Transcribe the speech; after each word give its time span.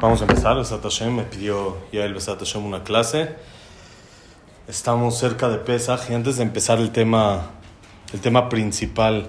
Vamos 0.00 0.20
a 0.20 0.26
empezar. 0.26 0.56
Besat 0.56 0.80
Hashem 0.80 1.12
me 1.12 1.24
pidió 1.24 1.76
ya 1.92 2.04
el 2.04 2.14
Besat 2.14 2.38
Hashem 2.38 2.64
una 2.64 2.84
clase. 2.84 3.34
Estamos 4.68 5.18
cerca 5.18 5.48
de 5.48 5.58
Pesach 5.58 6.08
y 6.08 6.14
antes 6.14 6.36
de 6.36 6.44
empezar 6.44 6.78
el 6.78 6.92
tema, 6.92 7.50
el 8.12 8.20
tema 8.20 8.48
principal 8.48 9.28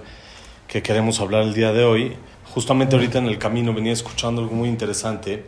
que 0.68 0.80
queremos 0.80 1.18
hablar 1.18 1.42
el 1.42 1.54
día 1.54 1.72
de 1.72 1.82
hoy, 1.82 2.16
justamente 2.54 2.94
ahorita 2.94 3.18
en 3.18 3.26
el 3.26 3.36
camino 3.36 3.74
venía 3.74 3.92
escuchando 3.92 4.42
algo 4.42 4.54
muy 4.54 4.68
interesante. 4.68 5.44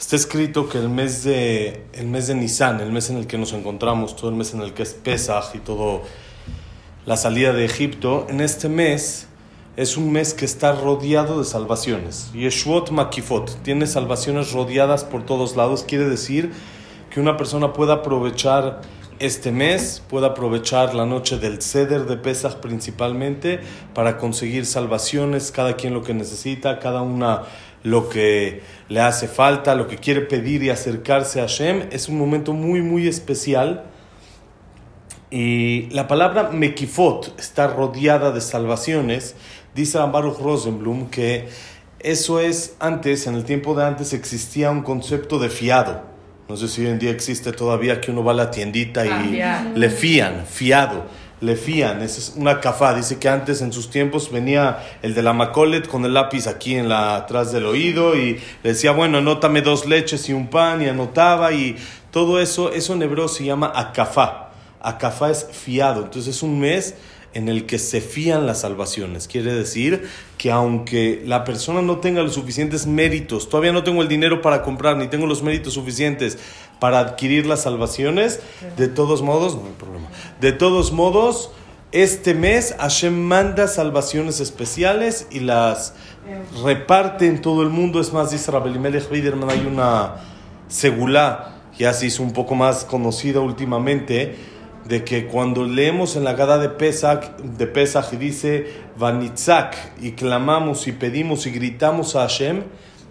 Está 0.00 0.16
escrito 0.16 0.70
que 0.70 0.78
el 0.78 0.88
mes 0.88 1.22
de, 1.22 1.84
el 1.92 2.06
mes 2.06 2.28
de 2.28 2.34
Nisan, 2.34 2.80
el 2.80 2.92
mes 2.92 3.10
en 3.10 3.18
el 3.18 3.26
que 3.26 3.36
nos 3.36 3.52
encontramos, 3.52 4.16
todo 4.16 4.30
el 4.30 4.36
mes 4.36 4.54
en 4.54 4.62
el 4.62 4.72
que 4.72 4.84
es 4.84 4.94
Pesach 4.94 5.54
y 5.54 5.58
todo 5.58 6.00
la 7.04 7.18
salida 7.18 7.52
de 7.52 7.66
Egipto, 7.66 8.26
en 8.30 8.40
este 8.40 8.70
mes 8.70 9.28
es 9.76 9.96
un 9.96 10.12
mes 10.12 10.34
que 10.34 10.44
está 10.44 10.72
rodeado 10.72 11.38
de 11.38 11.44
salvaciones. 11.44 12.30
Yeshuot 12.34 12.90
Makifot 12.90 13.62
tiene 13.62 13.86
salvaciones 13.86 14.52
rodeadas 14.52 15.04
por 15.04 15.24
todos 15.24 15.56
lados. 15.56 15.84
Quiere 15.86 16.08
decir 16.08 16.52
que 17.10 17.20
una 17.20 17.36
persona 17.36 17.72
pueda 17.72 17.94
aprovechar 17.94 18.82
este 19.18 19.52
mes, 19.52 20.02
pueda 20.08 20.28
aprovechar 20.28 20.94
la 20.94 21.06
noche 21.06 21.38
del 21.38 21.62
ceder 21.62 22.06
de 22.06 22.16
Pesach 22.16 22.56
principalmente 22.56 23.60
para 23.94 24.18
conseguir 24.18 24.66
salvaciones, 24.66 25.52
cada 25.52 25.76
quien 25.76 25.94
lo 25.94 26.02
que 26.02 26.12
necesita, 26.12 26.78
cada 26.78 27.02
una 27.02 27.42
lo 27.82 28.08
que 28.08 28.62
le 28.88 29.00
hace 29.00 29.26
falta, 29.26 29.74
lo 29.74 29.88
que 29.88 29.96
quiere 29.96 30.20
pedir 30.22 30.62
y 30.62 30.70
acercarse 30.70 31.40
a 31.40 31.44
Hashem. 31.44 31.88
Es 31.92 32.08
un 32.08 32.18
momento 32.18 32.52
muy, 32.52 32.82
muy 32.82 33.08
especial. 33.08 33.84
Y 35.30 35.88
la 35.90 36.08
palabra 36.08 36.50
Mekifot 36.50 37.38
está 37.40 37.66
rodeada 37.66 38.32
de 38.32 38.42
salvaciones 38.42 39.34
Dice 39.74 39.98
Baruch 39.98 40.38
Rosenblum 40.38 41.08
que 41.08 41.48
eso 41.98 42.40
es 42.40 42.74
antes, 42.80 43.26
en 43.26 43.36
el 43.36 43.44
tiempo 43.44 43.74
de 43.74 43.84
antes 43.86 44.12
existía 44.12 44.70
un 44.70 44.82
concepto 44.82 45.38
de 45.38 45.48
fiado. 45.48 46.02
No 46.48 46.56
sé 46.56 46.68
si 46.68 46.82
hoy 46.82 46.88
en 46.88 46.98
día 46.98 47.10
existe 47.10 47.52
todavía 47.52 48.00
que 48.00 48.10
uno 48.10 48.24
va 48.24 48.32
a 48.32 48.34
la 48.34 48.50
tiendita 48.50 49.06
y 49.06 49.40
le 49.74 49.88
fían, 49.88 50.44
fiado, 50.44 51.04
le 51.40 51.56
fían. 51.56 52.02
es 52.02 52.34
una 52.36 52.60
cafá. 52.60 52.92
Dice 52.94 53.18
que 53.18 53.28
antes 53.28 53.62
en 53.62 53.72
sus 53.72 53.88
tiempos 53.88 54.30
venía 54.30 54.80
el 55.00 55.14
de 55.14 55.22
la 55.22 55.32
Macolet 55.32 55.86
con 55.86 56.04
el 56.04 56.12
lápiz 56.12 56.48
aquí 56.48 56.74
en 56.74 56.88
la, 56.88 57.14
atrás 57.14 57.52
del 57.52 57.64
oído 57.64 58.16
y 58.16 58.40
le 58.62 58.70
decía, 58.70 58.92
bueno, 58.92 59.18
anótame 59.18 59.62
dos 59.62 59.86
leches 59.86 60.28
y 60.28 60.32
un 60.32 60.48
pan 60.48 60.82
y 60.82 60.88
anotaba 60.88 61.52
y 61.52 61.76
todo 62.10 62.40
eso, 62.40 62.72
eso 62.72 62.92
en 62.92 63.02
hebreo 63.02 63.28
se 63.28 63.44
llama 63.44 63.72
acafá. 63.74 64.50
Acafá 64.80 65.30
es 65.30 65.46
fiado. 65.52 66.02
Entonces 66.02 66.36
es 66.36 66.42
un 66.42 66.58
mes 66.58 66.96
en 67.34 67.48
el 67.48 67.66
que 67.66 67.78
se 67.78 68.00
fían 68.00 68.46
las 68.46 68.60
salvaciones. 68.60 69.28
Quiere 69.28 69.54
decir 69.54 70.08
que 70.38 70.50
aunque 70.50 71.22
la 71.24 71.44
persona 71.44 71.82
no 71.82 71.98
tenga 71.98 72.22
los 72.22 72.34
suficientes 72.34 72.86
méritos, 72.86 73.48
todavía 73.48 73.72
no 73.72 73.84
tengo 73.84 74.02
el 74.02 74.08
dinero 74.08 74.42
para 74.42 74.62
comprar, 74.62 74.96
ni 74.96 75.08
tengo 75.08 75.26
los 75.26 75.42
méritos 75.42 75.74
suficientes 75.74 76.38
para 76.78 76.98
adquirir 76.98 77.46
las 77.46 77.62
salvaciones, 77.62 78.40
de 78.76 78.88
todos 78.88 79.22
modos, 79.22 79.54
no 79.54 79.66
hay 79.66 79.74
problema, 79.78 80.08
de 80.40 80.52
todos 80.52 80.92
modos, 80.92 81.50
este 81.92 82.32
mes 82.32 82.74
Hashem 82.78 83.14
manda 83.14 83.68
salvaciones 83.68 84.40
especiales 84.40 85.28
y 85.30 85.40
las 85.40 85.94
reparte 86.64 87.26
en 87.26 87.42
todo 87.42 87.62
el 87.62 87.68
mundo. 87.68 88.00
Es 88.00 88.14
más, 88.14 88.30
dice 88.30 88.50
Rabelimelech 88.50 89.10
Biderman, 89.10 89.50
hay 89.50 89.66
una 89.66 90.16
segulá, 90.68 91.60
ya 91.78 91.92
se 91.92 92.06
hizo 92.06 92.22
un 92.22 92.32
poco 92.32 92.54
más 92.54 92.84
conocida 92.84 93.40
últimamente, 93.40 94.36
de 94.84 95.04
que 95.04 95.26
cuando 95.26 95.64
leemos 95.64 96.16
en 96.16 96.24
la 96.24 96.34
Gada 96.34 96.58
de 96.58 96.68
Pesach, 96.68 97.36
de 97.36 97.66
Pesach 97.66 98.12
y 98.12 98.16
dice 98.16 98.66
Vanitzak 98.98 99.76
y 100.00 100.12
clamamos 100.12 100.88
y 100.88 100.92
pedimos 100.92 101.46
y 101.46 101.50
gritamos 101.50 102.16
a 102.16 102.20
Hashem, 102.20 102.62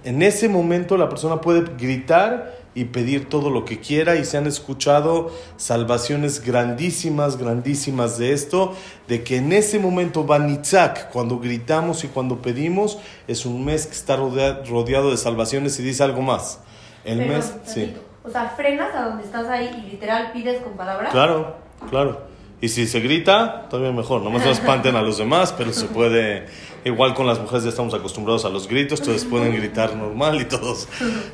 en 0.03 0.21
ese 0.21 0.49
momento 0.49 0.97
la 0.97 1.09
persona 1.09 1.41
puede 1.41 1.63
gritar 1.77 2.59
y 2.73 2.85
pedir 2.85 3.27
todo 3.27 3.49
lo 3.49 3.65
que 3.65 3.79
quiera 3.79 4.15
y 4.15 4.23
se 4.23 4.37
han 4.37 4.47
escuchado 4.47 5.31
salvaciones 5.57 6.43
grandísimas, 6.43 7.37
grandísimas 7.37 8.17
de 8.17 8.31
esto, 8.31 8.75
de 9.07 9.23
que 9.23 9.37
en 9.37 9.51
ese 9.51 9.77
momento 9.77 10.23
Vanitzak, 10.23 11.09
cuando 11.11 11.39
gritamos 11.39 12.03
y 12.03 12.07
cuando 12.07 12.41
pedimos, 12.41 12.97
es 13.27 13.45
un 13.45 13.65
mes 13.65 13.87
que 13.87 13.93
está 13.93 14.15
rodeado 14.15 15.11
de 15.11 15.17
salvaciones 15.17 15.79
y 15.79 15.83
dice 15.83 16.03
algo 16.03 16.21
más. 16.21 16.61
El 17.03 17.27
mes, 17.27 17.53
sí. 17.65 17.93
O 18.23 18.29
sea, 18.29 18.49
frenas 18.49 18.95
a 18.95 19.05
donde 19.05 19.23
estás 19.23 19.47
ahí 19.47 19.83
y 19.83 19.91
literal 19.91 20.31
pides 20.31 20.61
con 20.61 20.73
palabras. 20.73 21.11
Claro, 21.11 21.55
claro. 21.89 22.31
Y 22.61 22.69
si 22.69 22.85
se 22.85 22.99
grita, 22.99 23.67
todavía 23.69 23.91
mejor. 23.91 24.21
No 24.21 24.29
más 24.29 24.45
no 24.45 24.51
espanten 24.51 24.95
a 24.95 25.01
los 25.01 25.17
demás, 25.17 25.51
pero 25.51 25.73
se 25.73 25.85
puede. 25.85 26.45
Igual 26.85 27.15
con 27.15 27.25
las 27.25 27.39
mujeres 27.39 27.63
ya 27.63 27.69
estamos 27.69 27.93
acostumbrados 27.95 28.45
a 28.45 28.49
los 28.49 28.67
gritos, 28.67 29.01
todos 29.01 29.25
pueden 29.25 29.55
gritar 29.55 29.95
normal 29.95 30.39
y 30.41 30.45
todos. 30.45 30.87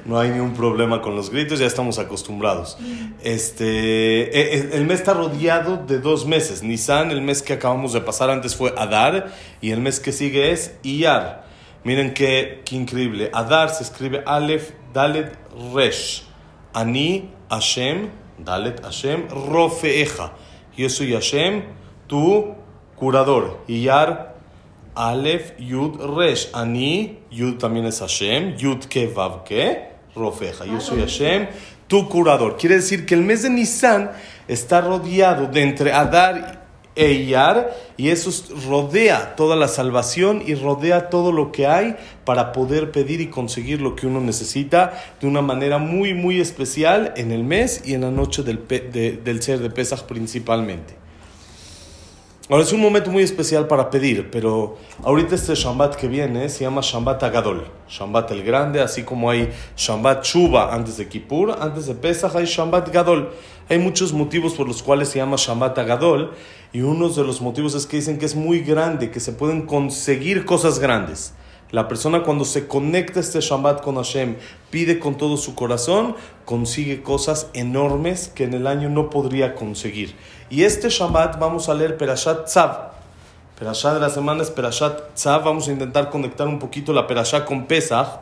No 0.06 0.18
hay 0.18 0.30
ningún 0.30 0.54
problema 0.54 1.02
con 1.02 1.16
los 1.16 1.30
gritos, 1.30 1.60
ya 1.60 1.66
estamos 1.66 2.00
acostumbrados. 2.00 2.78
Este, 3.24 3.66
e, 3.66 4.58
e, 4.58 4.78
el 4.78 4.86
mes 4.86 5.00
está 5.00 5.14
rodeado 5.14 5.78
de 5.86 6.00
dos 6.00 6.26
meses. 6.26 6.64
Nisan, 6.64 7.12
el 7.12 7.22
mes 7.22 7.42
que 7.42 7.54
acabamos 7.54 7.92
de 7.92 8.02
pasar 8.02 8.30
antes 8.30 8.56
fue 8.56 8.74
Adar, 8.78 9.34
y 9.60 9.72
el 9.72 9.82
mes 9.82 10.00
que 10.00 10.14
sigue 10.14 10.52
es 10.52 10.76
Iyar. 10.84 11.46
Miren 11.84 12.14
qué, 12.14 12.62
qué 12.66 12.76
increíble. 12.76 13.30
Adar 13.34 13.70
se 13.70 13.84
escribe 13.84 14.24
Aleph, 14.26 14.72
Dalet, 14.94 15.38
Resh. 15.74 16.24
Ani 16.74 17.30
Hashem, 17.50 18.10
Dalet 18.40 18.84
Hashem, 18.84 19.28
Rofeeja. 19.30 20.32
Yo 20.76 20.90
soy 20.90 21.14
Hashem, 21.14 21.64
tu 22.08 22.56
curador. 22.96 23.60
Yar 23.68 24.36
Aleph, 24.96 25.54
Yud, 25.60 26.00
Resh. 26.18 26.50
Ani, 26.54 27.20
Yud 27.32 27.58
también 27.58 27.86
es 27.86 28.00
Hashem, 28.00 28.58
Yud 28.58 28.88
ke 28.88 29.08
Vav 29.08 29.44
ke, 29.44 29.90
Rofeja. 30.16 30.66
Yo 30.66 30.80
soy 30.80 31.02
Hashem, 31.02 31.48
tu 31.88 32.08
curador. 32.08 32.58
Quiere 32.58 32.76
decir 32.76 33.06
que 33.06 33.16
el 33.16 33.22
mes 33.22 33.44
de 33.44 33.50
Nisan 33.50 34.12
está 34.48 34.82
rodeado 34.82 35.48
de 35.48 35.62
entre 35.64 35.94
Adar 35.94 36.57
Eyar, 36.98 37.76
y 37.96 38.10
eso 38.10 38.32
rodea 38.68 39.36
toda 39.36 39.56
la 39.56 39.68
salvación 39.68 40.44
y 40.46 40.56
rodea 40.56 41.10
todo 41.10 41.32
lo 41.32 41.52
que 41.52 41.68
hay 41.68 41.96
para 42.26 42.52
poder 42.52 42.92
pedir 42.92 43.22
y 43.22 43.28
conseguir 43.28 43.82
lo 43.82 43.96
que 43.96 44.08
uno 44.08 44.20
necesita 44.20 45.02
de 45.22 45.28
una 45.28 45.42
manera 45.42 45.78
muy, 45.78 46.14
muy 46.14 46.42
especial 46.42 47.14
en 47.16 47.32
el 47.32 47.44
mes 47.44 47.84
y 47.86 47.94
en 47.94 48.02
la 48.02 48.12
noche 48.12 48.44
del, 48.44 48.68
del 48.68 49.42
ser 49.42 49.60
de 49.60 49.70
Pesach 49.70 50.04
principalmente. 50.04 51.07
Ahora 52.50 52.64
es 52.64 52.72
un 52.72 52.80
momento 52.80 53.12
muy 53.12 53.24
especial 53.24 53.68
para 53.68 53.90
pedir, 53.90 54.32
pero 54.32 54.78
ahorita 55.04 55.36
este 55.36 55.54
Shambat 55.54 55.98
que 55.98 56.08
viene 56.08 56.48
se 56.48 56.64
llama 56.64 56.80
Shambat 56.82 57.22
Agadol, 57.24 57.68
Shambat 57.90 58.32
el 58.32 58.42
Grande, 58.42 58.80
así 58.80 59.04
como 59.04 59.30
hay 59.30 59.52
Shambat 59.76 60.24
Chuba 60.24 60.74
antes 60.74 60.96
de 60.96 61.10
Kippur, 61.10 61.58
antes 61.60 61.88
de 61.88 61.96
Pesach 61.96 62.34
hay 62.38 62.46
Shambat 62.46 62.88
Gadol. 62.94 63.34
Hay 63.68 63.80
muchos 63.80 64.14
motivos 64.14 64.54
por 64.54 64.66
los 64.66 64.82
cuales 64.82 65.10
se 65.10 65.20
llama 65.20 65.36
Shambat 65.38 65.78
Agadol 65.78 66.32
y 66.72 66.80
uno 66.80 67.10
de 67.10 67.24
los 67.26 67.42
motivos 67.42 67.76
es 67.76 67.86
que 67.86 67.98
dicen 67.98 68.18
que 68.18 68.26
es 68.26 68.36
muy 68.36 68.62
grande, 68.62 69.12
que 69.12 69.20
se 69.20 69.34
pueden 69.34 69.66
conseguir 69.66 70.46
cosas 70.46 70.80
grandes. 70.80 71.34
La 71.70 71.90
persona 71.90 72.24
cuando 72.24 72.46
se 72.46 72.66
conecta 72.66 73.20
este 73.20 73.42
Shabbat 73.42 73.82
con 73.82 73.96
Hashem, 73.96 74.38
pide 74.70 75.00
con 75.00 75.18
todo 75.18 75.36
su 75.36 75.54
corazón, 75.54 76.16
consigue 76.46 77.04
cosas 77.04 77.50
enormes 77.54 78.30
que 78.30 78.46
en 78.46 78.54
el 78.54 78.68
año 78.68 78.88
no 78.88 79.10
podría 79.10 79.54
conseguir. 79.54 80.16
Y 80.50 80.64
este 80.64 80.88
Shabbat 80.88 81.40
vamos 81.40 81.68
a 81.68 81.74
leer 81.74 81.98
Perashat 81.98 82.46
Tzav. 82.46 82.92
Perashat 83.60 83.96
de 83.96 84.00
la 84.00 84.10
semana 84.10 84.44
es 84.44 84.50
Perashat 84.50 85.14
Tzav. 85.16 85.44
Vamos 85.44 85.68
a 85.68 85.74
intentar 85.74 86.10
conectar 86.10 86.48
un 86.48 86.58
poquito 86.58 86.94
la 86.94 87.06
Perashat 87.06 87.44
con 87.44 87.66
Pesach 87.66 88.22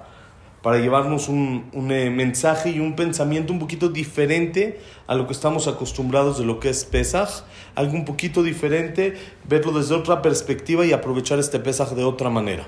para 0.64 0.80
llevarnos 0.80 1.30
un, 1.30 1.70
un 1.74 1.92
eh, 1.92 2.10
mensaje 2.10 2.72
y 2.72 2.80
un 2.80 2.96
pensamiento 2.96 3.54
un 3.54 3.60
poquito 3.60 3.90
diferente 3.90 4.80
a 5.06 5.14
lo 5.14 5.28
que 5.28 5.34
estamos 5.34 5.68
acostumbrados 5.68 6.40
de 6.40 6.46
lo 6.46 6.60
que 6.60 6.70
es 6.70 6.84
Pesach. 6.84 7.44
Algo 7.76 7.94
un 7.94 8.06
poquito 8.06 8.42
diferente, 8.42 9.14
verlo 9.48 9.72
desde 9.72 9.94
otra 9.94 10.24
perspectiva 10.24 10.84
y 10.84 10.94
aprovechar 10.94 11.38
este 11.38 11.60
Pesach 11.60 11.90
de 11.90 12.04
otra 12.04 12.32
manera. 12.32 12.66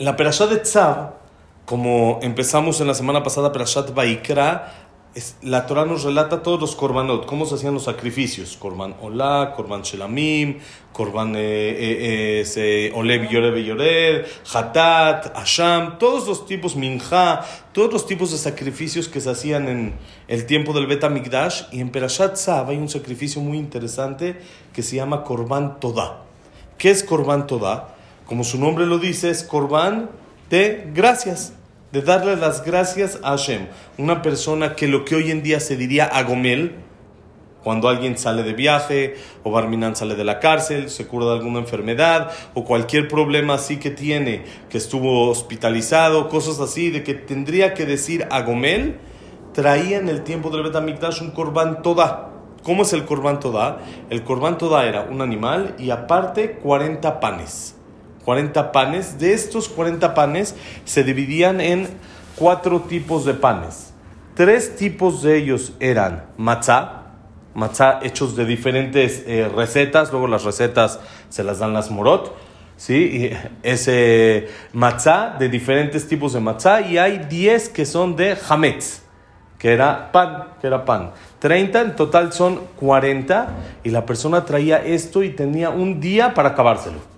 La 0.00 0.16
Perashat 0.16 0.48
de 0.48 0.56
Tzav, 0.56 1.12
como 1.66 2.20
empezamos 2.22 2.80
en 2.80 2.86
la 2.86 2.94
semana 2.94 3.22
pasada, 3.22 3.52
Perashat 3.52 3.92
Baikra, 3.92 4.72
la 5.42 5.66
Torah 5.66 5.84
nos 5.84 6.04
relata 6.04 6.42
todos 6.42 6.58
los 6.58 6.74
korbanot, 6.74 7.26
cómo 7.26 7.44
se 7.44 7.56
hacían 7.56 7.74
los 7.74 7.84
sacrificios. 7.84 8.56
Korban 8.56 8.96
Olá, 9.02 9.52
Korban 9.54 9.82
Shelamim, 9.82 10.58
Korban 10.94 11.36
eh, 11.36 11.40
eh, 11.78 12.44
eh 12.56 12.92
Olev 12.94 13.28
Yoreb 13.28 13.56
Yored, 13.58 14.24
Hatat, 14.50 15.36
Asham, 15.36 15.98
todos 15.98 16.26
los 16.26 16.46
tipos, 16.46 16.76
Minja, 16.76 17.44
todos 17.74 17.92
los 17.92 18.06
tipos 18.06 18.30
de 18.30 18.38
sacrificios 18.38 19.06
que 19.06 19.20
se 19.20 19.28
hacían 19.28 19.68
en 19.68 19.92
el 20.28 20.46
tiempo 20.46 20.72
del 20.72 20.86
Bet 20.86 21.06
Migdash. 21.10 21.64
Y 21.72 21.82
en 21.82 21.90
Perashat 21.90 22.36
Tzav 22.36 22.70
hay 22.70 22.78
un 22.78 22.88
sacrificio 22.88 23.42
muy 23.42 23.58
interesante 23.58 24.40
que 24.72 24.82
se 24.82 24.96
llama 24.96 25.24
Korban 25.24 25.78
Todah. 25.78 26.22
¿Qué 26.78 26.88
es 26.90 27.04
Korban 27.04 27.46
Todah? 27.46 27.99
Como 28.30 28.44
su 28.44 28.60
nombre 28.60 28.86
lo 28.86 29.00
dice, 29.00 29.28
es 29.28 29.42
Korban 29.42 30.08
de 30.50 30.88
gracias, 30.94 31.52
de 31.90 32.00
darle 32.00 32.36
las 32.36 32.64
gracias 32.64 33.18
a 33.24 33.30
Hashem. 33.30 33.66
Una 33.98 34.22
persona 34.22 34.76
que 34.76 34.86
lo 34.86 35.04
que 35.04 35.16
hoy 35.16 35.32
en 35.32 35.42
día 35.42 35.58
se 35.58 35.76
diría 35.76 36.04
Agomel, 36.04 36.76
Cuando 37.64 37.88
alguien 37.88 38.16
sale 38.16 38.44
de 38.44 38.52
viaje, 38.52 39.16
o 39.42 39.50
Barminan 39.50 39.96
sale 39.96 40.14
de 40.14 40.22
la 40.22 40.38
cárcel, 40.38 40.90
se 40.90 41.08
cura 41.08 41.26
de 41.26 41.32
alguna 41.32 41.58
enfermedad, 41.58 42.30
o 42.54 42.64
cualquier 42.64 43.08
problema 43.08 43.54
así 43.54 43.78
que 43.78 43.90
tiene, 43.90 44.44
que 44.68 44.78
estuvo 44.78 45.28
hospitalizado, 45.28 46.28
cosas 46.28 46.60
así, 46.60 46.90
de 46.90 47.02
que 47.02 47.14
tendría 47.14 47.74
que 47.74 47.84
decir 47.84 48.28
a 48.30 48.42
Gomel, 48.42 48.98
traía 49.54 49.98
en 49.98 50.08
el 50.08 50.22
tiempo 50.22 50.50
del 50.50 50.62
Betamikdash 50.62 51.20
un 51.20 51.32
corbán 51.32 51.82
toda. 51.82 52.30
¿Cómo 52.62 52.84
es 52.84 52.92
el 52.92 53.04
corbán 53.06 53.40
toda? 53.40 53.80
El 54.08 54.22
corbán 54.22 54.56
toda 54.56 54.86
era 54.86 55.02
un 55.02 55.20
animal 55.20 55.74
y 55.80 55.90
aparte 55.90 56.52
40 56.62 57.18
panes. 57.18 57.74
40 58.24 58.72
panes. 58.72 59.18
De 59.18 59.32
estos 59.32 59.68
40 59.68 60.14
panes 60.14 60.54
se 60.84 61.04
dividían 61.04 61.60
en 61.60 61.88
cuatro 62.36 62.80
tipos 62.80 63.24
de 63.24 63.34
panes. 63.34 63.92
Tres 64.34 64.76
tipos 64.76 65.22
de 65.22 65.36
ellos 65.36 65.74
eran 65.80 66.24
matzah, 66.38 67.02
matzah 67.54 68.00
hechos 68.02 68.36
de 68.36 68.46
diferentes 68.46 69.24
eh, 69.26 69.50
recetas, 69.54 70.10
luego 70.12 70.26
las 70.26 70.44
recetas 70.44 71.00
se 71.28 71.44
las 71.44 71.58
dan 71.58 71.74
las 71.74 71.90
morot, 71.90 72.34
¿sí? 72.76 73.30
Ese 73.62 74.48
matzah 74.72 75.36
de 75.38 75.48
diferentes 75.48 76.08
tipos 76.08 76.32
de 76.32 76.40
matzah 76.40 76.80
y 76.80 76.96
hay 76.96 77.26
10 77.28 77.68
que 77.68 77.84
son 77.84 78.16
de 78.16 78.38
hametz, 78.48 79.02
que 79.58 79.72
era 79.72 80.10
pan, 80.12 80.54
que 80.60 80.66
era 80.68 80.86
pan. 80.86 81.10
30 81.40 81.80
en 81.82 81.96
total 81.96 82.32
son 82.32 82.60
40 82.76 83.48
y 83.84 83.90
la 83.90 84.06
persona 84.06 84.46
traía 84.46 84.78
esto 84.78 85.22
y 85.22 85.30
tenía 85.30 85.68
un 85.68 86.00
día 86.00 86.32
para 86.32 86.50
acabárselo. 86.50 87.09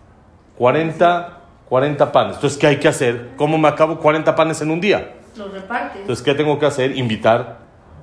40, 0.59 1.41
40 1.69 2.13
panes. 2.13 2.35
Entonces, 2.37 2.59
¿qué 2.59 2.67
hay 2.67 2.79
que 2.79 2.89
hacer? 2.89 3.31
¿Cómo 3.37 3.59
me 3.59 3.69
acabo 3.69 3.99
40 3.99 4.35
panes 4.35 4.61
en 4.61 4.71
un 4.71 4.81
día? 4.81 5.15
Los 5.37 5.53
repartes. 5.53 6.01
Entonces, 6.01 6.25
¿qué 6.25 6.35
tengo 6.35 6.59
que 6.59 6.67
hacer? 6.67 6.97
Invitar 6.97 7.59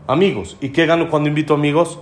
amigos. 0.07 0.57
¿Y 0.61 0.69
qué 0.69 0.85
gano 0.85 1.09
cuando 1.09 1.29
invito 1.29 1.53
amigos? 1.53 1.99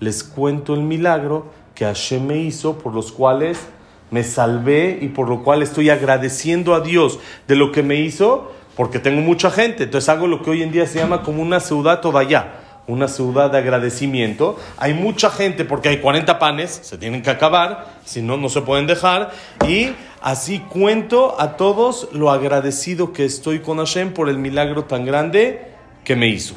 Les 0.00 0.24
cuento 0.24 0.74
el 0.74 0.80
milagro 0.80 1.46
que 1.74 1.84
Hashem 1.84 2.26
me 2.26 2.38
hizo, 2.38 2.78
por 2.78 2.94
los 2.94 3.12
cuales 3.12 3.68
me 4.10 4.24
salvé 4.24 4.98
y 5.00 5.08
por 5.08 5.28
lo 5.28 5.42
cual 5.42 5.62
estoy 5.62 5.90
agradeciendo 5.90 6.74
a 6.74 6.80
Dios 6.80 7.18
de 7.46 7.56
lo 7.56 7.70
que 7.72 7.82
me 7.82 7.96
hizo, 7.96 8.52
porque 8.76 8.98
tengo 8.98 9.20
mucha 9.20 9.50
gente. 9.50 9.84
Entonces 9.84 10.08
hago 10.08 10.26
lo 10.26 10.42
que 10.42 10.50
hoy 10.50 10.62
en 10.62 10.72
día 10.72 10.86
se 10.86 10.98
llama 10.98 11.22
como 11.22 11.42
una 11.42 11.60
ciudad 11.60 12.00
toda 12.00 12.20
allá, 12.20 12.59
una 12.90 13.08
ciudad 13.08 13.50
de 13.50 13.58
agradecimiento. 13.58 14.58
Hay 14.76 14.94
mucha 14.94 15.30
gente 15.30 15.64
porque 15.64 15.88
hay 15.88 16.00
40 16.00 16.38
panes, 16.38 16.80
se 16.82 16.98
tienen 16.98 17.22
que 17.22 17.30
acabar, 17.30 18.00
si 18.04 18.22
no, 18.22 18.36
no 18.36 18.48
se 18.48 18.62
pueden 18.62 18.86
dejar. 18.86 19.30
Y 19.66 19.90
así 20.20 20.58
cuento 20.58 21.40
a 21.40 21.56
todos 21.56 22.08
lo 22.12 22.30
agradecido 22.30 23.12
que 23.12 23.24
estoy 23.24 23.60
con 23.60 23.78
Hashem 23.78 24.12
por 24.12 24.28
el 24.28 24.38
milagro 24.38 24.84
tan 24.84 25.04
grande 25.04 25.72
que 26.04 26.16
me 26.16 26.28
hizo. 26.28 26.54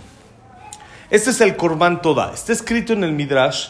Este 1.10 1.30
es 1.30 1.42
el 1.42 1.56
Korban 1.56 2.02
Toda. 2.02 2.34
Está 2.34 2.54
escrito 2.54 2.94
en 2.94 3.04
el 3.04 3.12
Midrash 3.12 3.70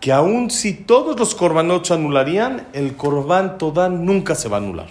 que 0.00 0.12
aun 0.12 0.50
si 0.50 0.72
todos 0.72 1.18
los 1.18 1.34
Korbanot 1.34 1.84
se 1.84 1.94
anularían, 1.94 2.66
el 2.72 2.96
Korban 2.96 3.58
Toda 3.58 3.88
nunca 3.88 4.34
se 4.34 4.48
va 4.48 4.56
a 4.56 4.60
anular. 4.60 4.88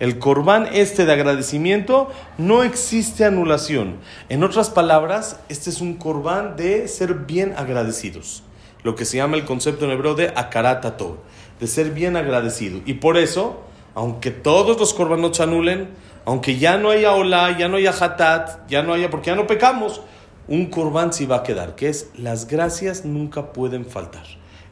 El 0.00 0.20
Korban 0.20 0.68
este 0.72 1.06
de 1.06 1.12
agradecimiento 1.12 2.08
no 2.38 2.62
existe 2.62 3.24
anulación. 3.24 3.96
En 4.28 4.44
otras 4.44 4.70
palabras, 4.70 5.40
este 5.48 5.70
es 5.70 5.80
un 5.80 5.94
Korban 5.94 6.56
de 6.56 6.86
ser 6.86 7.14
bien 7.14 7.52
agradecidos. 7.56 8.44
Lo 8.84 8.94
que 8.94 9.04
se 9.04 9.16
llama 9.16 9.36
el 9.36 9.44
concepto 9.44 9.84
en 9.84 9.90
hebreo 9.90 10.14
de 10.14 10.32
akaratato, 10.36 11.18
de 11.58 11.66
ser 11.66 11.90
bien 11.90 12.16
agradecido. 12.16 12.80
Y 12.86 12.94
por 12.94 13.16
eso, 13.16 13.60
aunque 13.96 14.30
todos 14.30 14.78
los 14.78 14.94
Korbanot 14.94 15.34
se 15.34 15.42
anulen, 15.42 15.88
aunque 16.24 16.58
ya 16.58 16.78
no 16.78 16.90
haya 16.90 17.14
Olá, 17.14 17.58
ya 17.58 17.68
no 17.68 17.78
haya 17.78 17.90
Hatat, 17.90 18.68
ya 18.68 18.84
no 18.84 18.92
haya, 18.92 19.10
porque 19.10 19.30
ya 19.30 19.36
no 19.36 19.48
pecamos, 19.48 20.02
un 20.46 20.66
corbán 20.66 21.12
sí 21.12 21.26
va 21.26 21.36
a 21.36 21.42
quedar, 21.42 21.74
que 21.74 21.88
es 21.88 22.10
las 22.16 22.46
gracias 22.46 23.04
nunca 23.04 23.52
pueden 23.52 23.84
faltar. 23.84 24.24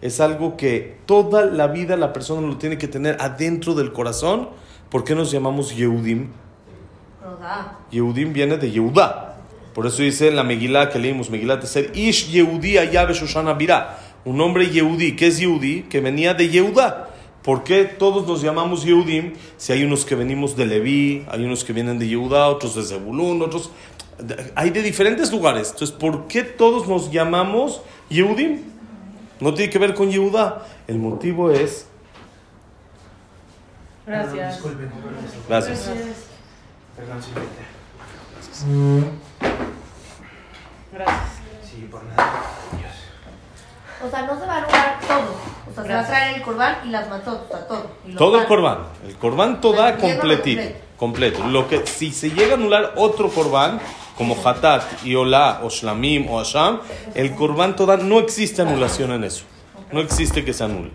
Es 0.03 0.21
algo 0.21 0.57
que 0.57 0.99
toda 1.07 1.45
la 1.47 1.69
vida 1.69 1.97
la 1.97 2.13
persona 2.13 2.47
lo 2.47 2.57
tiene 2.57 2.79
que 2.79 2.89
tener 2.89 3.17
adentro 3.21 3.75
del 3.75 3.93
corazón. 3.93 4.51
¿Por 4.91 5.05
qué 5.05 5.15
nos 5.15 5.31
llamamos 5.31 5.75
Yehudim? 5.75 6.29
Rodá. 7.25 7.79
Yehudim 7.91 8.33
viene 8.33 8.57
de 8.57 8.71
Yehudá. 8.71 9.37
Por 9.75 9.87
eso 9.87 10.03
dice 10.03 10.29
en 10.29 10.37
la 10.37 10.45
Megilá 10.45 10.91
que 10.91 10.99
leímos, 10.99 11.29
Megilá 11.29 11.57
de 11.57 11.67
ser 11.67 11.93
Ish 11.95 12.31
Yehudí 12.31 12.79
Ayabe 12.79 13.15
Shoshana 13.15 13.55
Birá. 13.55 13.99
Un 14.25 14.41
hombre 14.41 14.71
Yehudí. 14.71 15.17
¿Qué 15.17 15.29
es 15.29 15.39
Yehudí? 15.39 15.83
Que 15.83 16.01
venía 16.01 16.35
de 16.35 16.49
Yehudá. 16.49 17.11
¿Por 17.43 17.63
qué 17.63 17.85
todos 17.85 18.27
nos 18.27 18.43
llamamos 18.43 18.85
Yehudim? 18.85 19.35
Si 19.57 19.73
hay 19.73 19.85
unos 19.85 20.05
que 20.05 20.15
venimos 20.15 20.57
de 20.57 20.67
Leví, 20.67 21.25
hay 21.29 21.45
unos 21.45 21.63
que 21.63 21.73
vienen 21.73 21.99
de 21.99 22.09
Yehudá, 22.09 22.49
otros 22.49 22.75
de 22.75 22.83
Zebulún, 22.83 23.41
otros 23.43 23.71
hay 24.55 24.71
de 24.71 24.83
diferentes 24.83 25.31
lugares. 25.31 25.71
Entonces, 25.71 25.95
¿por 25.95 26.27
qué 26.27 26.43
todos 26.43 26.89
nos 26.89 27.11
llamamos 27.11 27.83
Yehudim? 28.09 28.63
No 29.41 29.55
tiene 29.55 29.71
que 29.71 29.79
ver 29.79 29.95
con 29.95 30.11
Yehudá. 30.11 30.63
El 30.87 30.99
motivo 30.99 31.51
es. 31.51 31.87
Gracias. 34.07 34.55
Disculpen. 34.55 34.91
Gracias. 35.49 35.91
Perdón. 36.97 37.21
Gracias. 40.93 41.27
Sí, 41.65 41.89
por 41.91 42.05
nada. 42.05 42.43
Dios. 42.79 42.93
O 44.07 44.11
sea, 44.11 44.23
no 44.23 44.39
se 44.39 44.47
va 44.47 44.55
a 44.55 44.57
anular 44.59 44.99
todo. 45.07 45.35
O 45.71 45.75
sea, 45.75 45.85
se 45.85 45.93
va 45.93 46.01
a 46.01 46.07
traer 46.07 46.37
el 46.37 46.43
corbán 46.43 46.77
y 46.85 46.89
las 46.89 47.09
matot, 47.11 47.45
o 47.45 47.49
sea, 47.49 47.67
todo. 47.67 47.91
Y 48.07 48.15
Todo 48.15 48.41
el 48.41 48.47
corbán. 48.47 48.79
El 49.07 49.17
corbán 49.17 49.61
toda 49.61 49.97
completito. 49.99 50.63
Completo. 50.97 51.47
Lo 51.49 51.69
que, 51.69 51.87
si 51.87 52.13
se 52.13 52.31
llega 52.31 52.53
a 52.53 52.57
anular 52.57 52.95
otro 52.97 53.29
corbán, 53.29 53.81
como 54.17 54.37
Hatat 54.43 55.05
y 55.05 55.15
Olá, 55.15 55.61
o 55.63 55.69
Shlamim 55.69 56.29
o 56.29 56.41
Asham, 56.41 56.81
el 57.15 57.35
corbán 57.35 57.77
toda 57.77 57.97
no 57.97 58.19
existe 58.19 58.63
anulación 58.63 59.13
en 59.13 59.25
eso. 59.25 59.45
No 59.93 60.01
existe 60.01 60.45
que 60.45 60.53
se 60.53 60.65
anule. 60.65 60.91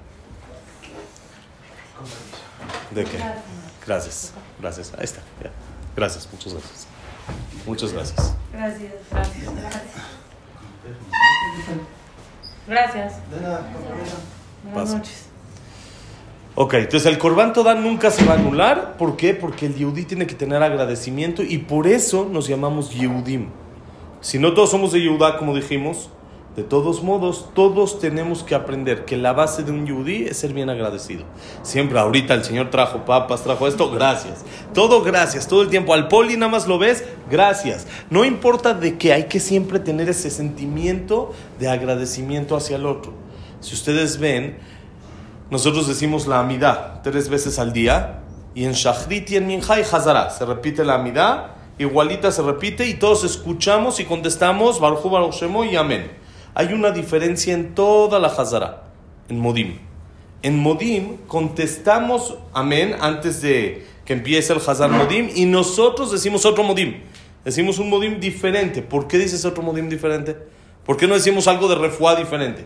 ¿De 2.91 3.05
qué? 3.05 3.17
Gracias. 3.85 4.33
Gracias. 4.59 4.91
Ahí 4.97 5.05
está. 5.05 5.21
ya. 5.41 5.51
Gracias. 5.95 6.27
Muchas 6.31 6.53
gracias. 6.53 6.87
Muchas 7.65 7.93
gracias. 7.93 8.35
Gracias. 8.51 8.91
Gracias. 9.11 9.45
Gracias. 9.55 9.83
Gracias. 12.67 13.31
De 13.31 13.41
nada. 13.41 13.69
Buenas 14.63 14.93
noches. 14.93 15.30
Ok, 16.53 16.73
entonces 16.73 17.05
el 17.05 17.17
Corban 17.17 17.53
Toda 17.53 17.75
nunca 17.75 18.11
se 18.11 18.25
va 18.25 18.33
a 18.33 18.35
anular. 18.35 18.97
¿Por 18.97 19.15
qué? 19.15 19.33
Porque 19.33 19.67
el 19.67 19.75
Yehudí 19.75 20.03
tiene 20.03 20.27
que 20.27 20.35
tener 20.35 20.61
agradecimiento 20.61 21.43
y 21.43 21.59
por 21.59 21.87
eso 21.87 22.27
nos 22.29 22.47
llamamos 22.47 22.93
Yehudim. 22.93 23.47
Si 24.19 24.37
no 24.37 24.53
todos 24.53 24.69
somos 24.69 24.91
de 24.91 24.99
Yehudá, 24.99 25.37
como 25.37 25.55
dijimos, 25.55 26.09
de 26.57 26.63
todos 26.63 27.03
modos, 27.03 27.49
todos 27.55 27.99
tenemos 28.01 28.43
que 28.43 28.53
aprender 28.53 29.05
que 29.05 29.15
la 29.15 29.31
base 29.31 29.63
de 29.63 29.71
un 29.71 29.87
Yehudí 29.87 30.25
es 30.25 30.35
ser 30.35 30.53
bien 30.53 30.69
agradecido. 30.69 31.23
Siempre, 31.63 31.97
ahorita 31.97 32.33
el 32.33 32.43
Señor 32.43 32.69
trajo 32.69 33.05
papas, 33.05 33.43
trajo 33.43 33.65
esto, 33.65 33.89
gracias. 33.89 34.43
Todo 34.73 35.03
gracias, 35.03 35.47
todo 35.47 35.61
el 35.61 35.69
tiempo. 35.69 35.93
Al 35.93 36.09
poli 36.09 36.35
nada 36.35 36.51
más 36.51 36.67
lo 36.67 36.77
ves, 36.77 37.05
gracias. 37.29 37.87
No 38.09 38.25
importa 38.25 38.73
de 38.73 38.97
qué, 38.97 39.13
hay 39.13 39.23
que 39.29 39.39
siempre 39.39 39.79
tener 39.79 40.09
ese 40.09 40.29
sentimiento 40.29 41.31
de 41.59 41.69
agradecimiento 41.69 42.57
hacia 42.57 42.75
el 42.75 42.85
otro. 42.85 43.13
Si 43.61 43.73
ustedes 43.73 44.19
ven, 44.19 44.57
nosotros 45.51 45.85
decimos 45.85 46.27
la 46.27 46.39
amidad 46.39 47.01
tres 47.03 47.27
veces 47.27 47.59
al 47.59 47.73
día 47.73 48.21
y 48.55 48.63
en 48.63 48.71
Shachrit 48.71 49.29
y 49.31 49.35
en 49.35 49.47
Minha 49.47 49.79
y 49.79 49.81
Hazara 49.81 50.29
se 50.29 50.45
repite 50.45 50.85
la 50.85 50.95
amidad, 50.95 51.51
igualita 51.77 52.31
se 52.31 52.41
repite 52.41 52.87
y 52.87 52.93
todos 52.93 53.25
escuchamos 53.25 53.99
y 53.99 54.05
contestamos 54.05 54.79
Baruch 54.79 55.03
Hu, 55.03 55.09
Baruch 55.09 55.43
y 55.69 55.75
Amén. 55.75 56.09
Hay 56.53 56.71
una 56.71 56.91
diferencia 56.91 57.53
en 57.53 57.75
toda 57.75 58.17
la 58.17 58.29
Hazara, 58.29 58.83
en 59.27 59.39
Modim. 59.39 59.77
En 60.41 60.57
Modim 60.57 61.17
contestamos 61.27 62.37
Amén 62.53 62.95
antes 63.01 63.41
de 63.41 63.85
que 64.05 64.13
empiece 64.13 64.53
el 64.53 64.59
Hazar 64.65 64.89
Modim 64.89 65.29
y 65.35 65.45
nosotros 65.47 66.13
decimos 66.13 66.45
otro 66.45 66.63
Modim. 66.63 67.01
Decimos 67.43 67.77
un 67.77 67.89
Modim 67.89 68.21
diferente. 68.21 68.81
¿Por 68.81 69.05
qué 69.05 69.17
dices 69.17 69.43
otro 69.43 69.63
Modim 69.63 69.89
diferente? 69.89 70.37
¿Por 70.85 70.95
qué 70.95 71.07
no 71.07 71.13
decimos 71.13 71.49
algo 71.49 71.67
de 71.67 71.75
refuá 71.75 72.15
diferente? 72.15 72.65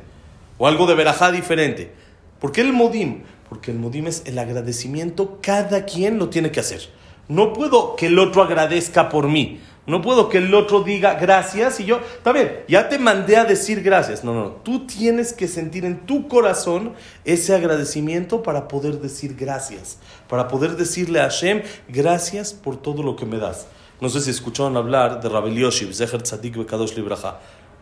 O 0.60 0.68
algo 0.68 0.86
de 0.86 0.94
verajá 0.94 1.32
diferente. 1.32 2.05
¿Por 2.46 2.52
qué 2.52 2.62
el 2.62 2.74
modim? 2.74 3.24
Porque 3.50 3.72
el 3.72 3.80
modim 3.80 4.06
es 4.06 4.22
el 4.28 4.38
agradecimiento, 4.38 5.40
cada 5.42 5.84
quien 5.86 6.20
lo 6.20 6.30
tiene 6.30 6.52
que 6.52 6.60
hacer. 6.60 6.90
No 7.28 7.54
puedo 7.54 7.96
que 7.96 8.06
el 8.06 8.20
otro 8.20 8.44
agradezca 8.44 9.10
por 9.10 9.28
mí. 9.28 9.62
No 9.88 10.04
puedo 10.04 10.30
que 10.30 10.38
el 10.38 10.54
otro 10.54 10.84
diga 10.84 11.16
gracias 11.16 11.80
y 11.80 11.86
yo, 11.86 12.02
está 12.18 12.34
bien, 12.34 12.60
ya 12.68 12.88
te 12.88 13.00
mandé 13.00 13.38
a 13.38 13.46
decir 13.46 13.82
gracias. 13.82 14.24
No, 14.24 14.36
no, 14.36 14.50
tú 14.62 14.86
tienes 14.86 15.34
que 15.34 15.48
sentir 15.48 15.86
en 15.86 16.06
tu 16.06 16.28
corazón 16.28 16.94
ese 17.24 17.56
agradecimiento 17.56 18.44
para 18.44 18.68
poder 18.68 19.02
decir 19.02 19.36
gracias, 19.36 19.98
para 20.30 20.48
poder 20.48 20.76
decirle 20.76 21.22
a 21.22 21.24
Hashem 21.24 21.64
gracias 21.88 22.54
por 22.54 22.78
todo 22.80 23.02
lo 23.02 23.16
que 23.16 23.26
me 23.26 23.40
das. 23.40 23.66
No 24.00 24.08
sé 24.08 24.22
si 24.22 24.30
escucharon 24.30 24.78
hablar 24.78 25.20
de 25.20 25.30
Rabel 25.30 25.56
Yoshiv, 25.56 25.96
Zeher 25.96 26.22
Tzadik 26.22 26.58
Bekadosh 26.58 26.94
Libraja. 26.94 27.40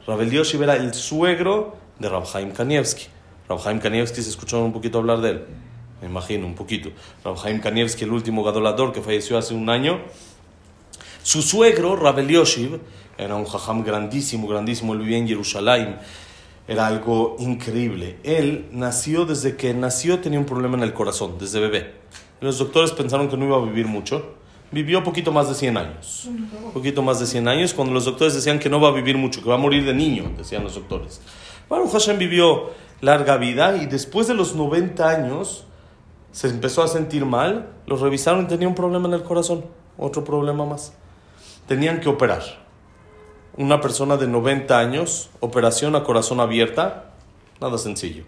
Rabel 0.08 0.32
Yoshiv 0.32 0.64
era 0.64 0.78
el 0.78 0.94
suegro 0.94 1.76
de 2.00 2.08
Rab 2.08 2.24
Chaim 2.24 2.54
Kanievski. 2.54 3.08
Rab 3.48 3.62
Chaim 3.62 3.80
Kanievski, 3.80 4.22
¿se 4.22 4.30
escucharon 4.30 4.66
un 4.66 4.74
poquito 4.74 5.00
hablar 5.00 5.22
de 5.22 5.32
él? 5.32 5.46
Me 6.02 6.08
imagino, 6.08 6.48
un 6.48 6.56
poquito. 6.56 6.90
Rab 7.24 7.36
Chaim 7.42 7.60
Kanievski, 7.60 8.06
el 8.06 8.12
último 8.12 8.44
gadolador 8.44 8.94
que 8.94 9.02
falleció 9.02 9.38
hace 9.38 9.54
un 9.54 9.70
año. 9.70 10.00
Su 11.24 11.42
suegro, 11.42 11.96
Rabel 11.96 12.28
Yoshiv, 12.28 12.80
era 13.18 13.36
un 13.36 13.46
jajam 13.46 13.84
grandísimo, 13.84 14.48
grandísimo, 14.48 14.94
él 14.94 15.00
vivía 15.00 15.18
en 15.18 15.28
Jerusalén. 15.28 15.98
era 16.68 16.88
algo 16.88 17.36
increíble. 17.40 18.18
Él 18.24 18.68
nació, 18.72 19.26
desde 19.26 19.58
que 19.58 19.74
nació 19.74 20.20
tenía 20.20 20.40
un 20.40 20.46
problema 20.46 20.78
en 20.78 20.84
el 20.84 20.94
corazón, 20.94 21.38
desde 21.38 21.60
bebé. 21.60 21.94
Los 22.40 22.58
doctores 22.58 22.92
pensaron 22.92 23.30
que 23.30 23.38
no 23.38 23.46
iba 23.46 23.58
a 23.58 23.62
vivir 23.62 23.88
mucho. 23.88 24.36
Vivió 24.72 25.04
poquito 25.04 25.32
más 25.32 25.50
de 25.50 25.56
100 25.56 25.78
años. 25.78 26.30
Poquito 26.74 27.04
más 27.04 27.20
de 27.20 27.28
100 27.28 27.48
años, 27.48 27.74
cuando 27.74 27.94
los 27.94 28.06
doctores 28.06 28.34
decían 28.34 28.60
que 28.60 28.70
no 28.70 28.82
va 28.82 28.90
a 28.90 28.92
vivir 28.92 29.18
mucho, 29.18 29.44
que 29.44 29.50
va 29.50 29.56
a 29.56 29.60
morir 29.60 29.86
de 29.86 29.94
niño, 29.94 30.32
decían 30.36 30.64
los 30.64 30.74
doctores. 30.74 31.22
Baruch 31.70 31.92
Hashem 31.92 32.18
vivió 32.18 32.72
larga 33.02 33.38
vida 33.38 33.78
y 33.78 33.86
después 33.86 34.28
de 34.28 34.34
los 34.34 34.56
90 34.56 35.10
años 35.10 35.66
se 36.32 36.48
empezó 36.48 36.82
a 36.82 36.88
sentir 36.88 37.26
mal, 37.26 37.70
lo 37.86 37.96
revisaron 37.98 38.46
y 38.46 38.48
tenía 38.48 38.68
un 38.68 38.76
problema 38.76 39.08
en 39.08 39.14
el 39.14 39.24
corazón, 39.24 39.66
otro 39.98 40.24
problema 40.24 40.66
más. 40.66 40.94
Tenían 41.68 42.00
que 42.00 42.10
operar. 42.10 42.42
Una 43.56 43.82
persona 43.82 44.18
de 44.18 44.28
90 44.28 44.80
años, 44.80 45.30
operación 45.40 45.96
a 45.96 46.04
corazón 46.04 46.40
abierta, 46.40 47.12
nada 47.62 47.78
sencillo. 47.78 48.24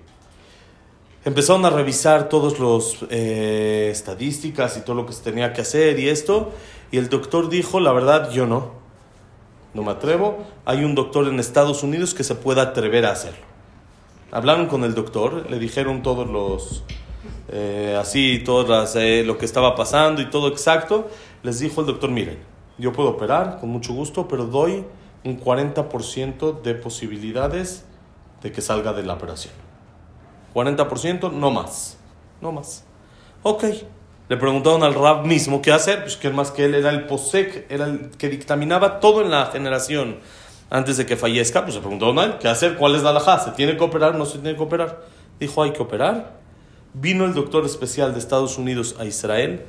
Empezaron 1.25 1.65
a 1.65 1.72
revisar 1.72 2.30
todas 2.30 2.60
las 2.60 3.10
eh, 3.10 3.89
estadísticas 3.92 4.77
y 4.77 4.82
todo 4.82 4.96
lo 4.96 5.08
que 5.08 5.13
se 5.13 5.24
tenía 5.24 5.51
que 5.54 5.62
hacer 5.62 5.98
y 5.98 6.10
esto, 6.10 6.51
y 6.92 6.98
el 6.98 7.10
doctor 7.10 7.50
dijo, 7.50 7.80
la 7.80 7.92
verdad, 7.92 8.30
yo 8.30 8.46
no, 8.46 8.74
no 9.75 9.84
me 9.84 9.91
atrevo. 9.91 10.38
Hay 10.65 10.84
un 10.84 10.96
doctor 10.96 11.27
en 11.27 11.39
Estados 11.39 11.84
Unidos 11.84 12.15
que 12.15 12.24
se 12.24 12.34
pueda 12.34 12.63
atrever 12.63 13.05
a 13.05 13.12
hacerlo. 13.12 13.46
Hablaron 14.32 14.65
con 14.67 14.84
el 14.84 14.96
doctor, 14.96 15.50
le 15.51 15.60
dijeron 15.60 16.01
todos 16.01 16.27
los, 16.27 16.84
eh, 17.50 17.96
así, 18.00 18.41
todas 18.44 18.70
las, 18.70 18.96
eh, 18.96 19.24
lo 19.24 19.38
que 19.38 19.46
estaba 19.46 19.75
pasando 19.75 20.22
y 20.22 20.29
todo 20.29 20.48
exacto. 20.48 21.10
Les 21.44 21.60
dijo 21.60 21.82
el 21.82 21.88
doctor, 21.88 22.10
miren, 22.10 22.39
yo 22.77 22.91
puedo 22.91 23.10
operar 23.10 23.60
con 23.60 23.70
mucho 23.70 23.94
gusto, 23.94 24.27
pero 24.27 24.46
doy 24.46 24.86
un 25.24 25.39
40% 25.39 26.62
de 26.62 26.75
posibilidades 26.75 27.86
de 28.41 28.51
que 28.51 28.62
salga 28.62 28.94
de 28.94 29.03
la 29.03 29.13
operación. 29.13 29.53
40%, 30.53 31.32
no 31.34 31.51
más. 31.51 31.98
No 32.41 32.51
más. 32.51 32.86
Ok. 33.44 33.65
Le 34.27 34.38
preguntaron 34.38 34.84
al 34.84 34.96
Rab 34.96 35.25
mismo 35.25 35.62
qué 35.62 35.72
hacer, 35.72 36.01
pues 36.01 36.17
que 36.17 36.29
más 36.32 36.51
que 36.51 36.65
él 36.65 36.74
era 36.74 36.89
el 36.89 37.05
POSEC, 37.05 37.67
era 37.70 37.86
el 37.86 38.10
que 38.17 38.27
dictaminaba 38.29 39.00
todo 39.00 39.22
en 39.22 39.29
la 39.29 39.46
generación 39.48 40.17
antes 40.70 40.98
de 40.98 41.05
que 41.05 41.15
fallezca, 41.15 41.62
pues 41.62 41.75
se 41.75 41.79
preguntaron 41.79 42.17
a 42.17 42.24
él 42.24 42.36
qué 42.39 42.48
hacer, 42.48 42.75
cuál 42.75 42.96
es 42.96 43.03
la 43.03 43.12
alajá, 43.12 43.39
¿se 43.39 43.51
tiene 43.51 43.77
que 43.77 43.84
operar 43.84 44.15
no 44.15 44.25
se 44.25 44.39
tiene 44.39 44.58
que 44.58 44.63
operar? 44.63 45.03
Dijo, 45.39 45.62
hay 45.62 45.72
que 45.72 45.82
operar. 45.82 46.39
Vino 46.94 47.25
el 47.25 47.34
doctor 47.34 47.65
especial 47.65 48.13
de 48.13 48.20
Estados 48.20 48.58
Unidos 48.58 48.96
a 49.00 49.05
Israel, 49.05 49.65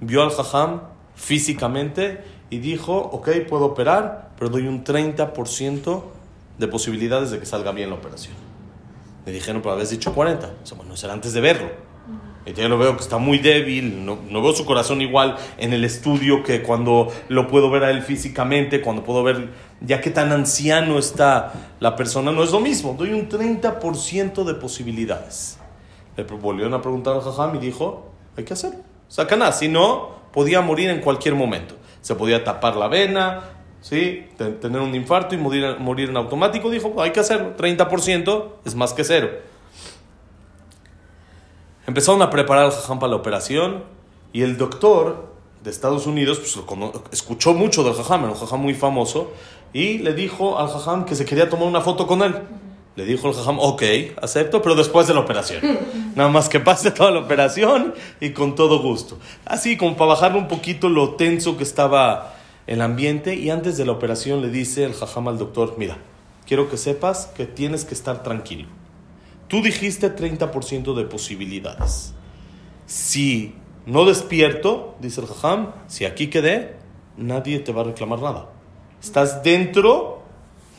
vio 0.00 0.22
al 0.22 0.30
jajam 0.30 0.80
físicamente 1.14 2.24
y 2.50 2.58
dijo, 2.58 2.96
ok, 2.96 3.28
puedo 3.48 3.66
operar, 3.66 4.30
pero 4.36 4.50
doy 4.50 4.66
un 4.66 4.82
30% 4.82 6.02
de 6.58 6.68
posibilidades 6.68 7.30
de 7.30 7.38
que 7.38 7.46
salga 7.46 7.72
bien 7.72 7.90
la 7.90 7.96
operación. 7.96 8.34
Me 9.24 9.32
dijeron, 9.32 9.62
pero 9.62 9.74
habías 9.74 9.90
dicho 9.90 10.12
40. 10.12 10.46
O 10.46 10.66
sea, 10.66 10.76
bueno, 10.76 10.96
será 10.96 11.12
antes 11.12 11.32
de 11.32 11.40
verlo. 11.40 11.91
Ya 12.44 12.68
lo 12.68 12.76
veo 12.76 12.96
que 12.96 13.02
está 13.02 13.18
muy 13.18 13.38
débil, 13.38 14.04
no, 14.04 14.18
no, 14.28 14.42
veo 14.42 14.52
su 14.52 14.64
corazón 14.64 15.00
igual 15.00 15.36
en 15.58 15.72
el 15.72 15.84
estudio 15.84 16.42
que 16.42 16.62
cuando 16.62 17.12
lo 17.28 17.46
puedo 17.46 17.70
ver 17.70 17.84
a 17.84 17.90
él 17.90 18.02
físicamente, 18.02 18.80
cuando 18.80 19.04
puedo 19.04 19.22
ver 19.22 19.50
ya 19.80 20.00
que 20.00 20.10
tan 20.10 20.32
anciano 20.32 20.98
está 20.98 21.52
la 21.78 21.94
persona, 21.94 22.32
no 22.32 22.42
es 22.42 22.50
lo 22.50 22.58
mismo, 22.58 22.96
doy 22.98 23.12
un 23.12 23.28
30% 23.28 24.42
de 24.42 24.54
posibilidades. 24.54 25.58
Le 26.16 26.24
volvieron 26.24 26.74
a 26.74 26.82
preguntar 26.82 27.14
al 27.14 27.22
jajam 27.22 27.54
y 27.54 27.58
dijo, 27.58 28.10
hay 28.36 28.42
que 28.42 28.54
hacerlo, 28.54 28.80
sacaná, 29.06 29.52
si 29.52 29.68
no, 29.68 30.10
podía 30.32 30.60
morir 30.62 30.90
en 30.90 31.00
cualquier 31.00 31.36
momento. 31.36 31.76
Se 32.00 32.16
podía 32.16 32.42
tapar 32.42 32.74
la 32.74 32.88
vena, 32.88 33.44
¿sí? 33.80 34.26
tener 34.36 34.80
un 34.80 34.96
infarto 34.96 35.36
y 35.36 35.38
morir, 35.38 35.76
morir 35.78 36.08
en 36.08 36.16
automático, 36.16 36.70
dijo, 36.70 37.00
hay 37.00 37.12
que 37.12 37.20
hacerlo, 37.20 37.56
30% 37.56 38.46
es 38.64 38.74
más 38.74 38.92
que 38.94 39.04
cero. 39.04 39.51
Empezaron 41.86 42.22
a 42.22 42.30
preparar 42.30 42.66
al 42.66 42.72
jajam 42.72 42.98
para 42.98 43.10
la 43.10 43.16
operación 43.16 43.84
y 44.32 44.42
el 44.42 44.56
doctor 44.56 45.32
de 45.62 45.70
Estados 45.70 46.06
Unidos 46.06 46.38
pues, 46.38 46.58
escuchó 47.12 47.54
mucho 47.54 47.82
del 47.84 47.94
jajam, 47.94 48.22
era 48.22 48.32
un 48.32 48.38
jajam 48.38 48.60
muy 48.60 48.74
famoso, 48.74 49.32
y 49.72 49.98
le 49.98 50.14
dijo 50.14 50.58
al 50.58 50.68
jajam 50.68 51.04
que 51.04 51.14
se 51.14 51.24
quería 51.24 51.48
tomar 51.48 51.66
una 51.66 51.80
foto 51.80 52.06
con 52.06 52.22
él. 52.22 52.34
Le 52.94 53.06
dijo 53.06 53.28
el 53.28 53.34
jajam, 53.34 53.58
ok, 53.58 53.82
acepto, 54.20 54.60
pero 54.60 54.74
después 54.74 55.06
de 55.06 55.14
la 55.14 55.20
operación. 55.20 55.60
Nada 56.14 56.28
más 56.28 56.48
que 56.48 56.60
pase 56.60 56.90
toda 56.90 57.10
la 57.10 57.20
operación 57.20 57.94
y 58.20 58.30
con 58.30 58.54
todo 58.54 58.80
gusto. 58.82 59.18
Así 59.46 59.78
como 59.78 59.96
para 59.96 60.08
bajar 60.10 60.36
un 60.36 60.46
poquito 60.46 60.90
lo 60.90 61.14
tenso 61.14 61.56
que 61.56 61.62
estaba 61.62 62.34
el 62.66 62.82
ambiente. 62.82 63.34
Y 63.34 63.48
antes 63.48 63.78
de 63.78 63.86
la 63.86 63.92
operación 63.92 64.42
le 64.42 64.50
dice 64.50 64.84
el 64.84 64.92
jajam 64.92 65.28
al 65.28 65.38
doctor, 65.38 65.76
mira, 65.78 65.96
quiero 66.46 66.68
que 66.68 66.76
sepas 66.76 67.26
que 67.26 67.46
tienes 67.46 67.86
que 67.86 67.94
estar 67.94 68.22
tranquilo. 68.22 68.68
Tú 69.52 69.60
dijiste 69.60 70.16
30% 70.16 70.94
de 70.94 71.04
posibilidades. 71.04 72.14
Si 72.86 73.54
no 73.84 74.06
despierto, 74.06 74.96
dice 74.98 75.20
el 75.20 75.26
jajam, 75.26 75.72
si 75.88 76.06
aquí 76.06 76.28
quedé, 76.28 76.76
nadie 77.18 77.58
te 77.58 77.70
va 77.70 77.82
a 77.82 77.84
reclamar 77.84 78.22
nada. 78.22 78.48
Estás 79.02 79.42
dentro 79.42 80.22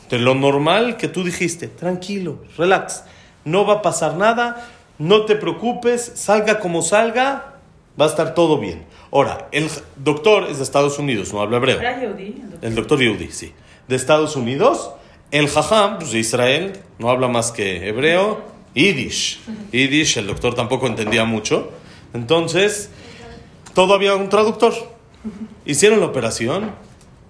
de 0.09 0.17
lo 0.17 0.33
normal 0.33 0.97
que 0.97 1.07
tú 1.07 1.23
dijiste. 1.23 1.67
Tranquilo, 1.67 2.39
relax. 2.57 3.03
No 3.45 3.63
va 3.63 3.75
a 3.75 3.81
pasar 3.83 4.15
nada, 4.17 4.67
no 4.97 5.25
te 5.25 5.35
preocupes, 5.35 6.13
salga 6.15 6.59
como 6.59 6.81
salga, 6.81 7.59
va 8.01 8.05
a 8.05 8.09
estar 8.09 8.33
todo 8.33 8.57
bien. 8.57 8.87
Ahora, 9.11 9.49
el 9.51 9.69
doctor 9.97 10.47
es 10.49 10.57
de 10.57 10.63
Estados 10.63 10.97
Unidos, 10.97 11.31
no 11.31 11.41
habla 11.41 11.57
hebreo. 11.57 11.79
¿Era 11.79 12.01
Yehudi? 12.01 12.41
El 12.63 12.73
doctor 12.73 12.97
Yehudi, 12.97 13.29
sí. 13.29 13.53
De 13.87 13.95
Estados 13.95 14.35
Unidos, 14.35 14.89
el 15.29 15.47
jajam, 15.47 15.99
pues 15.99 16.11
de 16.11 16.17
Israel, 16.17 16.79
no 16.97 17.11
habla 17.11 17.27
más 17.27 17.51
que 17.51 17.87
hebreo, 17.87 18.52
Yiddish. 18.73 19.39
Yiddish, 19.71 20.17
el 20.17 20.27
doctor 20.27 20.55
tampoco 20.55 20.87
entendía 20.87 21.25
mucho. 21.25 21.71
Entonces, 22.13 22.89
todo 23.73 23.93
había 23.93 24.15
un 24.15 24.29
traductor. 24.29 24.73
Hicieron 25.65 25.99
la 25.99 26.07
operación, 26.07 26.71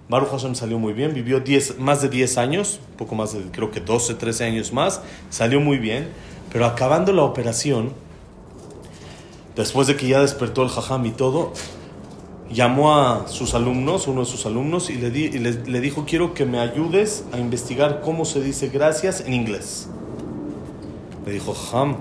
Baruch 0.08 0.30
Hashem 0.30 0.54
salió 0.54 0.78
muy 0.78 0.92
bien, 0.92 1.14
vivió 1.14 1.40
10, 1.40 1.78
más 1.78 2.02
de 2.02 2.08
10 2.08 2.38
años, 2.38 2.80
un 2.90 2.96
poco 2.96 3.14
más 3.14 3.32
de, 3.32 3.40
creo 3.50 3.70
que 3.70 3.80
12, 3.80 4.14
13 4.14 4.44
años 4.44 4.72
más, 4.72 5.00
salió 5.30 5.60
muy 5.60 5.78
bien, 5.78 6.08
pero 6.52 6.66
acabando 6.66 7.12
la 7.12 7.22
operación, 7.22 7.92
después 9.56 9.86
de 9.86 9.96
que 9.96 10.08
ya 10.08 10.20
despertó 10.20 10.62
el 10.62 10.68
jajam 10.68 11.06
y 11.06 11.12
todo, 11.12 11.52
llamó 12.50 12.96
a 12.96 13.28
sus 13.28 13.54
alumnos, 13.54 14.06
uno 14.06 14.20
de 14.20 14.26
sus 14.26 14.44
alumnos, 14.44 14.90
y 14.90 14.96
le, 14.96 15.10
di, 15.10 15.24
y 15.24 15.38
le, 15.38 15.52
le 15.52 15.80
dijo, 15.80 16.04
quiero 16.06 16.34
que 16.34 16.44
me 16.44 16.58
ayudes 16.58 17.24
a 17.32 17.38
investigar 17.38 18.02
cómo 18.02 18.24
se 18.24 18.42
dice 18.42 18.68
gracias 18.68 19.22
en 19.22 19.32
inglés. 19.32 19.88
Le 21.24 21.32
dijo, 21.32 21.54
jajam, 21.54 21.98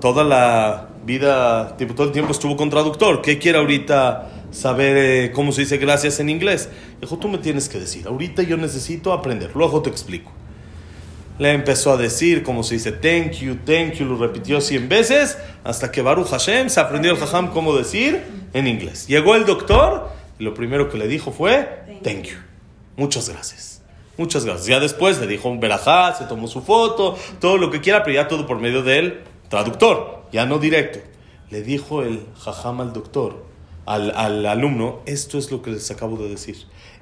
toda 0.00 0.24
la 0.24 0.88
vida, 1.04 1.76
tipo, 1.76 1.94
todo 1.94 2.06
el 2.06 2.12
tiempo 2.12 2.32
estuvo 2.32 2.56
con 2.56 2.70
traductor, 2.70 3.22
¿qué 3.22 3.38
quiere 3.38 3.58
ahorita? 3.58 4.30
saber 4.54 4.96
eh, 4.96 5.32
cómo 5.32 5.52
se 5.52 5.62
dice 5.62 5.76
gracias 5.78 6.20
en 6.20 6.30
inglés. 6.30 6.68
Dijo, 7.00 7.18
tú 7.18 7.28
me 7.28 7.38
tienes 7.38 7.68
que 7.68 7.78
decir, 7.78 8.06
ahorita 8.06 8.42
yo 8.42 8.56
necesito 8.56 9.12
aprender, 9.12 9.50
luego 9.54 9.82
te 9.82 9.90
explico. 9.90 10.30
Le 11.38 11.52
empezó 11.52 11.92
a 11.92 11.96
decir 11.96 12.44
cómo 12.44 12.62
se 12.62 12.74
dice 12.74 12.92
thank 12.92 13.32
you, 13.32 13.56
thank 13.56 13.94
you, 13.94 14.06
lo 14.06 14.16
repitió 14.16 14.60
100 14.60 14.88
veces, 14.88 15.36
hasta 15.64 15.90
que 15.90 16.00
Baruch 16.00 16.28
Hashem 16.28 16.70
se 16.70 16.78
aprendió 16.78 17.12
el 17.12 17.20
Hajam 17.20 17.50
cómo 17.50 17.74
decir 17.74 18.22
en 18.52 18.68
inglés. 18.68 19.08
Llegó 19.08 19.34
el 19.34 19.44
doctor 19.44 20.10
y 20.38 20.44
lo 20.44 20.54
primero 20.54 20.88
que 20.88 20.96
le 20.96 21.08
dijo 21.08 21.32
fue 21.32 22.00
thank 22.04 22.22
you, 22.22 22.36
muchas 22.96 23.28
gracias. 23.28 23.73
Muchas 24.16 24.44
gracias. 24.44 24.66
Ya 24.66 24.78
después 24.78 25.18
le 25.20 25.26
dijo 25.26 25.48
un 25.48 25.58
verajá, 25.58 26.14
se 26.14 26.24
tomó 26.26 26.46
su 26.46 26.62
foto, 26.62 27.16
todo 27.40 27.58
lo 27.58 27.70
que 27.70 27.80
quiera, 27.80 28.04
pero 28.04 28.14
ya 28.14 28.28
todo 28.28 28.46
por 28.46 28.60
medio 28.60 28.82
del 28.82 29.22
traductor, 29.48 30.22
ya 30.32 30.46
no 30.46 30.58
directo. 30.58 31.00
Le 31.50 31.62
dijo 31.62 32.02
el 32.02 32.24
jajam 32.38 32.80
al 32.80 32.92
doctor, 32.92 33.44
al, 33.86 34.12
al, 34.16 34.46
alumno, 34.46 35.00
esto 35.06 35.36
es 35.36 35.50
lo 35.50 35.62
que 35.62 35.72
les 35.72 35.90
acabo 35.90 36.16
de 36.16 36.28
decir. 36.28 36.56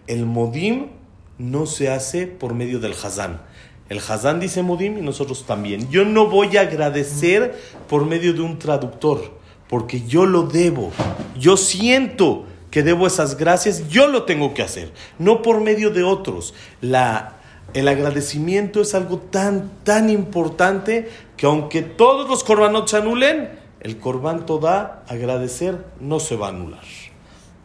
El 0.06 0.24
modim 0.24 0.88
no 1.36 1.66
se 1.66 1.90
hace 1.90 2.26
por 2.26 2.54
medio 2.54 2.78
del 2.78 2.92
hazán. 2.92 3.42
El 3.90 3.98
hazán 3.98 4.40
dice 4.40 4.62
modim 4.62 4.96
y 4.96 5.02
nosotros 5.02 5.44
también. 5.44 5.90
Yo 5.90 6.06
no 6.06 6.28
voy 6.28 6.56
a 6.56 6.62
agradecer 6.62 7.54
por 7.88 8.06
medio 8.06 8.32
de 8.32 8.40
un 8.40 8.58
traductor, 8.58 9.38
porque 9.68 10.02
yo 10.06 10.24
lo 10.24 10.44
debo. 10.44 10.92
Yo 11.38 11.58
siento 11.58 12.46
que 12.72 12.82
debo 12.82 13.06
esas 13.06 13.36
gracias, 13.36 13.88
yo 13.88 14.08
lo 14.08 14.24
tengo 14.24 14.54
que 14.54 14.62
hacer, 14.62 14.92
no 15.18 15.42
por 15.42 15.60
medio 15.60 15.90
de 15.90 16.02
otros. 16.02 16.54
La, 16.80 17.34
el 17.74 17.86
agradecimiento 17.86 18.80
es 18.80 18.94
algo 18.94 19.18
tan, 19.18 19.70
tan 19.84 20.10
importante 20.10 21.08
que 21.36 21.46
aunque 21.46 21.82
todos 21.82 22.28
los 22.28 22.42
korbanot 22.42 22.88
se 22.88 22.96
anulen, 22.96 23.60
el 23.82 23.98
Corban 23.98 24.46
Toda, 24.46 25.02
agradecer, 25.08 25.84
no 26.00 26.20
se 26.20 26.36
va 26.36 26.46
a 26.46 26.50
anular. 26.50 26.84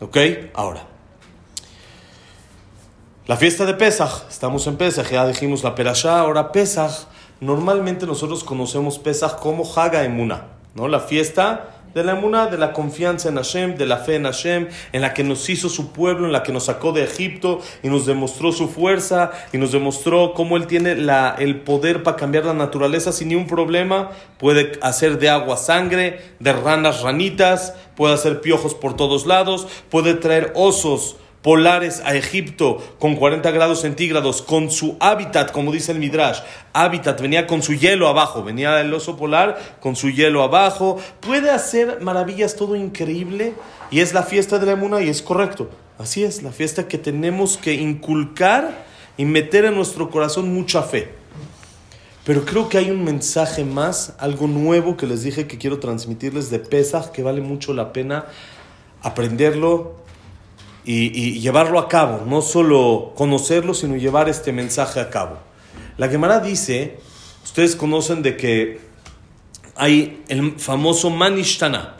¿Ok? 0.01 0.17
Ahora, 0.55 0.83
la 3.27 3.37
fiesta 3.37 3.65
de 3.65 3.75
Pesach, 3.75 4.27
estamos 4.27 4.65
en 4.67 4.77
Pesach, 4.77 5.09
ya 5.11 5.27
dijimos 5.27 5.63
la 5.63 5.75
Perashá, 5.75 6.19
ahora 6.19 6.51
Pesach, 6.51 7.07
normalmente 7.39 8.05
nosotros 8.05 8.43
conocemos 8.43 8.97
Pesach 8.99 9.37
como 9.37 9.63
Haga 9.75 10.03
Emuna, 10.03 10.47
¿no? 10.73 10.87
La 10.87 10.99
fiesta 10.99 11.76
de 11.97 12.03
la 12.03 12.11
emuná, 12.11 12.45
de 12.45 12.59
la 12.59 12.73
confianza 12.73 13.27
en 13.27 13.37
Hashem, 13.37 13.75
de 13.75 13.87
la 13.87 13.97
fe 13.97 14.15
en 14.15 14.25
Hashem, 14.25 14.67
en 14.93 15.01
la 15.01 15.15
que 15.15 15.23
nos 15.23 15.49
hizo 15.49 15.67
su 15.67 15.91
pueblo, 15.91 16.27
en 16.27 16.31
la 16.31 16.43
que 16.43 16.53
nos 16.53 16.65
sacó 16.65 16.91
de 16.91 17.03
Egipto 17.03 17.59
y 17.81 17.89
nos 17.89 18.05
demostró 18.05 18.51
su 18.51 18.69
fuerza 18.69 19.31
y 19.51 19.57
nos 19.57 19.71
demostró 19.71 20.33
cómo 20.35 20.57
Él 20.57 20.67
tiene 20.67 20.95
la, 20.95 21.35
el 21.39 21.61
poder 21.61 22.03
para 22.03 22.15
cambiar 22.15 22.45
la 22.45 22.53
naturaleza 22.53 23.11
sin 23.11 23.29
ningún 23.29 23.47
problema. 23.47 24.11
Puede 24.37 24.73
hacer 24.81 25.17
de 25.17 25.29
agua 25.29 25.57
sangre, 25.57 26.21
de 26.39 26.53
ranas 26.53 27.01
ranitas, 27.01 27.73
puede 27.95 28.13
hacer 28.13 28.41
piojos 28.41 28.75
por 28.75 28.95
todos 28.95 29.25
lados, 29.25 29.67
puede 29.89 30.13
traer 30.13 30.51
osos 30.53 31.17
polares 31.41 32.01
a 32.05 32.15
Egipto 32.15 32.83
con 32.99 33.15
40 33.15 33.51
grados 33.51 33.81
centígrados, 33.81 34.41
con 34.41 34.71
su 34.71 34.97
hábitat, 34.99 35.51
como 35.51 35.71
dice 35.71 35.91
el 35.91 35.99
Midrash, 35.99 36.39
hábitat, 36.73 37.21
venía 37.21 37.47
con 37.47 37.61
su 37.61 37.73
hielo 37.73 38.07
abajo, 38.07 38.43
venía 38.43 38.79
el 38.81 38.93
oso 38.93 39.17
polar 39.17 39.77
con 39.79 39.95
su 39.95 40.09
hielo 40.09 40.43
abajo, 40.43 40.97
puede 41.19 41.49
hacer 41.49 42.01
maravillas, 42.01 42.55
todo 42.55 42.75
increíble, 42.75 43.53
y 43.91 44.01
es 44.01 44.13
la 44.13 44.23
fiesta 44.23 44.59
de 44.59 44.65
la 44.65 44.71
Emuna 44.73 45.01
y 45.01 45.09
es 45.09 45.21
correcto, 45.21 45.69
así 45.97 46.23
es, 46.23 46.43
la 46.43 46.51
fiesta 46.51 46.87
que 46.87 46.97
tenemos 46.97 47.57
que 47.57 47.73
inculcar 47.73 48.85
y 49.17 49.25
meter 49.25 49.65
en 49.65 49.75
nuestro 49.75 50.09
corazón 50.09 50.53
mucha 50.53 50.83
fe. 50.83 51.13
Pero 52.23 52.43
creo 52.43 52.67
que 52.67 52.77
hay 52.77 52.91
un 52.91 53.05
mensaje 53.05 53.63
más, 53.63 54.13
algo 54.19 54.47
nuevo 54.47 54.97
que 54.97 55.07
les 55.07 55.23
dije 55.23 55.47
que 55.47 55.57
quiero 55.57 55.79
transmitirles 55.79 56.49
de 56.49 56.59
Pesach, 56.59 57.11
que 57.11 57.23
vale 57.23 57.39
mucho 57.39 57.73
la 57.73 57.93
pena 57.93 58.25
aprenderlo, 59.01 59.95
y, 60.89 61.39
llevarlo 61.41 61.79
a 61.79 61.89
cabo, 61.89 62.23
no 62.25 62.41
solo 62.41 63.11
conocerlo, 63.15 63.73
sino 63.73 63.97
llevar 63.97 64.29
este 64.29 64.53
mensaje 64.53 65.01
a 65.01 65.09
cabo. 65.09 65.37
La 65.97 66.07
Gemara 66.07 66.39
dice, 66.39 66.97
ustedes 67.43 67.75
conocen 67.75 68.21
de 68.21 68.37
que 68.37 68.79
hay 69.75 70.23
el 70.29 70.57
famoso 70.57 71.09
Manishtana. 71.09 71.97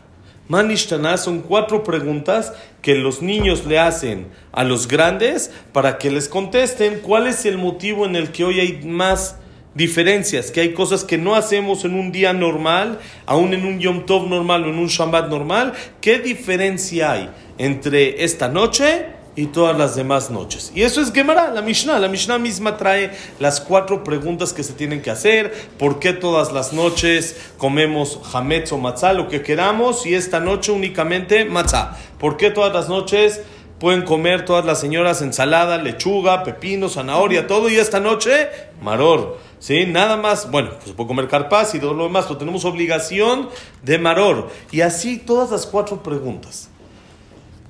Manishtana 0.48 1.18
son 1.18 1.42
cuatro 1.42 1.84
preguntas 1.84 2.54
que 2.82 2.96
los 2.96 3.22
niños 3.22 3.66
le 3.66 3.78
hacen 3.78 4.28
a 4.54 4.64
los 4.64 4.88
grandes 4.88 5.52
para 5.74 5.98
que 5.98 6.10
les 6.10 6.30
contesten 6.30 7.02
cuál 7.02 7.28
es 7.28 7.46
el 7.46 7.58
motivo 7.58 8.06
en 8.06 8.16
el 8.16 8.32
que 8.32 8.46
hoy 8.46 8.62
hay 8.62 8.82
más 8.86 9.36
diferencias, 9.78 10.50
que 10.50 10.62
hay 10.62 10.74
cosas 10.74 11.04
que 11.04 11.20
no 11.20 11.36
hacemos 11.36 11.86
en 11.86 11.94
un 11.94 12.12
día 12.12 12.34
normal, 12.34 13.00
aún 13.28 13.54
en 13.54 13.64
un 13.64 13.80
Yom 13.80 14.08
Tov 14.08 14.28
normal 14.28 14.66
o 14.66 14.70
en 14.70 14.80
un 14.80 14.88
Shabbat 14.88 15.30
normal. 15.30 15.74
¿Qué 16.02 16.18
diferencia 16.18 17.12
hay 17.12 17.30
entre 17.60 18.24
esta 18.24 18.50
noche 18.50 19.06
y 19.36 19.46
todas 19.46 19.78
las 19.78 19.96
demás 19.96 20.32
noches? 20.32 20.72
Y 20.74 20.82
eso 20.82 21.00
es 21.00 21.14
Gemara, 21.14 21.52
la 21.54 21.62
Mishnah. 21.62 22.00
La 22.00 22.08
Mishnah 22.08 22.40
misma 22.40 22.76
trae 22.76 23.12
las 23.40 23.62
cuatro 23.62 24.04
preguntas 24.04 24.52
que 24.52 24.64
se 24.64 24.74
tienen 24.74 25.04
que 25.04 25.12
hacer. 25.12 25.54
¿Por 25.78 26.00
qué 26.00 26.12
todas 26.12 26.52
las 26.52 26.74
noches 26.74 27.38
comemos 27.60 28.20
hametz 28.34 28.72
o 28.72 28.80
matzah, 28.80 29.14
lo 29.14 29.28
que 29.28 29.44
queramos, 29.44 30.08
y 30.08 30.16
esta 30.16 30.40
noche 30.40 30.72
únicamente 30.72 31.46
matzah? 31.46 31.96
¿Por 32.20 32.36
qué 32.38 32.50
todas 32.50 32.74
las 32.74 32.90
noches 32.90 33.42
pueden 33.80 34.02
comer 34.02 34.44
todas 34.44 34.66
las 34.66 34.80
señoras 34.80 35.22
ensalada, 35.22 35.78
lechuga, 35.78 36.44
pepino, 36.44 36.90
zanahoria, 36.90 37.46
todo, 37.46 37.70
y 37.70 37.76
esta 37.76 38.00
noche 38.00 38.50
maror? 38.82 39.46
¿Sí? 39.60 39.86
Nada 39.86 40.18
más, 40.18 40.50
bueno, 40.52 40.72
pues 40.84 40.96
puede 40.96 41.08
comer 41.08 41.28
carpaz 41.28 41.76
y 41.76 41.80
todo 41.80 41.94
lo 41.94 42.04
demás, 42.04 42.26
pero 42.26 42.38
tenemos 42.38 42.66
obligación 42.66 43.50
de 43.84 43.98
maror. 43.98 44.50
Y 44.72 44.82
así 44.82 45.18
todas 45.18 45.52
las 45.52 45.66
cuatro 45.66 46.04
preguntas. 46.04 46.70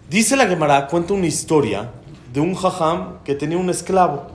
Dice 0.10 0.38
la 0.38 0.48
Gemara, 0.48 0.88
cuenta 0.88 1.14
una 1.14 1.28
historia 1.28 1.92
de 2.34 2.40
un 2.40 2.56
jajam 2.56 3.24
que 3.24 3.36
tenía 3.36 3.58
un 3.58 3.70
esclavo. 3.70 4.28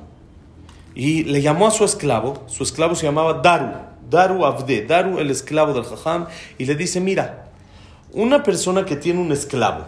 Y 0.94 1.24
le 1.24 1.40
llamó 1.40 1.66
a 1.66 1.70
su 1.70 1.84
esclavo, 1.84 2.44
su 2.46 2.62
esclavo 2.62 2.94
se 2.94 3.06
llamaba 3.06 3.40
Daru, 3.42 3.72
Daru 4.10 4.44
Abde, 4.44 4.84
Daru 4.84 5.18
el 5.18 5.30
esclavo 5.30 5.72
del 5.72 5.84
jajam, 5.84 6.26
y 6.58 6.66
le 6.66 6.74
dice, 6.74 7.00
mira, 7.00 7.50
una 8.12 8.42
persona 8.42 8.84
que 8.84 8.96
tiene 8.96 9.20
un 9.20 9.32
esclavo, 9.32 9.86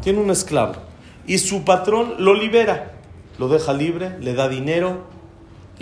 tiene 0.00 0.20
un 0.20 0.30
esclavo, 0.30 0.74
y 1.26 1.38
su 1.38 1.64
patrón 1.64 2.14
lo 2.18 2.34
libera, 2.34 2.92
lo 3.38 3.48
deja 3.48 3.72
libre, 3.72 4.16
le 4.20 4.34
da 4.34 4.48
dinero, 4.48 5.06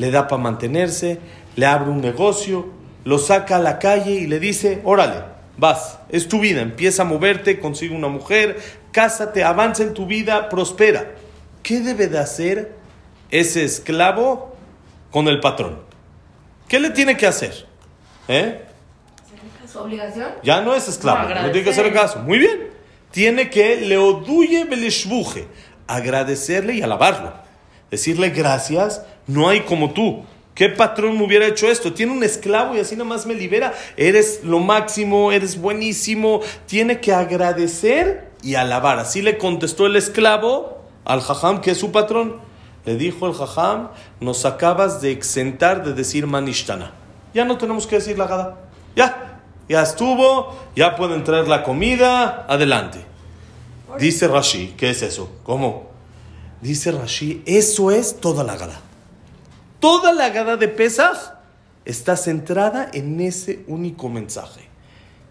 le 0.00 0.10
da 0.10 0.28
para 0.28 0.40
mantenerse, 0.40 1.20
le 1.56 1.66
abre 1.66 1.90
un 1.90 2.00
negocio, 2.00 2.70
lo 3.04 3.18
saca 3.18 3.56
a 3.56 3.58
la 3.58 3.78
calle 3.78 4.12
y 4.12 4.26
le 4.26 4.40
dice, 4.40 4.80
órale, 4.82 5.24
vas, 5.58 5.98
es 6.08 6.26
tu 6.26 6.40
vida, 6.40 6.62
empieza 6.62 7.02
a 7.02 7.04
moverte, 7.04 7.60
consigue 7.60 7.94
una 7.94 8.08
mujer, 8.08 8.58
cásate, 8.92 9.44
avanza 9.44 9.82
en 9.82 9.92
tu 9.92 10.06
vida, 10.06 10.48
prospera. 10.48 11.12
¿Qué 11.62 11.80
debe 11.80 12.06
de 12.06 12.18
hacer 12.18 12.72
ese 13.30 13.62
esclavo 13.62 14.56
con 15.10 15.28
el 15.28 15.38
patrón? 15.38 15.80
¿Qué 16.66 16.80
le 16.80 16.88
tiene 16.88 17.18
que 17.18 17.26
hacer? 17.26 17.66
¿Eh? 18.26 18.58
¿Su 19.70 19.80
obligación? 19.80 20.30
Ya 20.42 20.62
no 20.62 20.74
es 20.74 20.88
esclavo, 20.88 21.28
no, 21.28 21.50
tiene 21.50 21.62
que 21.62 21.70
hacer 21.70 21.92
caso. 21.92 22.20
Muy 22.20 22.38
bien. 22.38 22.70
Tiene 23.10 23.50
que 23.50 23.76
le 23.76 23.98
oduye 23.98 24.64
beleshbuje, 24.64 25.46
agradecerle 25.86 26.72
y 26.76 26.80
alabarlo. 26.82 27.34
Decirle 27.90 28.30
gracias 28.30 29.02
no 29.26 29.48
hay 29.48 29.60
como 29.60 29.92
tú. 29.92 30.24
¿Qué 30.54 30.68
patrón 30.68 31.16
me 31.16 31.24
hubiera 31.24 31.46
hecho 31.46 31.68
esto? 31.68 31.94
Tiene 31.94 32.12
un 32.12 32.22
esclavo 32.22 32.76
y 32.76 32.80
así 32.80 32.94
nada 32.94 33.08
más 33.08 33.24
me 33.24 33.34
libera. 33.34 33.72
Eres 33.96 34.40
lo 34.44 34.58
máximo, 34.58 35.32
eres 35.32 35.58
buenísimo. 35.58 36.40
Tiene 36.66 37.00
que 37.00 37.14
agradecer 37.14 38.30
y 38.42 38.56
alabar. 38.56 38.98
Así 38.98 39.22
le 39.22 39.38
contestó 39.38 39.86
el 39.86 39.96
esclavo 39.96 40.82
al 41.04 41.22
jajam, 41.22 41.60
que 41.60 41.70
es 41.70 41.78
su 41.78 41.92
patrón. 41.92 42.40
Le 42.84 42.96
dijo 42.96 43.26
el 43.26 43.34
jajam, 43.34 43.88
nos 44.20 44.44
acabas 44.44 45.00
de 45.00 45.12
exentar 45.12 45.84
de 45.84 45.94
decir 45.94 46.26
manishtana. 46.26 46.92
Ya 47.32 47.44
no 47.44 47.56
tenemos 47.56 47.86
que 47.86 47.96
decir 47.96 48.18
la 48.18 48.26
gada. 48.26 48.60
Ya, 48.96 49.40
ya 49.68 49.82
estuvo, 49.82 50.58
ya 50.74 50.96
pueden 50.96 51.24
traer 51.24 51.48
la 51.48 51.62
comida, 51.62 52.44
adelante. 52.48 53.04
Dice 53.98 54.28
Rashi, 54.28 54.74
¿qué 54.76 54.90
es 54.90 55.02
eso? 55.02 55.30
¿Cómo? 55.42 55.90
Dice 56.60 56.92
Rashi, 56.92 57.42
eso 57.46 57.90
es 57.90 58.20
toda 58.20 58.44
la 58.44 58.56
gada. 58.56 58.80
Toda 59.80 60.12
la 60.12 60.28
gada 60.28 60.58
de 60.58 60.68
Pesach 60.68 61.16
está 61.86 62.14
centrada 62.16 62.90
en 62.92 63.18
ese 63.20 63.64
único 63.66 64.10
mensaje. 64.10 64.68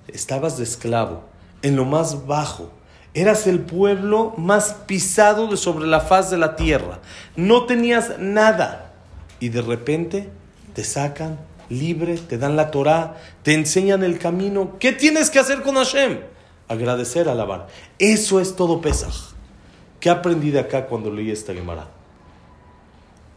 Estabas 0.07 0.57
de 0.57 0.63
esclavo, 0.63 1.23
en 1.61 1.75
lo 1.75 1.85
más 1.85 2.25
bajo. 2.25 2.71
Eras 3.13 3.45
el 3.45 3.59
pueblo 3.59 4.33
más 4.37 4.73
pisado 4.87 5.47
de 5.47 5.57
sobre 5.57 5.85
la 5.85 5.99
faz 5.99 6.31
de 6.31 6.37
la 6.37 6.55
tierra. 6.55 6.99
No 7.35 7.67
tenías 7.67 8.17
nada. 8.17 8.91
Y 9.39 9.49
de 9.49 9.61
repente 9.61 10.29
te 10.73 10.83
sacan 10.83 11.39
libre, 11.69 12.17
te 12.17 12.39
dan 12.39 12.55
la 12.55 12.71
Torah, 12.71 13.17
te 13.43 13.53
enseñan 13.53 14.03
el 14.03 14.17
camino. 14.17 14.77
¿Qué 14.79 14.93
tienes 14.93 15.29
que 15.29 15.37
hacer 15.37 15.61
con 15.61 15.75
Hashem? 15.75 16.21
Agradecer, 16.67 17.29
alabar. 17.29 17.67
Eso 17.99 18.39
es 18.39 18.55
todo 18.55 18.81
Pesach. 18.81 19.35
¿Qué 19.99 20.09
aprendí 20.09 20.49
de 20.49 20.59
acá 20.59 20.87
cuando 20.87 21.11
leí 21.11 21.29
esta 21.29 21.53
Gemara? 21.53 21.98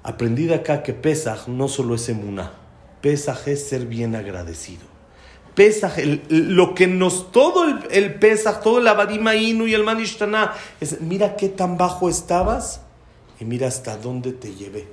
Aprendí 0.02 0.52
acá 0.52 0.82
que 0.82 0.92
Pesaj 0.92 1.46
no 1.48 1.68
solo 1.68 1.94
es 1.94 2.08
emuná, 2.08 2.52
Pesaj 3.00 3.48
es 3.48 3.68
ser 3.68 3.86
bien 3.86 4.14
agradecido. 4.16 4.82
Pesaj, 5.54 5.98
lo 6.28 6.74
que 6.74 6.86
nos, 6.86 7.30
todo 7.30 7.64
el, 7.64 7.78
el 7.90 8.14
Pesaj, 8.14 8.62
todo 8.62 8.78
el 8.78 8.88
Abadima 8.88 9.34
Inu 9.34 9.66
y 9.66 9.74
el 9.74 9.84
Manishtana, 9.84 10.54
es 10.80 11.00
mira 11.00 11.36
qué 11.36 11.48
tan 11.48 11.76
bajo 11.76 12.08
estabas 12.08 12.80
y 13.38 13.44
mira 13.44 13.68
hasta 13.68 13.96
dónde 13.96 14.32
te 14.32 14.54
llevé. 14.54 14.88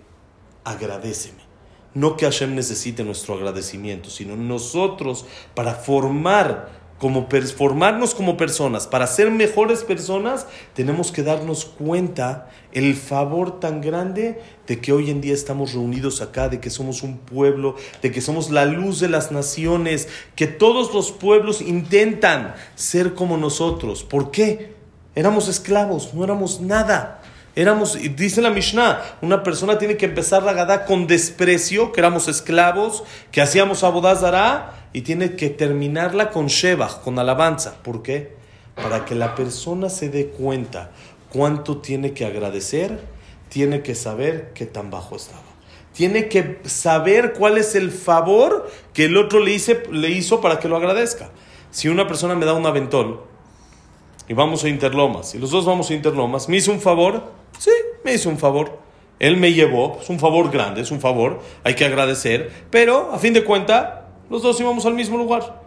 Agradeceme. 0.63 1.49
No 1.93 2.17
que 2.17 2.25
Hashem 2.25 2.53
necesite 2.53 3.03
nuestro 3.03 3.33
agradecimiento, 3.35 4.09
sino 4.09 4.35
nosotros 4.35 5.25
para 5.55 5.73
formar 5.73 6.78
como 6.99 7.27
formarnos 7.55 8.13
como 8.13 8.35
personas, 8.35 8.85
para 8.85 9.07
ser 9.07 9.31
mejores 9.31 9.83
personas, 9.83 10.45
tenemos 10.73 11.13
que 11.13 11.23
darnos 11.23 11.63
cuenta 11.63 12.49
el 12.73 12.93
favor 12.93 13.59
tan 13.59 13.79
grande 13.79 14.41
de 14.67 14.79
que 14.79 14.91
hoy 14.91 15.09
en 15.09 15.21
día 15.21 15.33
estamos 15.33 15.73
reunidos 15.73 16.21
acá, 16.21 16.49
de 16.49 16.59
que 16.59 16.69
somos 16.69 17.01
un 17.01 17.17
pueblo, 17.17 17.75
de 18.01 18.11
que 18.11 18.19
somos 18.19 18.51
la 18.51 18.65
luz 18.65 18.99
de 18.99 19.07
las 19.07 19.31
naciones, 19.31 20.09
que 20.35 20.45
todos 20.45 20.93
los 20.93 21.11
pueblos 21.11 21.61
intentan 21.61 22.53
ser 22.75 23.13
como 23.13 23.37
nosotros. 23.37 24.03
¿Por 24.03 24.29
qué? 24.29 24.75
Éramos 25.15 25.47
esclavos, 25.47 26.13
no 26.13 26.25
éramos 26.25 26.59
nada. 26.59 27.21
Éramos, 27.55 27.97
dice 28.15 28.41
la 28.41 28.51
Mishnah, 28.51 29.01
una 29.21 29.41
persona 29.41 29.77
tiene 29.77 29.97
que 29.97 30.05
empezar 30.05 30.43
la 30.43 30.53
Gadá 30.53 30.85
con 30.85 31.07
desprecio, 31.07 31.91
que 31.91 31.99
éramos 31.99 32.27
esclavos, 32.27 33.03
que 33.31 33.41
hacíamos 33.41 33.83
abodazara, 33.83 34.78
y 34.93 35.01
tiene 35.01 35.35
que 35.35 35.49
terminarla 35.49 36.31
con 36.31 36.47
Shebach, 36.47 37.01
con 37.01 37.19
alabanza. 37.19 37.81
¿Por 37.83 38.01
qué? 38.01 38.33
Para 38.75 39.05
que 39.05 39.15
la 39.15 39.35
persona 39.35 39.89
se 39.89 40.09
dé 40.09 40.27
cuenta 40.27 40.91
cuánto 41.31 41.77
tiene 41.77 42.13
que 42.13 42.25
agradecer, 42.25 42.99
tiene 43.49 43.81
que 43.81 43.95
saber 43.95 44.51
qué 44.53 44.65
tan 44.65 44.89
bajo 44.89 45.15
estaba. 45.15 45.43
Tiene 45.93 46.29
que 46.29 46.59
saber 46.63 47.33
cuál 47.33 47.57
es 47.57 47.75
el 47.75 47.91
favor 47.91 48.69
que 48.93 49.05
el 49.05 49.17
otro 49.17 49.39
le, 49.39 49.51
hice, 49.51 49.83
le 49.91 50.09
hizo 50.09 50.39
para 50.39 50.59
que 50.59 50.67
lo 50.67 50.77
agradezca. 50.77 51.29
Si 51.71 51.87
una 51.87 52.07
persona 52.07 52.35
me 52.35 52.45
da 52.45 52.53
un 52.53 52.65
aventón 52.65 53.19
y 54.27 54.33
vamos 54.33 54.63
a 54.63 54.69
Interlomas, 54.69 55.35
y 55.35 55.39
los 55.39 55.51
dos 55.51 55.65
vamos 55.65 55.89
a 55.89 55.93
Interlomas, 55.93 56.47
¿me 56.47 56.57
hizo 56.57 56.71
un 56.71 56.79
favor? 56.79 57.31
Sí, 57.57 57.71
me 58.03 58.13
hizo 58.13 58.29
un 58.29 58.37
favor. 58.37 58.79
Él 59.19 59.35
me 59.35 59.51
llevó, 59.51 59.99
es 60.01 60.09
un 60.09 60.19
favor 60.19 60.49
grande, 60.49 60.81
es 60.81 60.91
un 60.91 61.01
favor, 61.01 61.41
hay 61.65 61.75
que 61.75 61.83
agradecer, 61.83 62.49
pero 62.71 63.11
a 63.11 63.19
fin 63.19 63.33
de 63.33 63.43
cuentas 63.43 63.98
los 64.29 64.41
dos 64.41 64.59
íbamos 64.59 64.85
al 64.85 64.93
mismo 64.93 65.17
lugar. 65.17 65.61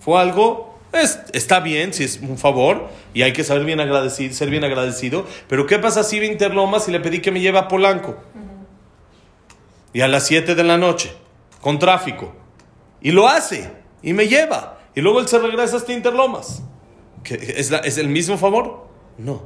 Fue 0.00 0.18
algo 0.20 0.68
Es- 0.92 1.20
está 1.32 1.60
bien, 1.60 1.94
si 1.94 2.02
es 2.02 2.18
un 2.20 2.36
favor, 2.36 2.88
y 3.14 3.22
hay 3.22 3.32
que 3.32 3.44
saber 3.44 3.64
bien 3.64 3.78
agradecido, 3.78 4.34
ser 4.34 4.50
bien 4.50 4.64
agradecido, 4.64 5.24
pero 5.48 5.64
¿qué 5.64 5.78
pasa 5.78 6.02
si 6.02 6.16
iba 6.16 6.26
a 6.26 6.28
Interlomas 6.28 6.88
y 6.88 6.90
le 6.90 6.98
pedí 6.98 7.20
que 7.20 7.30
me 7.30 7.40
lleve 7.40 7.58
a 7.58 7.68
Polanco? 7.68 8.16
Y 9.92 10.00
a 10.00 10.08
las 10.08 10.26
7 10.26 10.56
de 10.56 10.64
la 10.64 10.76
noche, 10.78 11.12
con 11.60 11.78
tráfico. 11.78 12.32
Y 13.00 13.12
lo 13.12 13.28
hace, 13.28 13.70
y 14.02 14.12
me 14.14 14.26
lleva. 14.26 14.78
Y 14.96 15.00
luego 15.00 15.20
él 15.20 15.28
se 15.28 15.38
regresa 15.38 15.76
hasta 15.76 15.92
Interlomas. 15.92 16.62
¿Qué- 17.22 17.54
¿Es, 17.56 17.70
la- 17.70 17.78
¿Es 17.78 17.96
el 17.98 18.08
mismo 18.08 18.36
favor? 18.36 18.88
No. 19.16 19.42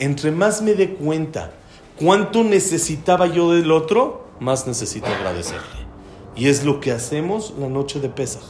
Entre 0.00 0.32
más 0.32 0.62
me 0.62 0.74
dé 0.74 0.94
cuenta 0.94 1.52
cuánto 1.96 2.42
necesitaba 2.42 3.26
yo 3.28 3.52
del 3.52 3.70
otro, 3.70 4.26
más 4.40 4.66
necesito 4.66 5.06
agradecerle. 5.06 5.81
Y 6.36 6.48
es 6.48 6.64
lo 6.64 6.80
que 6.80 6.92
hacemos 6.92 7.52
la 7.58 7.68
noche 7.68 8.00
de 8.00 8.08
Pesaj. 8.08 8.42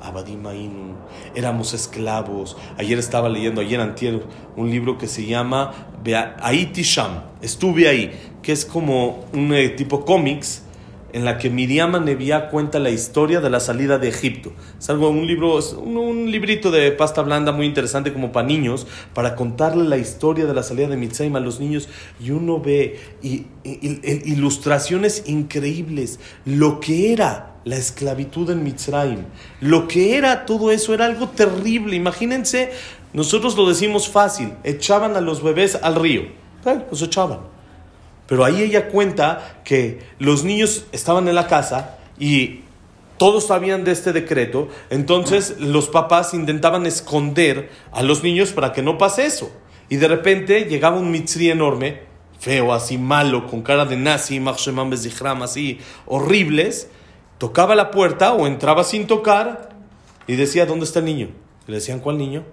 Abadim 0.00 0.46
Ainun, 0.46 0.96
éramos 1.34 1.72
esclavos. 1.72 2.56
Ayer 2.76 2.98
estaba 2.98 3.28
leyendo, 3.30 3.60
ayer 3.62 3.80
antier, 3.80 4.22
un 4.56 4.70
libro 4.70 4.98
que 4.98 5.06
se 5.06 5.24
llama 5.24 5.72
Bea- 6.04 6.36
Haiti 6.42 6.82
Sham. 6.82 7.22
Estuve 7.40 7.88
ahí, 7.88 8.12
que 8.42 8.52
es 8.52 8.66
como 8.66 9.24
un 9.32 9.52
eh, 9.54 9.70
tipo 9.70 10.04
cómics 10.04 10.62
en 11.14 11.24
la 11.24 11.38
que 11.38 11.48
Miriam 11.48 11.92
Nevia 12.04 12.48
cuenta 12.48 12.80
la 12.80 12.90
historia 12.90 13.40
de 13.40 13.48
la 13.48 13.60
salida 13.60 13.98
de 13.98 14.08
Egipto. 14.08 14.52
Es 14.76 14.90
algo, 14.90 15.10
un 15.10 15.28
libro, 15.28 15.60
un, 15.78 16.28
librito 16.28 16.72
de 16.72 16.90
pasta 16.90 17.22
blanda 17.22 17.52
muy 17.52 17.66
interesante 17.66 18.12
como 18.12 18.32
para 18.32 18.48
niños, 18.48 18.88
para 19.14 19.36
contarle 19.36 19.84
la 19.84 19.96
historia 19.96 20.44
de 20.44 20.52
la 20.52 20.64
salida 20.64 20.88
de 20.88 20.96
Mitzrayim 20.96 21.36
a 21.36 21.40
los 21.40 21.60
niños. 21.60 21.88
Y 22.20 22.32
uno 22.32 22.58
ve 22.58 22.98
y- 23.22 23.46
ilustraciones 24.24 25.22
increíbles, 25.26 26.18
lo 26.44 26.80
que 26.80 27.12
era 27.12 27.58
la 27.64 27.76
esclavitud 27.76 28.50
en 28.50 28.64
Mitzrayim, 28.64 29.20
lo 29.60 29.86
que 29.86 30.16
era 30.18 30.44
todo 30.44 30.72
eso, 30.72 30.94
era 30.94 31.06
algo 31.06 31.28
terrible. 31.28 31.94
Imagínense, 31.94 32.72
nosotros 33.12 33.56
lo 33.56 33.68
decimos 33.68 34.08
fácil, 34.08 34.52
echaban 34.64 35.16
a 35.16 35.20
los 35.20 35.44
bebés 35.44 35.76
al 35.80 35.94
río, 35.94 36.22
los 36.90 37.02
echaban. 37.02 37.53
Pero 38.26 38.44
ahí 38.44 38.62
ella 38.62 38.88
cuenta 38.88 39.60
que 39.64 40.00
los 40.18 40.44
niños 40.44 40.86
estaban 40.92 41.28
en 41.28 41.34
la 41.34 41.46
casa 41.46 41.98
y 42.18 42.60
todos 43.18 43.46
sabían 43.46 43.84
de 43.84 43.92
este 43.92 44.12
decreto, 44.12 44.68
entonces 44.90 45.56
los 45.60 45.88
papás 45.88 46.34
intentaban 46.34 46.86
esconder 46.86 47.70
a 47.92 48.02
los 48.02 48.22
niños 48.22 48.52
para 48.52 48.72
que 48.72 48.82
no 48.82 48.98
pase 48.98 49.26
eso. 49.26 49.52
Y 49.88 49.96
de 49.96 50.08
repente 50.08 50.64
llegaba 50.64 50.96
un 50.96 51.10
mitzri 51.10 51.50
enorme, 51.50 52.00
feo, 52.38 52.72
así 52.72 52.98
malo, 52.98 53.46
con 53.46 53.62
cara 53.62 53.84
de 53.84 53.96
nazi, 53.96 54.40
Machshemam 54.40 54.90
Bezichram, 54.90 55.42
así 55.42 55.78
horribles, 56.06 56.88
tocaba 57.38 57.74
la 57.74 57.90
puerta 57.90 58.32
o 58.32 58.46
entraba 58.46 58.84
sin 58.84 59.06
tocar 59.06 59.70
y 60.26 60.36
decía, 60.36 60.66
¿dónde 60.66 60.84
está 60.86 60.98
el 60.98 61.04
niño? 61.04 61.28
Y 61.68 61.70
le 61.70 61.76
decían, 61.76 62.00
¿cuál 62.00 62.18
niño? 62.18 62.44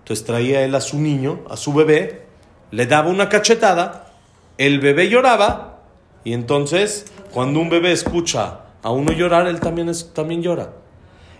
Entonces 0.00 0.24
traía 0.26 0.62
él 0.64 0.74
a 0.74 0.80
su 0.80 0.98
niño, 0.98 1.40
a 1.48 1.56
su 1.56 1.72
bebé, 1.72 2.26
le 2.70 2.86
daba 2.86 3.08
una 3.08 3.28
cachetada, 3.28 4.03
el 4.58 4.80
bebé 4.80 5.08
lloraba 5.08 5.82
y 6.24 6.32
entonces 6.32 7.06
cuando 7.32 7.60
un 7.60 7.68
bebé 7.68 7.92
escucha 7.92 8.60
a 8.82 8.90
uno 8.90 9.12
llorar, 9.12 9.46
él 9.46 9.60
también, 9.60 9.88
es, 9.88 10.12
también 10.12 10.42
llora. 10.42 10.72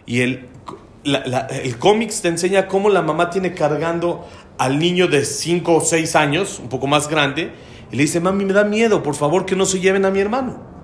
Y 0.07 0.23
el, 0.23 0.49
el 1.05 1.79
cómics 1.79 2.23
te 2.23 2.29
enseña 2.29 2.69
cómo 2.69 2.89
la 2.89 3.03
mamá 3.03 3.31
tiene 3.31 3.55
cargando 3.55 4.27
al 4.59 4.79
niño 4.79 5.09
de 5.09 5.25
5 5.25 5.75
o 5.75 5.81
6 5.81 6.17
años, 6.17 6.59
un 6.59 6.69
poco 6.69 6.87
más 6.87 7.09
grande, 7.09 7.53
y 7.93 7.97
le 7.97 8.03
dice, 8.03 8.21
mami, 8.21 8.45
me 8.45 8.53
da 8.53 8.65
miedo, 8.65 9.03
por 9.03 9.15
favor 9.15 9.47
que 9.47 9.57
no 9.57 9.67
se 9.67 9.81
lleven 9.81 10.05
a 10.05 10.11
mi 10.11 10.21
hermano. 10.21 10.75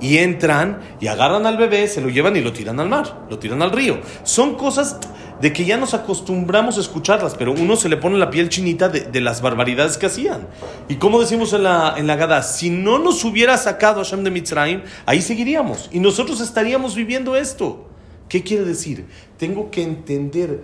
Y 0.00 0.18
entran 0.18 0.80
y 1.00 1.08
agarran 1.08 1.46
al 1.46 1.56
bebé, 1.56 1.88
se 1.88 2.00
lo 2.00 2.08
llevan 2.08 2.36
y 2.36 2.40
lo 2.40 2.52
tiran 2.52 2.78
al 2.78 2.88
mar, 2.88 3.26
lo 3.30 3.38
tiran 3.38 3.62
al 3.62 3.72
río. 3.72 4.00
Son 4.22 4.54
cosas 4.54 4.98
de 5.40 5.52
que 5.52 5.64
ya 5.64 5.76
nos 5.76 5.94
acostumbramos 5.94 6.78
a 6.78 6.80
escucharlas, 6.80 7.34
pero 7.34 7.52
uno 7.52 7.76
se 7.76 7.88
le 7.88 7.96
pone 7.96 8.18
la 8.18 8.30
piel 8.30 8.48
chinita 8.48 8.88
de, 8.88 9.20
las 9.20 9.40
barbaridades 9.40 9.96
que 9.96 10.06
hacían. 10.06 10.48
Y 10.88 10.96
como 10.96 11.20
decimos 11.20 11.52
en 11.52 11.64
la, 11.64 11.94
en 11.96 12.06
la 12.06 12.16
Gada, 12.16 12.42
si 12.42 12.70
no 12.70 12.98
nos 12.98 13.24
hubiera 13.24 13.56
sacado 13.56 14.02
Hashem 14.02 14.24
de 14.24 14.30
Mitzrayim, 14.30 14.82
ahí 15.06 15.22
seguiríamos. 15.22 15.88
Y 15.92 16.00
nosotros 16.00 16.40
estaríamos 16.40 16.94
viviendo 16.94 17.36
esto. 17.36 17.86
¿Qué 18.28 18.42
quiere 18.42 18.64
decir? 18.64 19.06
Tengo 19.36 19.70
que 19.70 19.82
entender 19.82 20.62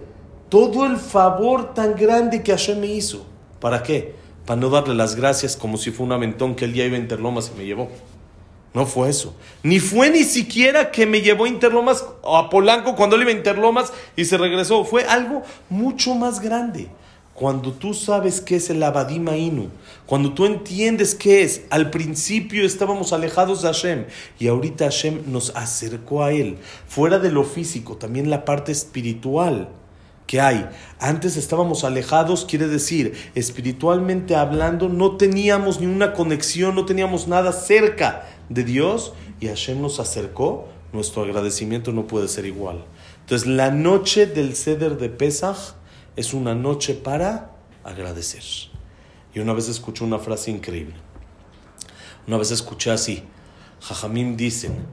todo 0.49 0.87
el 0.87 0.97
favor 0.97 1.75
tan 1.75 1.97
grande 1.97 2.43
que 2.43 2.53
Hashem 2.53 2.81
me 2.81 2.89
hizo. 2.89 3.27
¿Para 3.61 3.83
qué? 3.83 4.15
Para 4.45 4.61
no 4.61 4.69
darle 4.69 4.95
las 4.95 5.17
gracias 5.17 5.57
como 5.57 5.79
si 5.79 5.91
fue 5.91 6.05
un 6.05 6.13
aventón 6.13 6.55
que 6.55 6.67
el 6.67 6.73
día 6.73 6.85
iba 6.85 6.97
a 6.97 7.01
Interlomas 7.01 7.51
y 7.55 7.59
me 7.59 7.65
llevó. 7.65 7.89
No 8.75 8.87
fue 8.87 9.09
eso. 9.09 9.35
Ni 9.63 9.79
fue 9.79 10.11
ni 10.11 10.25
siquiera 10.25 10.91
que 10.91 11.07
me 11.07 11.23
llevó 11.23 11.45
a 11.45 11.49
Interlomas 11.49 12.05
a 12.25 12.51
Polanco 12.51 12.97
cuando 12.97 13.15
él 13.15 13.23
iba 13.23 13.31
a 13.31 13.35
Interlomas 13.35 13.93
y 14.17 14.25
se 14.25 14.37
regresó. 14.37 14.85
Fue 14.85 15.05
algo 15.05 15.43
mucho 15.71 16.17
más 16.17 16.41
grande. 16.41 16.89
Cuando 17.35 17.73
tú 17.73 17.95
sabes 17.95 18.41
qué 18.41 18.57
es 18.57 18.71
el 18.71 18.83
Abadima 18.83 19.37
Inu, 19.37 19.69
cuando 20.07 20.35
tú 20.35 20.45
entiendes 20.45 21.15
qué 21.15 21.43
es, 21.43 21.63
al 21.71 21.91
principio 21.91 22.65
estábamos 22.65 23.13
alejados 23.13 23.63
de 23.63 23.69
Hashem 23.69 24.07
y 24.39 24.49
ahorita 24.49 24.85
Hashem 24.85 25.23
nos 25.27 25.55
acercó 25.57 26.23
a 26.23 26.33
Él. 26.33 26.59
Fuera 26.87 27.19
de 27.19 27.33
lo 27.33 27.45
físico, 27.45 27.97
también 27.97 28.31
la 28.31 28.45
parte 28.45 28.71
espiritual 28.71 29.69
que 30.27 30.41
hay. 30.41 30.69
Antes 30.99 31.37
estábamos 31.37 31.85
alejados, 31.85 32.45
quiere 32.45 32.67
decir, 32.67 33.15
espiritualmente 33.35 34.37
hablando, 34.37 34.89
no 34.89 35.17
teníamos 35.17 35.81
ni 35.81 35.87
una 35.87 36.13
conexión, 36.15 36.75
no 36.75 36.87
teníamos 36.87 37.29
nada 37.29 37.53
cerca 37.53 38.27
de 38.49 38.65
Dios 38.65 39.13
y 39.41 39.49
Hashem 39.49 39.81
nos 39.81 40.01
acercó, 40.01 40.69
nuestro 40.93 41.23
agradecimiento 41.23 41.93
no 41.93 42.07
puede 42.07 42.29
ser 42.29 42.47
igual. 42.47 42.85
Entonces, 43.21 43.49
la 43.49 43.71
noche 43.71 44.27
del 44.27 44.55
ceder 44.55 44.97
de 44.97 45.09
Pesach 45.09 45.75
es 46.17 46.35
una 46.35 46.55
noche 46.55 46.95
para 46.95 47.53
agradecer. 47.83 48.43
Y 49.35 49.41
una 49.41 49.53
vez 49.53 49.69
escuché 49.69 50.05
una 50.05 50.19
frase 50.19 50.51
increíble. 50.51 50.95
Una 52.27 52.39
vez 52.39 52.51
escuché 52.51 52.91
así, 52.91 53.23
Jajamim 53.81 54.37
dicen, 54.37 54.87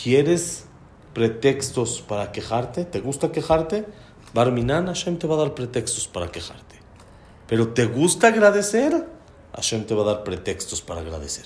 ¿quieres 0.00 0.66
pretextos 1.12 2.00
para 2.00 2.32
quejarte? 2.32 2.84
¿Te 2.84 3.00
gusta 3.00 3.32
quejarte? 3.32 3.86
Barminan, 4.34 4.86
Hashem 4.86 5.18
te 5.18 5.26
va 5.26 5.34
a 5.34 5.38
dar 5.38 5.54
pretextos 5.54 6.06
para 6.06 6.30
quejarte. 6.30 6.76
Pero 7.46 7.68
¿te 7.68 7.86
gusta 7.86 8.28
agradecer? 8.28 9.06
Hashem 9.54 9.84
te 9.84 9.94
va 9.94 10.02
a 10.02 10.14
dar 10.14 10.24
pretextos 10.24 10.80
para 10.82 11.00
agradecer. 11.00 11.44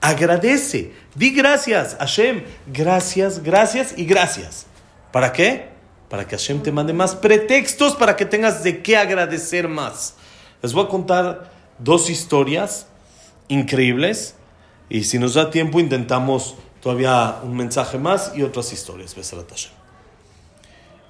Agradece, 0.00 0.92
di 1.14 1.30
gracias, 1.30 1.96
Hashem, 1.98 2.44
gracias, 2.66 3.42
gracias 3.42 3.94
y 3.96 4.04
gracias. 4.04 4.66
¿Para 5.12 5.32
qué? 5.32 5.68
Para 6.08 6.26
que 6.26 6.36
Hashem 6.36 6.62
te 6.62 6.72
mande 6.72 6.92
más 6.92 7.14
pretextos 7.14 7.94
para 7.94 8.16
que 8.16 8.24
tengas 8.24 8.62
de 8.62 8.82
qué 8.82 8.96
agradecer 8.96 9.68
más. 9.68 10.14
Les 10.62 10.72
voy 10.72 10.84
a 10.84 10.88
contar 10.88 11.52
dos 11.78 12.10
historias 12.10 12.86
increíbles 13.48 14.34
y 14.88 15.04
si 15.04 15.18
nos 15.18 15.34
da 15.34 15.50
tiempo 15.50 15.80
intentamos 15.80 16.56
todavía 16.80 17.38
un 17.42 17.56
mensaje 17.56 17.98
más 17.98 18.32
y 18.34 18.42
otras 18.42 18.72
historias. 18.72 19.14
Hashem. 19.14 19.81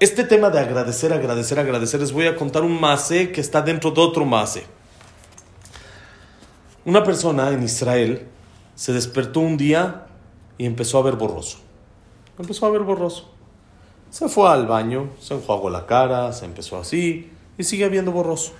Este 0.03 0.25
tema 0.25 0.51
de 0.51 0.59
agradecer, 0.59 1.13
agradecer, 1.13 1.61
agradecer, 1.61 2.01
les 2.01 2.11
voy 2.11 2.27
a 2.27 2.35
contar 2.35 2.65
un 2.65 2.81
mase 2.81 3.31
que 3.31 3.41
está 3.41 3.63
dentro 3.63 3.93
de 3.93 4.01
otro 4.01 4.25
mase. 4.25 4.65
Una 6.85 7.05
persona 7.05 7.51
en 7.51 7.63
Israel 7.63 8.27
se 8.75 8.93
despertó 8.93 9.39
un 9.39 9.57
día 9.57 10.07
y 10.59 10.67
empezó 10.67 10.99
a 10.99 11.03
ver 11.03 11.15
borroso. 11.15 11.59
Empezó 12.37 12.67
a 12.67 12.71
ver 12.71 12.81
borroso. 12.81 13.31
Se 14.11 14.29
fue 14.29 14.49
al 14.49 14.67
baño, 14.67 15.11
se 15.21 15.35
enjuagó 15.35 15.71
la 15.71 15.87
cara, 15.87 16.33
se 16.33 16.47
empezó 16.47 16.79
así 16.79 17.31
y 17.57 17.63
sigue 17.63 17.89
viendo 17.89 18.11
borroso. 18.11 18.55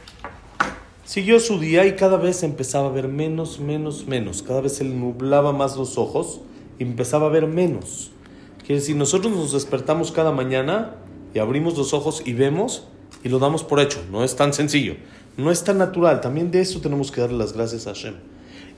Siguió 1.05 1.41
su 1.41 1.59
día 1.59 1.85
y 1.87 1.97
cada 1.97 2.19
vez 2.19 2.45
empezaba 2.45 2.87
a 2.87 2.93
ver 2.93 3.09
menos, 3.09 3.59
menos, 3.59 4.07
menos. 4.07 4.45
Cada 4.45 4.61
vez 4.61 4.77
se 4.77 4.85
nublaba 4.85 5.53
más 5.53 5.77
los 5.77 5.99
ojos 5.99 6.39
y 6.79 6.85
empezaba 6.85 7.27
a 7.27 7.31
ver 7.31 7.49
menos. 7.49 8.13
Quiere 8.59 8.77
decir, 8.77 8.95
nosotros 8.95 9.35
nos 9.35 9.51
despertamos 9.51 10.13
cada 10.13 10.31
mañana 10.31 11.02
y 11.35 11.39
abrimos 11.39 11.77
los 11.77 11.95
ojos 11.95 12.23
y 12.25 12.33
vemos 12.33 12.87
y 13.23 13.29
lo 13.29 13.39
damos 13.39 13.65
por 13.65 13.81
hecho. 13.81 14.03
No 14.11 14.25
es 14.25 14.37
tan 14.37 14.53
sencillo, 14.53 14.97
no 15.37 15.51
es 15.51 15.65
tan 15.65 15.79
natural. 15.79 16.21
También 16.21 16.51
de 16.51 16.61
eso 16.61 16.81
tenemos 16.81 17.11
que 17.11 17.21
darle 17.21 17.39
las 17.39 17.53
gracias 17.53 17.87
a 17.87 17.91
Hashem. 17.95 18.17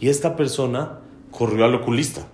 Y 0.01 0.09
esta 0.09 0.37
persona 0.37 1.01
corrió 1.31 1.65
al 1.65 1.75
oculista. 1.75 2.27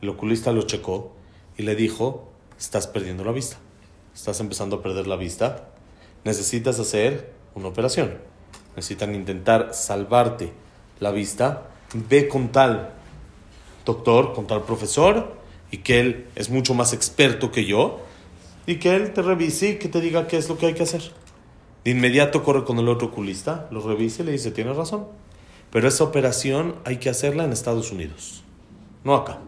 El 0.00 0.08
oculista 0.10 0.52
lo 0.52 0.62
checó 0.62 1.12
y 1.56 1.62
le 1.62 1.74
dijo, 1.74 2.28
estás 2.58 2.86
perdiendo 2.86 3.24
la 3.24 3.32
vista. 3.32 3.58
Estás 4.14 4.40
empezando 4.40 4.76
a 4.76 4.82
perder 4.82 5.06
la 5.06 5.16
vista. 5.16 5.68
Necesitas 6.24 6.78
hacer 6.78 7.32
una 7.54 7.68
operación. 7.68 8.18
Necesitan 8.74 9.14
intentar 9.14 9.70
salvarte 9.72 10.52
la 11.00 11.10
vista. 11.10 11.70
Ve 12.08 12.28
con 12.28 12.48
tal 12.48 12.94
doctor, 13.84 14.34
con 14.34 14.46
tal 14.46 14.62
profesor, 14.62 15.36
y 15.70 15.78
que 15.78 16.00
él 16.00 16.26
es 16.34 16.50
mucho 16.50 16.74
más 16.74 16.92
experto 16.92 17.50
que 17.50 17.64
yo, 17.64 18.00
y 18.66 18.76
que 18.76 18.94
él 18.94 19.12
te 19.12 19.22
revise 19.22 19.70
y 19.70 19.76
que 19.76 19.88
te 19.88 20.00
diga 20.00 20.26
qué 20.26 20.36
es 20.36 20.48
lo 20.48 20.58
que 20.58 20.66
hay 20.66 20.74
que 20.74 20.82
hacer. 20.82 21.02
De 21.84 21.92
inmediato 21.92 22.42
corre 22.42 22.64
con 22.64 22.78
el 22.78 22.88
otro 22.88 23.08
oculista, 23.08 23.68
lo 23.70 23.80
revisa 23.80 24.22
y 24.22 24.26
le 24.26 24.32
dice, 24.32 24.50
tienes 24.50 24.76
razón. 24.76 25.06
Pero 25.70 25.88
esa 25.88 26.04
operación 26.04 26.76
hay 26.84 26.96
que 26.96 27.08
hacerla 27.08 27.44
en 27.44 27.52
Estados 27.52 27.92
Unidos, 27.92 28.42
no 29.04 29.14
acá. 29.14 29.38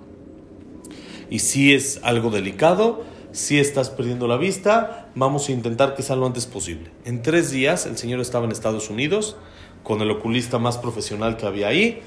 Y 1.30 1.40
sí 1.40 1.74
es 1.74 2.00
algo 2.02 2.30
delicado, 2.30 3.04
si 3.32 3.58
estás 3.58 3.90
perdiendo 3.90 4.26
la 4.26 4.36
vista, 4.36 5.08
vamos 5.14 5.48
a 5.48 5.52
intentar 5.52 5.94
que 5.94 6.02
sea 6.02 6.16
lo 6.16 6.26
antes 6.26 6.46
posible. 6.46 6.90
En 7.04 7.22
tres 7.22 7.50
días 7.50 7.86
el 7.86 7.98
señor 7.98 8.20
estaba 8.20 8.44
en 8.46 8.52
Estados 8.52 8.88
Unidos 8.88 9.36
con 9.82 10.00
el 10.00 10.10
oculista 10.10 10.58
más 10.58 10.78
profesional 10.78 11.36
que 11.36 11.46
había 11.46 11.68
ahí, 11.68 12.02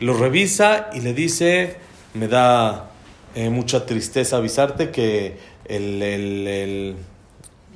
lo 0.00 0.14
revisa 0.14 0.90
y 0.92 1.00
le 1.00 1.14
dice, 1.14 1.76
me 2.14 2.28
da 2.28 2.90
eh, 3.34 3.50
mucha 3.50 3.86
tristeza 3.86 4.36
avisarte 4.36 4.90
que 4.90 5.38
el, 5.64 6.02
el, 6.02 6.46
el 6.46 6.96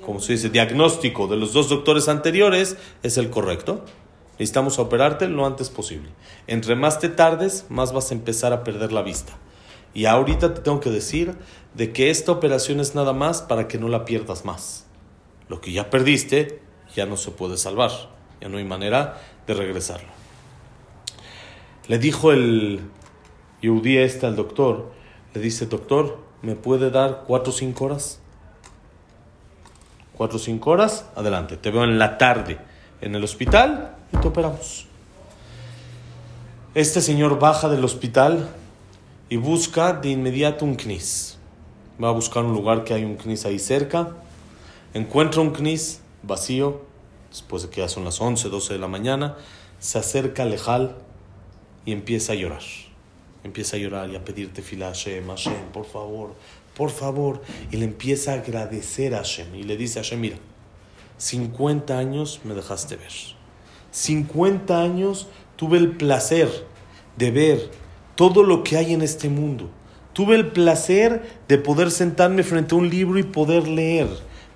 como 0.04 0.20
se 0.20 0.34
dice, 0.34 0.50
diagnóstico 0.50 1.26
de 1.26 1.36
los 1.36 1.52
dos 1.52 1.68
doctores 1.68 2.08
anteriores 2.08 2.76
es 3.02 3.18
el 3.18 3.30
correcto. 3.30 3.84
Necesitamos 4.38 4.78
operarte 4.78 5.28
lo 5.28 5.46
antes 5.46 5.70
posible. 5.70 6.10
Entre 6.46 6.76
más 6.76 7.00
te 7.00 7.08
tardes, 7.08 7.66
más 7.70 7.92
vas 7.92 8.10
a 8.10 8.14
empezar 8.14 8.52
a 8.52 8.62
perder 8.64 8.92
la 8.92 9.02
vista. 9.02 9.32
Y 9.94 10.04
ahorita 10.04 10.52
te 10.52 10.60
tengo 10.60 10.78
que 10.80 10.90
decir 10.90 11.34
de 11.74 11.92
que 11.92 12.10
esta 12.10 12.32
operación 12.32 12.80
es 12.80 12.94
nada 12.94 13.14
más 13.14 13.40
para 13.40 13.66
que 13.66 13.78
no 13.78 13.88
la 13.88 14.04
pierdas 14.04 14.44
más. 14.44 14.86
Lo 15.48 15.60
que 15.60 15.72
ya 15.72 15.88
perdiste 15.88 16.60
ya 16.94 17.06
no 17.06 17.16
se 17.16 17.30
puede 17.30 17.56
salvar. 17.56 17.90
Ya 18.40 18.48
no 18.48 18.58
hay 18.58 18.64
manera 18.64 19.20
de 19.46 19.54
regresarlo. 19.54 20.08
Le 21.88 21.98
dijo 21.98 22.30
el 22.32 22.80
Yehudí 23.62 23.96
este 23.96 24.26
al 24.26 24.36
doctor, 24.36 24.92
le 25.34 25.40
dice, 25.40 25.66
doctor, 25.66 26.25
¿me 26.42 26.54
puede 26.54 26.90
dar 26.90 27.24
cuatro 27.26 27.52
o 27.52 27.54
cinco 27.54 27.86
horas? 27.86 28.20
Cuatro 30.16 30.36
o 30.36 30.40
cinco 30.40 30.70
horas, 30.70 31.06
adelante. 31.14 31.56
Te 31.56 31.70
veo 31.70 31.84
en 31.84 31.98
la 31.98 32.18
tarde 32.18 32.58
en 33.00 33.14
el 33.14 33.24
hospital 33.24 33.96
y 34.12 34.16
te 34.18 34.28
operamos. 34.28 34.86
Este 36.74 37.00
señor 37.00 37.38
baja 37.38 37.68
del 37.68 37.84
hospital 37.84 38.48
y 39.28 39.36
busca 39.36 39.92
de 39.92 40.10
inmediato 40.10 40.64
un 40.64 40.76
CNIS. 40.76 41.38
Va 42.02 42.08
a 42.08 42.12
buscar 42.12 42.44
un 42.44 42.52
lugar 42.52 42.84
que 42.84 42.94
hay 42.94 43.04
un 43.04 43.16
CNIS 43.16 43.46
ahí 43.46 43.58
cerca. 43.58 44.10
Encuentra 44.94 45.40
un 45.40 45.52
CNIS 45.52 46.00
vacío, 46.22 46.82
después 47.30 47.62
de 47.62 47.70
que 47.70 47.80
ya 47.80 47.88
son 47.88 48.04
las 48.04 48.20
11, 48.20 48.48
12 48.48 48.74
de 48.74 48.78
la 48.78 48.88
mañana. 48.88 49.36
Se 49.78 49.98
acerca 49.98 50.42
al 50.42 50.50
Lejal 50.50 50.96
y 51.84 51.92
empieza 51.92 52.32
a 52.32 52.36
llorar. 52.36 52.62
Empieza 53.46 53.76
a 53.76 53.78
llorar 53.78 54.10
y 54.10 54.16
a 54.16 54.24
pedirte 54.24 54.60
fila 54.60 54.86
Hashem, 54.88 55.28
Hashem, 55.28 55.70
por 55.72 55.86
favor, 55.86 56.34
por 56.76 56.90
favor. 56.90 57.42
Y 57.70 57.76
le 57.76 57.84
empieza 57.84 58.32
a 58.32 58.34
agradecer 58.34 59.14
a 59.14 59.18
Hashem. 59.18 59.54
Y 59.54 59.62
le 59.62 59.76
dice 59.76 60.00
a 60.00 60.02
Hashem, 60.02 60.20
mira, 60.20 60.36
50 61.18 61.96
años 61.96 62.40
me 62.42 62.54
dejaste 62.54 62.96
ver. 62.96 63.12
50 63.92 64.82
años 64.82 65.28
tuve 65.54 65.78
el 65.78 65.96
placer 65.96 66.48
de 67.16 67.30
ver 67.30 67.70
todo 68.16 68.42
lo 68.42 68.64
que 68.64 68.78
hay 68.78 68.92
en 68.92 69.02
este 69.02 69.28
mundo. 69.28 69.70
Tuve 70.12 70.34
el 70.34 70.48
placer 70.48 71.38
de 71.46 71.58
poder 71.58 71.92
sentarme 71.92 72.42
frente 72.42 72.74
a 72.74 72.78
un 72.78 72.90
libro 72.90 73.16
y 73.16 73.22
poder 73.22 73.68
leer. 73.68 74.08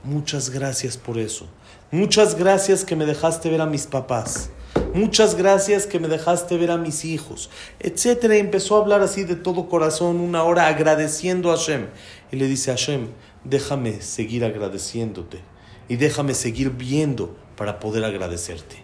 Muchas 0.02 0.50
gracias 0.50 0.96
por 0.96 1.16
eso. 1.16 1.46
Muchas 1.92 2.34
gracias 2.34 2.84
que 2.84 2.96
me 2.96 3.06
dejaste 3.06 3.50
ver 3.50 3.60
a 3.60 3.66
mis 3.66 3.86
papás. 3.86 4.50
Muchas 4.94 5.36
gracias 5.36 5.86
que 5.86 6.00
me 6.00 6.08
dejaste 6.08 6.56
ver 6.56 6.70
a 6.70 6.76
mis 6.76 7.04
hijos, 7.04 7.50
etcétera. 7.78 8.36
Empezó 8.36 8.76
a 8.76 8.80
hablar 8.80 9.02
así 9.02 9.24
de 9.24 9.36
todo 9.36 9.68
corazón, 9.68 10.20
una 10.20 10.42
hora 10.42 10.66
agradeciendo 10.66 11.52
a 11.52 11.56
Hashem. 11.56 11.86
Y 12.32 12.36
le 12.36 12.46
dice 12.48 12.70
a 12.70 12.74
Hashem, 12.74 13.08
déjame 13.44 14.02
seguir 14.02 14.44
agradeciéndote 14.44 15.40
y 15.88 15.96
déjame 15.96 16.34
seguir 16.34 16.70
viendo 16.70 17.36
para 17.56 17.80
poder 17.80 18.04
agradecerte. 18.04 18.82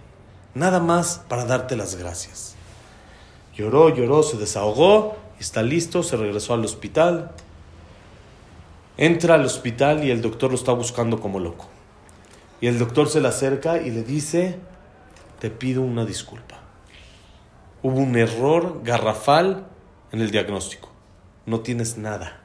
Nada 0.55 0.81
más 0.81 1.23
para 1.29 1.45
darte 1.45 1.77
las 1.77 1.97
gracias. 1.97 2.55
Lloró, 3.55 3.95
lloró, 3.95 4.23
se 4.23 4.37
desahogó, 4.37 5.17
está 5.39 5.63
listo, 5.63 6.03
se 6.03 6.17
regresó 6.17 6.55
al 6.55 6.65
hospital. 6.65 7.31
Entra 8.97 9.35
al 9.35 9.45
hospital 9.45 10.05
y 10.05 10.11
el 10.11 10.23
doctor 10.23 10.51
lo 10.51 10.57
está 10.57 10.73
buscando 10.73 11.21
como 11.21 11.41
loco. 11.41 11.67
Y 12.61 12.69
el 12.69 12.79
doctor 12.79 13.09
se 13.09 13.21
le 13.21 13.29
acerca 13.29 13.81
y 13.81 13.91
le 13.91 14.03
dice, 14.03 14.59
te 15.39 15.51
pido 15.51 15.83
una 15.83 16.05
disculpa. 16.05 16.61
Hubo 17.83 18.01
un 18.01 18.17
error 18.17 18.81
garrafal 18.83 19.67
en 20.13 20.21
el 20.21 20.31
diagnóstico. 20.31 20.89
No 21.45 21.61
tienes 21.61 21.99
nada. 21.99 22.41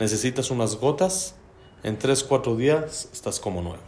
Necesitas 0.00 0.50
unas 0.50 0.76
gotas. 0.76 1.36
En 1.84 1.98
3, 1.98 2.24
4 2.24 2.56
días 2.56 3.08
estás 3.12 3.38
como 3.38 3.62
nuevo. 3.62 3.82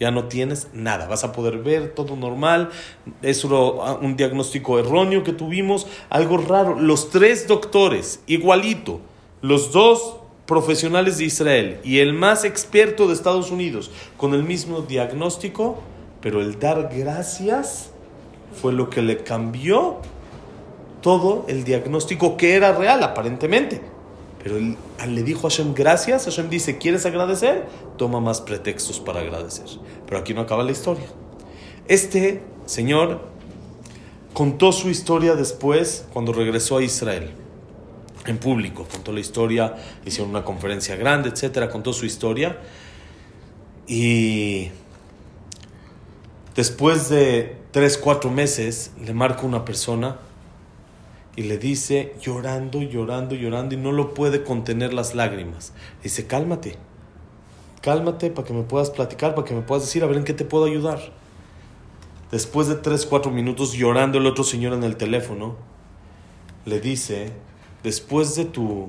Ya 0.00 0.10
no 0.10 0.28
tienes 0.28 0.68
nada. 0.72 1.08
Vas 1.08 1.24
a 1.24 1.32
poder 1.32 1.58
ver 1.58 1.94
todo 1.94 2.16
normal. 2.16 2.70
Es 3.20 3.44
un 3.44 4.16
diagnóstico 4.16 4.78
erróneo 4.78 5.24
que 5.24 5.32
tuvimos. 5.32 5.86
Algo 6.08 6.38
raro. 6.38 6.78
Los 6.78 7.10
tres 7.10 7.48
doctores, 7.48 8.22
igualito. 8.26 9.00
Los 9.42 9.72
dos 9.72 10.20
profesionales 10.46 11.18
de 11.18 11.24
Israel 11.24 11.80
y 11.84 11.98
el 11.98 12.14
más 12.14 12.44
experto 12.44 13.06
de 13.06 13.12
Estados 13.12 13.50
Unidos 13.50 13.90
con 14.16 14.32
el 14.32 14.42
mismo 14.42 14.80
diagnóstico 14.80 15.82
pero 16.20 16.40
el 16.40 16.58
dar 16.58 16.90
gracias 16.92 17.90
fue 18.60 18.72
lo 18.72 18.90
que 18.90 19.02
le 19.02 19.22
cambió 19.22 19.98
todo 21.00 21.44
el 21.48 21.64
diagnóstico 21.64 22.36
que 22.36 22.54
era 22.54 22.72
real, 22.72 23.02
aparentemente. 23.02 23.80
Pero 24.42 24.56
le 24.58 25.22
dijo 25.22 25.46
a 25.46 25.50
Hashem 25.50 25.74
gracias. 25.74 26.24
Hashem 26.24 26.48
dice: 26.48 26.78
¿Quieres 26.78 27.06
agradecer? 27.06 27.66
Toma 27.96 28.20
más 28.20 28.40
pretextos 28.40 29.00
para 29.00 29.20
agradecer. 29.20 29.66
Pero 30.06 30.18
aquí 30.18 30.34
no 30.34 30.40
acaba 30.40 30.62
la 30.62 30.72
historia. 30.72 31.06
Este 31.86 32.42
señor 32.66 33.20
contó 34.32 34.72
su 34.72 34.90
historia 34.90 35.34
después, 35.34 36.06
cuando 36.12 36.32
regresó 36.32 36.78
a 36.78 36.82
Israel, 36.82 37.30
en 38.26 38.38
público. 38.38 38.86
Contó 38.90 39.12
la 39.12 39.20
historia, 39.20 39.74
hicieron 40.04 40.30
una 40.30 40.44
conferencia 40.44 40.96
grande, 40.96 41.30
etcétera. 41.30 41.68
Contó 41.68 41.92
su 41.92 42.06
historia. 42.06 42.58
Y 43.86 44.70
Después 46.58 47.08
de 47.08 47.56
tres, 47.70 47.96
cuatro 47.96 48.32
meses, 48.32 48.90
le 49.00 49.14
marca 49.14 49.42
una 49.42 49.64
persona 49.64 50.18
y 51.36 51.42
le 51.42 51.56
dice, 51.56 52.16
llorando, 52.20 52.82
llorando, 52.82 53.36
llorando, 53.36 53.76
y 53.76 53.78
no 53.78 53.92
lo 53.92 54.12
puede 54.12 54.42
contener 54.42 54.92
las 54.92 55.14
lágrimas. 55.14 55.72
dice, 56.02 56.26
cálmate, 56.26 56.74
cálmate 57.80 58.32
para 58.32 58.44
que 58.44 58.54
me 58.54 58.64
puedas 58.64 58.90
platicar, 58.90 59.36
para 59.36 59.46
que 59.46 59.54
me 59.54 59.62
puedas 59.62 59.84
decir, 59.84 60.02
a 60.02 60.08
ver 60.08 60.16
en 60.16 60.24
qué 60.24 60.34
te 60.34 60.44
puedo 60.44 60.64
ayudar. 60.64 60.98
Después 62.32 62.66
de 62.66 62.74
tres, 62.74 63.06
cuatro 63.06 63.30
minutos 63.30 63.74
llorando 63.74 64.18
el 64.18 64.26
otro 64.26 64.42
señor 64.42 64.72
en 64.72 64.82
el 64.82 64.96
teléfono, 64.96 65.54
le 66.66 66.80
dice, 66.80 67.30
después 67.84 68.34
de 68.34 68.46
tu 68.46 68.88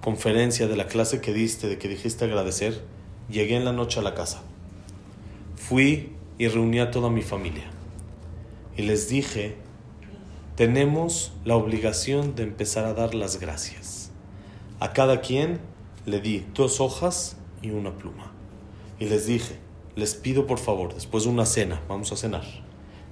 conferencia, 0.00 0.66
de 0.66 0.76
la 0.76 0.86
clase 0.86 1.20
que 1.20 1.34
diste, 1.34 1.68
de 1.68 1.76
que 1.76 1.88
dijiste 1.88 2.24
agradecer, 2.24 2.82
llegué 3.28 3.56
en 3.56 3.66
la 3.66 3.72
noche 3.72 4.00
a 4.00 4.02
la 4.02 4.14
casa. 4.14 4.40
Fui 5.56 6.11
y 6.38 6.48
reuní 6.48 6.80
a 6.80 6.90
toda 6.90 7.10
mi 7.10 7.22
familia. 7.22 7.70
Y 8.76 8.82
les 8.82 9.08
dije, 9.08 9.56
tenemos 10.56 11.32
la 11.44 11.56
obligación 11.56 12.34
de 12.34 12.44
empezar 12.44 12.84
a 12.84 12.94
dar 12.94 13.14
las 13.14 13.40
gracias. 13.40 14.10
A 14.80 14.92
cada 14.92 15.20
quien 15.20 15.60
le 16.06 16.20
di 16.20 16.44
dos 16.54 16.80
hojas 16.80 17.36
y 17.62 17.70
una 17.70 17.96
pluma. 17.96 18.32
Y 18.98 19.06
les 19.06 19.26
dije, 19.26 19.56
les 19.94 20.14
pido 20.14 20.46
por 20.46 20.58
favor, 20.58 20.94
después 20.94 21.24
de 21.24 21.30
una 21.30 21.46
cena, 21.46 21.80
vamos 21.88 22.12
a 22.12 22.16
cenar, 22.16 22.44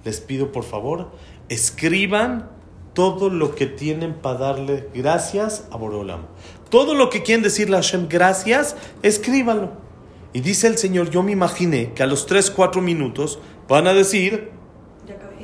les 0.04 0.20
pido 0.20 0.50
por 0.50 0.64
favor, 0.64 1.10
escriban 1.48 2.50
todo 2.94 3.30
lo 3.30 3.54
que 3.54 3.66
tienen 3.66 4.14
para 4.14 4.38
darle 4.38 4.88
gracias 4.94 5.68
a 5.70 5.76
Borolam. 5.76 6.26
Todo 6.70 6.94
lo 6.94 7.10
que 7.10 7.22
quieren 7.22 7.42
decirle 7.42 7.76
a 7.76 7.82
Hashem 7.82 8.08
gracias, 8.08 8.76
escríbanlo. 9.02 9.89
Y 10.32 10.40
dice 10.40 10.68
el 10.68 10.78
Señor, 10.78 11.10
yo 11.10 11.22
me 11.22 11.32
imaginé 11.32 11.92
que 11.92 12.02
a 12.02 12.06
los 12.06 12.26
3, 12.26 12.50
4 12.50 12.80
minutos 12.80 13.40
van 13.68 13.86
a 13.86 13.92
decir, 13.92 14.50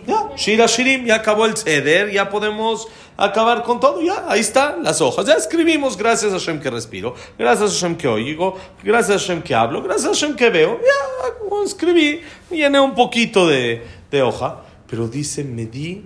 ya, 0.07 0.31
Shira 0.37 0.67
Shirim, 0.67 1.05
ya 1.05 1.17
acabó 1.17 1.47
el 1.47 1.57
ceder, 1.57 2.13
ya 2.13 2.31
podemos 2.31 2.87
acabar 3.17 3.65
con 3.65 3.81
todo, 3.81 4.01
ya, 4.01 4.31
ahí 4.31 4.41
está, 4.41 4.77
las 4.77 5.01
hojas, 5.01 5.27
ya 5.27 5.35
escribimos, 5.35 5.97
gracias 5.97 6.33
a 6.33 6.39
Hashem 6.39 6.61
que 6.61 6.71
respiro, 6.71 7.15
gracias 7.37 7.71
a 7.71 7.75
Hashem 7.75 7.97
que 7.97 8.07
oigo, 8.07 8.57
gracias 8.85 9.17
a 9.17 9.19
Hashem 9.19 9.43
que 9.43 9.55
hablo, 9.55 9.83
gracias 9.83 10.07
a 10.07 10.09
Hashem 10.11 10.37
que 10.37 10.51
veo, 10.51 10.79
ya, 10.79 11.65
escribí, 11.65 12.21
llené 12.51 12.79
un 12.79 12.95
poquito 12.95 13.49
de, 13.49 13.85
de 14.11 14.23
hoja, 14.23 14.63
pero 14.87 15.09
dice, 15.09 15.43
me 15.43 15.67
di, 15.67 16.05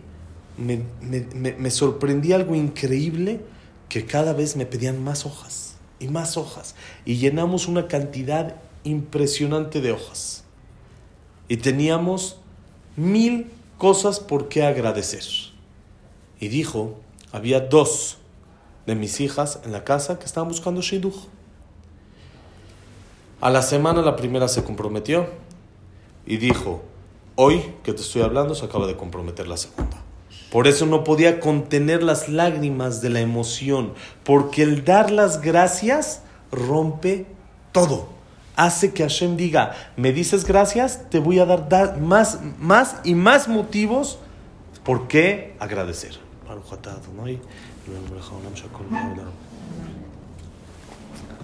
me, 0.56 0.80
me, 1.02 1.52
me 1.52 1.70
sorprendí 1.70 2.32
algo 2.32 2.54
increíble, 2.54 3.40
que 3.90 4.06
cada 4.06 4.32
vez 4.32 4.56
me 4.56 4.64
pedían 4.64 5.02
más 5.02 5.26
hojas 5.26 5.74
y 5.98 6.08
más 6.08 6.38
hojas, 6.38 6.74
y 7.04 7.16
llenamos 7.16 7.66
una 7.66 7.88
cantidad 7.88 8.56
impresionante 8.84 9.80
de 9.80 9.92
hojas. 9.92 10.44
Y 11.48 11.58
teníamos 11.58 12.38
mil 12.96 13.50
cosas 13.78 14.20
por 14.20 14.48
qué 14.48 14.64
agradecer. 14.64 15.24
Y 16.38 16.48
dijo, 16.48 16.98
había 17.32 17.60
dos 17.60 18.18
de 18.86 18.94
mis 18.94 19.20
hijas 19.20 19.60
en 19.64 19.72
la 19.72 19.84
casa 19.84 20.18
que 20.18 20.24
estaban 20.24 20.48
buscando 20.48 20.80
shidduch. 20.80 21.28
A 23.40 23.50
la 23.50 23.62
semana 23.62 24.02
la 24.02 24.16
primera 24.16 24.48
se 24.48 24.62
comprometió 24.62 25.28
y 26.26 26.36
dijo, 26.36 26.82
hoy 27.36 27.74
que 27.82 27.92
te 27.92 28.02
estoy 28.02 28.22
hablando 28.22 28.54
se 28.54 28.66
acaba 28.66 28.86
de 28.86 28.96
comprometer 28.96 29.48
la 29.48 29.56
segunda. 29.56 30.04
Por 30.50 30.66
eso 30.66 30.84
no 30.84 31.04
podía 31.04 31.40
contener 31.40 32.02
las 32.02 32.28
lágrimas 32.28 33.00
de 33.00 33.10
la 33.10 33.20
emoción, 33.20 33.94
porque 34.24 34.62
el 34.62 34.84
dar 34.84 35.10
las 35.10 35.40
gracias 35.40 36.22
rompe 36.50 37.26
todo. 37.72 38.19
Hace 38.60 38.92
que 38.92 39.02
Hashem 39.02 39.38
diga, 39.38 39.74
me 39.96 40.12
dices 40.12 40.44
gracias, 40.44 41.08
te 41.08 41.18
voy 41.18 41.38
a 41.38 41.46
dar, 41.46 41.70
dar 41.70 41.98
más, 41.98 42.40
más 42.58 42.96
y 43.04 43.14
más 43.14 43.48
motivos 43.48 44.18
por 44.84 45.08
qué 45.08 45.56
agradecer. 45.58 46.18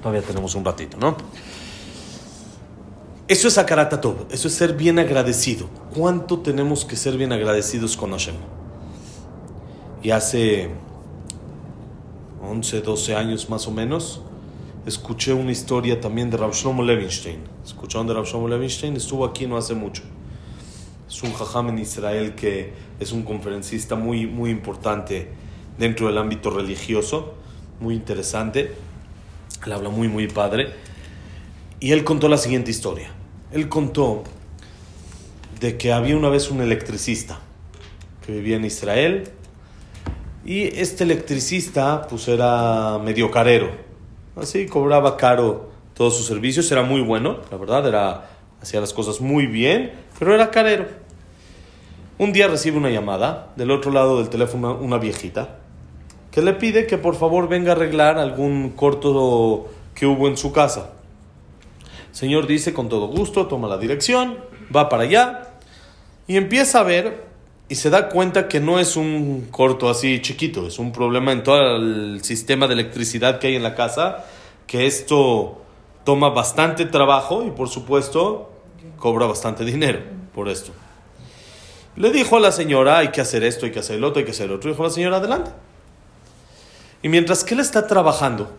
Todavía 0.03 0.21
tenemos 0.21 0.55
un 0.55 0.63
ratito, 0.63 0.99
¿no? 0.99 1.17
Eso 3.29 3.49
es 3.49 3.57
Akaratatov, 3.57 4.27
eso 4.31 4.49
es 4.49 4.55
ser 4.55 4.75
bien 4.75 4.99
agradecido. 4.99 5.71
¿Cuánto 5.95 6.41
tenemos 6.41 6.85
que 6.85 6.97
ser 6.97 7.17
bien 7.17 7.33
agradecidos 7.33 7.97
con 7.97 8.11
Hashem? 8.11 8.37
Y 10.03 10.11
hace 10.11 10.69
11, 12.43 12.83
12 12.83 13.17
años 13.17 13.49
más 13.49 13.67
o 13.67 13.71
menos, 13.71 14.21
escuché 14.87 15.33
una 15.33 15.51
historia 15.51 16.01
también 16.01 16.31
de 16.31 16.37
Rav 16.37 16.53
Shlomo 16.53 16.83
Levinstein. 16.83 17.41
¿Escucharon 17.65 18.07
de 18.07 18.15
Rav 18.15 18.25
Shlomo 18.25 18.47
Levinstein? 18.47 18.97
Estuvo 18.97 19.25
aquí 19.25 19.47
no 19.47 19.57
hace 19.57 19.75
mucho. 19.75 20.03
Es 21.09 21.23
un 21.23 21.33
jajam 21.33 21.69
en 21.71 21.81
Israel 21.81 22.35
que 22.37 22.73
es 23.01 23.11
un 23.11 23.23
conferencista 23.23 23.97
muy, 23.97 24.27
muy 24.27 24.51
importante 24.51 25.29
dentro 25.77 26.07
del 26.07 26.19
ámbito 26.19 26.51
religioso, 26.51 27.35
muy 27.81 27.97
interesante. 27.97 28.75
Él 29.65 29.73
habla 29.73 29.89
muy, 29.89 30.07
muy 30.09 30.29
padre. 30.29 30.73
Y 31.81 31.91
él 31.91 32.05
contó 32.05 32.29
la 32.29 32.39
siguiente 32.39 32.71
historia. 32.71 33.11
Él 33.53 33.69
contó 33.69 34.23
de 35.61 35.77
que 35.77 35.93
había 35.93 36.17
una 36.17 36.29
vez 36.29 36.51
un 36.51 36.61
electricista 36.61 37.41
que 38.25 38.33
vivía 38.33 38.57
en 38.57 38.65
Israel 38.65 39.25
y 40.45 40.63
este 40.79 41.05
electricista 41.05 42.07
pues 42.09 42.29
era 42.29 42.99
medio 43.05 43.33
carero. 43.33 43.86
Así 44.37 44.67
cobraba 44.67 45.17
caro 45.17 45.71
todos 45.95 46.17
sus 46.17 46.27
servicios, 46.27 46.71
era 46.71 46.83
muy 46.83 47.01
bueno, 47.01 47.39
la 47.51 47.57
verdad, 47.57 47.87
era 47.89 48.31
hacía 48.61 48.81
las 48.81 48.93
cosas 48.93 49.21
muy 49.21 49.47
bien, 49.47 49.93
pero 50.19 50.35
era 50.35 50.51
carero. 50.51 50.87
Un 52.19 52.33
día 52.33 52.49
recibe 52.49 52.77
una 52.77 52.91
llamada 52.91 53.53
del 53.57 53.71
otro 53.71 53.91
lado 53.91 54.19
del 54.19 54.29
teléfono 54.29 54.75
una 54.75 54.99
viejita 54.99 55.59
que 56.31 56.43
le 56.43 56.53
pide 56.53 56.87
que 56.87 56.99
por 56.99 57.15
favor 57.15 57.49
venga 57.49 57.73
a 57.73 57.77
arreglar 57.77 58.19
algún 58.19 58.71
corto 58.71 59.71
que 59.95 60.05
hubo 60.05 60.29
en 60.29 60.37
su 60.37 60.53
casa. 60.53 60.91
El 62.11 62.15
señor 62.15 62.47
dice 62.47 62.75
con 62.75 62.91
todo 62.91 63.09
gusto, 63.09 63.47
toma 63.47 63.69
la 63.69 63.79
dirección, 63.79 64.37
va 64.75 64.91
para 64.91 65.05
allá 65.05 65.49
y 66.27 66.37
empieza 66.37 66.81
a 66.81 66.83
ver 66.83 67.26
y 67.69 67.75
se 67.75 67.91
da 67.91 68.09
cuenta 68.09 68.49
que 68.49 68.61
no 68.61 68.79
es 68.79 68.97
un 68.97 69.49
corto 69.51 69.91
así 69.91 70.21
chiquito, 70.23 70.67
es 70.67 70.79
un 70.79 70.93
problema 70.93 71.33
en 71.33 71.43
todo 71.43 71.77
el 71.77 72.23
sistema 72.23 72.67
de 72.69 72.75
electricidad 72.75 73.39
que 73.39 73.49
hay 73.49 73.57
en 73.57 73.63
la 73.63 73.75
casa, 73.75 74.25
que 74.67 74.87
esto 74.87 75.63
toma 76.05 76.31
bastante 76.31 76.85
trabajo 76.85 77.45
y 77.45 77.51
por 77.51 77.69
supuesto 77.69 78.53
cobra 78.97 79.27
bastante 79.27 79.65
dinero 79.65 80.01
por 80.35 80.49
esto. 80.49 80.73
Le 81.97 82.13
dijo 82.13 82.37
a 82.37 82.41
la 82.41 82.53
señora, 82.53 82.99
hay 82.99 83.09
que 83.09 83.21
hacer 83.21 83.43
esto, 83.43 83.67
hay 83.67 83.73
que 83.73 83.81
hacer 83.81 83.97
el 83.97 84.05
otro, 84.05 84.21
hay 84.21 84.25
que 84.27 84.31
hacer 84.31 84.47
el 84.47 84.53
otro. 84.53 84.71
Dijo 84.71 84.83
la 84.83 84.91
señora, 84.91 85.17
adelante. 85.17 85.51
Y 87.03 87.09
mientras 87.09 87.43
que 87.43 87.55
él 87.55 87.61
está 87.61 87.87
trabajando, 87.87 88.53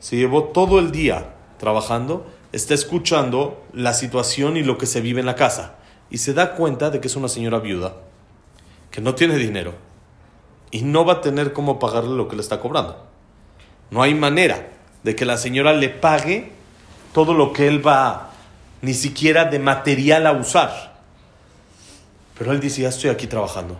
se 0.00 0.16
llevó 0.16 0.44
todo 0.44 0.78
el 0.78 0.92
día 0.92 1.34
trabajando, 1.58 2.26
está 2.52 2.74
escuchando 2.74 3.64
la 3.72 3.94
situación 3.94 4.58
y 4.58 4.62
lo 4.62 4.76
que 4.76 4.84
se 4.84 5.00
vive 5.00 5.20
en 5.20 5.26
la 5.26 5.34
casa. 5.34 5.76
Y 6.10 6.18
se 6.18 6.34
da 6.34 6.54
cuenta 6.54 6.90
de 6.90 7.00
que 7.00 7.08
es 7.08 7.16
una 7.16 7.28
señora 7.28 7.58
viuda, 7.58 7.94
que 8.94 9.00
no 9.00 9.16
tiene 9.16 9.36
dinero 9.38 9.74
y 10.70 10.82
no 10.82 11.04
va 11.04 11.14
a 11.14 11.20
tener 11.20 11.52
cómo 11.52 11.80
pagarle 11.80 12.14
lo 12.14 12.28
que 12.28 12.36
le 12.36 12.42
está 12.42 12.60
cobrando. 12.60 13.04
No 13.90 14.02
hay 14.02 14.14
manera 14.14 14.68
de 15.02 15.16
que 15.16 15.24
la 15.24 15.36
señora 15.36 15.72
le 15.72 15.88
pague 15.88 16.52
todo 17.12 17.34
lo 17.34 17.52
que 17.52 17.66
él 17.66 17.84
va 17.84 18.30
ni 18.82 18.94
siquiera 18.94 19.46
de 19.46 19.58
material 19.58 20.28
a 20.28 20.32
usar. 20.32 20.94
Pero 22.38 22.52
él 22.52 22.60
dice, 22.60 22.82
ya 22.82 22.90
estoy 22.90 23.10
aquí 23.10 23.26
trabajando. 23.26 23.76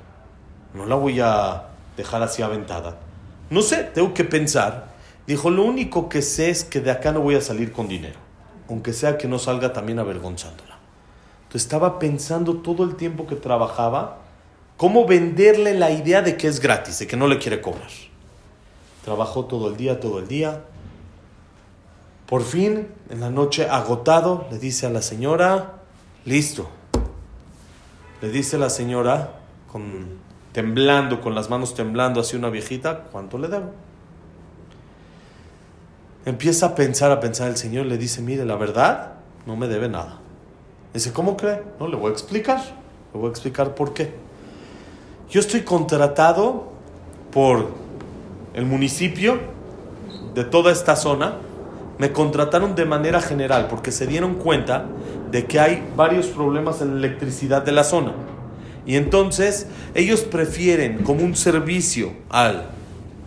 No 0.75 0.85
la 0.85 0.97
voy 0.97 1.21
a 1.21 1.69
dejar 1.97 2.21
así 2.25 2.43
aventada. 2.43 2.99
No 3.51 3.63
sé, 3.63 3.85
tengo 3.85 4.15
que 4.15 4.25
pensar. 4.25 4.89
Dijo, 5.29 5.49
lo 5.49 5.63
único 5.63 6.09
que 6.09 6.23
sé 6.23 6.51
es 6.51 6.65
que 6.65 6.81
de 6.81 6.91
acá 6.91 7.13
no 7.13 7.21
voy 7.21 7.37
a 7.37 7.41
salir 7.41 7.71
con 7.71 7.87
dinero. 7.87 8.19
Aunque 8.69 8.93
sea 8.93 9.17
que 9.17 9.29
no 9.29 9.39
salga 9.39 9.73
también 9.73 10.01
avergonzándola. 10.01 10.77
Entonces 11.45 11.63
estaba 11.63 12.01
pensando 12.01 12.57
todo 12.57 12.83
el 12.83 12.97
tiempo 12.97 13.29
que 13.29 13.37
trabajaba 13.37 14.24
cómo 14.77 15.07
venderle 15.07 15.75
la 15.75 15.91
idea 15.91 16.23
de 16.23 16.37
que 16.37 16.49
es 16.49 16.61
gratis, 16.61 16.99
de 16.99 17.07
que 17.07 17.17
no 17.17 17.29
le 17.29 17.39
quiere 17.39 17.61
cobrar. 17.61 17.91
Trabajó 19.05 19.45
todo 19.45 19.69
el 19.69 19.77
día, 19.77 20.01
todo 20.01 20.19
el 20.19 20.29
día. 20.29 20.65
Por 22.27 22.43
fin, 22.43 22.89
en 23.11 23.21
la 23.21 23.31
noche 23.31 23.69
agotado, 23.69 24.47
le 24.51 24.59
dice 24.59 24.87
a 24.87 24.91
la 24.91 25.03
señora, 25.03 25.83
listo, 26.25 26.69
le 28.23 28.31
dice 28.31 28.57
la 28.57 28.71
señora, 28.71 29.41
con, 29.71 30.19
temblando, 30.53 31.21
con 31.21 31.35
las 31.35 31.51
manos 31.51 31.75
temblando 31.75 32.21
hacia 32.21 32.39
una 32.39 32.49
viejita, 32.49 33.05
¿cuánto 33.13 33.39
le 33.39 33.49
debo? 33.49 33.73
Empieza 36.25 36.67
a 36.67 36.75
pensar, 36.75 37.11
a 37.11 37.21
pensar 37.21 37.49
el 37.49 37.57
señor, 37.59 37.85
le 37.85 37.99
dice, 37.99 38.23
mire, 38.23 38.47
la 38.47 38.57
verdad, 38.57 39.15
no 39.45 39.57
me 39.57 39.69
debe 39.69 39.89
nada. 39.89 40.21
Dice, 40.95 41.13
¿cómo 41.13 41.37
cree? 41.37 41.63
No, 41.79 41.89
le 41.89 41.97
voy 41.97 42.09
a 42.09 42.13
explicar. 42.13 42.63
Le 43.13 43.21
voy 43.21 43.29
a 43.29 43.31
explicar 43.31 43.75
por 43.75 43.93
qué. 43.93 44.15
Yo 45.35 45.41
estoy 45.41 45.63
contratado 45.63 46.69
por 47.33 47.71
el 48.55 48.67
municipio 48.67 49.41
de 50.33 50.45
toda 50.45 50.71
esta 50.71 50.95
zona. 50.95 51.39
Me 51.99 52.13
contrataron 52.13 52.77
de 52.77 52.85
manera 52.85 53.21
general 53.21 53.67
porque 53.67 53.91
se 53.91 54.07
dieron 54.07 54.37
cuenta 54.37 54.85
de 55.33 55.47
que 55.47 55.59
hay 55.59 55.83
varios 55.97 56.27
problemas 56.27 56.83
en 56.83 56.93
la 56.93 56.99
electricidad 57.09 57.65
de 57.65 57.73
la 57.73 57.83
zona. 57.83 58.13
Y 58.87 58.95
entonces 58.95 59.67
ellos 59.97 60.21
prefieren 60.21 61.03
como 61.03 61.25
un 61.25 61.35
servicio 61.35 62.13
al 62.31 62.67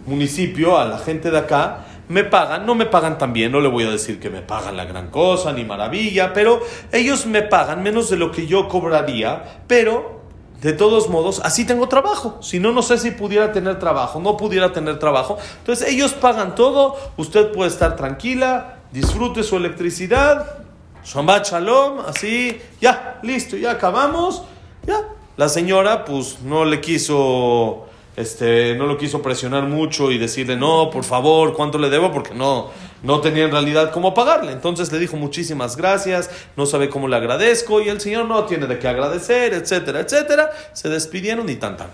municipio, 0.05 0.77
a 0.77 0.85
la 0.85 0.99
gente 0.99 1.29
de 1.29 1.39
acá, 1.39 1.87
me 2.07 2.23
pagan, 2.23 2.65
no 2.65 2.73
me 2.73 2.85
pagan 2.85 3.17
tan 3.17 3.33
bien, 3.33 3.51
no 3.51 3.59
le 3.59 3.67
voy 3.67 3.83
a 3.83 3.89
decir 3.89 4.17
que 4.17 4.29
me 4.29 4.41
pagan 4.41 4.77
la 4.77 4.85
gran 4.85 5.09
cosa 5.09 5.51
ni 5.51 5.65
maravilla, 5.65 6.31
pero 6.31 6.61
ellos 6.93 7.25
me 7.25 7.41
pagan 7.41 7.83
menos 7.83 8.09
de 8.09 8.15
lo 8.15 8.31
que 8.31 8.47
yo 8.47 8.69
cobraría, 8.69 9.63
pero 9.67 10.16
de 10.61 10.73
todos 10.73 11.09
modos, 11.09 11.39
así 11.43 11.65
tengo 11.65 11.87
trabajo. 11.87 12.37
Si 12.41 12.59
no, 12.59 12.71
no 12.71 12.81
sé 12.81 12.97
si 12.97 13.11
pudiera 13.11 13.51
tener 13.51 13.79
trabajo, 13.79 14.19
no 14.19 14.37
pudiera 14.37 14.73
tener 14.73 14.99
trabajo. 14.99 15.37
Entonces 15.59 15.87
ellos 15.89 16.13
pagan 16.13 16.55
todo, 16.55 16.95
usted 17.17 17.51
puede 17.51 17.69
estar 17.69 17.95
tranquila, 17.95 18.79
disfrute 18.91 19.43
su 19.43 19.57
electricidad, 19.57 20.63
Shabbat 21.03 21.47
Shalom, 21.47 21.99
así, 22.07 22.59
ya, 22.81 23.19
listo, 23.23 23.55
ya 23.55 23.71
acabamos, 23.71 24.43
ya. 24.85 25.07
La 25.37 25.47
señora, 25.47 26.03
pues, 26.03 26.39
no 26.41 26.65
le 26.65 26.81
quiso, 26.81 27.85
este, 28.15 28.75
no 28.75 28.87
lo 28.87 28.97
quiso 28.97 29.21
presionar 29.21 29.63
mucho 29.63 30.11
y 30.11 30.17
decirle, 30.17 30.57
no, 30.57 30.89
por 30.89 31.03
favor, 31.03 31.53
¿cuánto 31.53 31.77
le 31.77 31.89
debo? 31.91 32.11
Porque 32.11 32.33
no, 32.33 32.71
no 33.03 33.21
tenía 33.21 33.45
en 33.45 33.51
realidad 33.51 33.91
cómo 33.91 34.13
pagarle. 34.13 34.51
Entonces 34.51 34.91
le 34.91 34.99
dijo 34.99 35.17
muchísimas 35.17 35.77
gracias, 35.77 36.29
no 36.55 36.65
sabe 36.65 36.89
cómo 36.89 37.07
le 37.07 37.15
agradezco 37.15 37.81
y 37.81 37.89
el 37.89 38.01
señor 38.01 38.25
no 38.25 38.45
tiene 38.45 38.67
de 38.67 38.79
qué 38.79 38.87
agradecer, 38.87 39.53
etcétera, 39.53 40.01
etcétera. 40.01 40.51
Se 40.73 40.89
despidieron 40.89 41.49
y 41.49 41.55
tan 41.55 41.77
tan. 41.77 41.89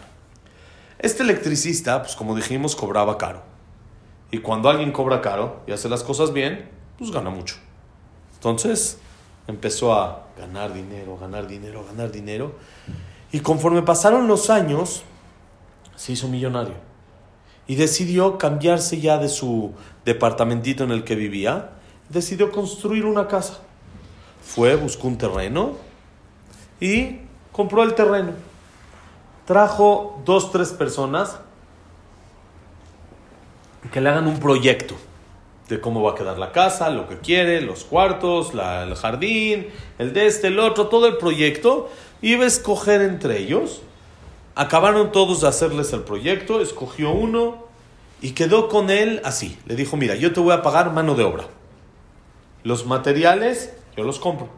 Este 1.00 1.24
electricista, 1.24 2.02
pues 2.02 2.16
como 2.16 2.36
dijimos, 2.36 2.76
cobraba 2.76 3.18
caro. 3.18 3.44
Y 4.32 4.40
cuando 4.40 4.70
alguien 4.70 4.92
cobra 4.92 5.22
caro 5.22 5.62
y 5.68 5.74
hace 5.74 5.90
las 5.90 6.04
cosas 6.04 6.34
bien, 6.34 6.70
pues 6.98 7.12
gana 7.12 7.30
mucho. 7.30 7.56
Entonces 8.36 8.98
empezó 9.48 9.94
a 9.94 10.24
ganar 10.38 10.74
dinero, 10.74 11.18
ganar 11.18 11.48
dinero, 11.48 11.86
ganar 11.86 12.12
dinero. 12.12 12.56
Y 13.32 13.42
conforme 13.42 13.82
pasaron 13.82 14.28
los 14.28 14.50
años, 14.50 15.04
se 15.96 16.14
hizo 16.14 16.28
millonario. 16.28 16.93
Y 17.68 17.76
decidió 17.76 18.38
cambiarse 18.38 19.00
ya 19.00 19.18
de 19.18 19.30
su 19.30 19.74
departamentito 20.06 20.84
en 20.84 20.92
el 20.92 21.04
que 21.04 21.16
vivía. 21.16 21.72
Decidió 22.10 22.52
construir 22.52 23.06
una 23.06 23.28
casa. 23.28 23.60
Fue, 24.44 24.76
buscó 24.76 25.08
un 25.08 25.18
terreno 25.18 25.74
y 26.80 27.20
compró 27.52 27.84
el 27.84 27.96
terreno. 27.96 28.34
Trajo 29.46 30.22
dos, 30.26 30.52
tres 30.52 30.70
personas 30.70 31.40
que 33.92 34.02
le 34.02 34.10
hagan 34.10 34.28
un 34.28 34.40
proyecto 34.40 34.96
de 35.70 35.80
cómo 35.80 36.02
va 36.02 36.12
a 36.12 36.16
quedar 36.16 36.38
la 36.38 36.52
casa, 36.52 36.90
lo 36.90 37.08
que 37.08 37.20
quiere, 37.20 37.62
los 37.62 37.84
cuartos, 37.84 38.52
el 38.54 38.96
jardín, 38.96 39.68
el 39.98 40.14
de 40.14 40.28
este, 40.28 40.48
el 40.48 40.60
otro, 40.60 40.88
todo 40.88 41.08
el 41.08 41.18
proyecto. 41.18 41.90
Iba 42.22 42.44
a 42.44 42.48
escoger 42.48 43.02
entre 43.02 43.40
ellos. 43.40 43.82
Acabaron 44.56 45.12
todos 45.12 45.42
de 45.42 45.48
hacerles 45.48 45.94
el 45.94 46.02
proyecto, 46.02 46.62
escogió 46.62 47.12
uno 47.12 47.66
y 48.22 48.32
quedó 48.32 48.70
con 48.70 48.90
él 48.90 49.22
así. 49.24 49.58
Le 49.66 49.76
dijo, 49.76 49.98
mira, 49.98 50.16
yo 50.16 50.32
te 50.32 50.40
voy 50.40 50.54
a 50.54 50.62
pagar 50.62 50.94
mano 50.94 51.16
de 51.16 51.24
obra. 51.24 51.46
Los 52.64 52.86
materiales 52.86 53.74
yo 53.96 54.04
los 54.04 54.20
compro. 54.20 54.50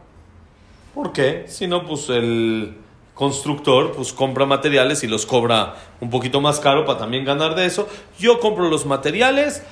¿Por 0.94 1.12
qué? 1.12 1.46
Si 1.48 1.68
no, 1.68 1.86
pues 1.86 2.10
el 2.10 2.78
constructor 3.14 3.94
pues 3.94 4.14
compra 4.14 4.46
materiales 4.46 5.04
y 5.04 5.08
los 5.08 5.26
cobra 5.26 5.76
un 6.02 6.10
poquito 6.10 6.42
más 6.42 6.60
caro 6.60 6.86
para 6.86 7.00
también 7.00 7.26
ganar 7.26 7.56
de 7.56 7.66
eso. 7.66 7.88
Yo 8.20 8.40
compro 8.40 8.70
los 8.70 8.86
materiales, 8.86 9.64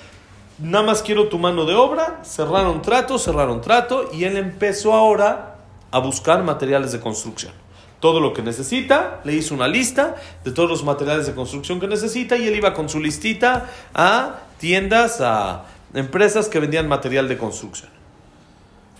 nada 0.59 0.85
más 0.85 1.01
quiero 1.01 1.29
tu 1.29 1.37
mano 1.37 1.65
de 1.65 1.75
obra. 1.75 2.21
Cerraron 2.23 2.81
trato, 2.81 3.17
cerraron 3.17 3.61
trato 3.61 4.09
y 4.13 4.25
él 4.25 4.37
empezó 4.37 4.93
ahora 4.93 5.57
a 5.91 5.99
buscar 5.99 6.43
materiales 6.43 6.91
de 6.91 6.99
construcción. 6.99 7.53
Todo 8.03 8.19
lo 8.19 8.33
que 8.33 8.41
necesita, 8.41 9.21
le 9.23 9.31
hizo 9.31 9.55
una 9.55 9.69
lista 9.69 10.17
de 10.43 10.51
todos 10.51 10.69
los 10.69 10.83
materiales 10.83 11.25
de 11.25 11.33
construcción 11.33 11.79
que 11.79 11.87
necesita 11.87 12.35
y 12.35 12.45
él 12.45 12.53
iba 12.57 12.73
con 12.73 12.89
su 12.89 12.99
listita 12.99 13.69
a 13.93 14.41
tiendas, 14.59 15.21
a 15.21 15.63
empresas 15.93 16.49
que 16.49 16.59
vendían 16.59 16.89
material 16.89 17.29
de 17.29 17.37
construcción. 17.37 17.89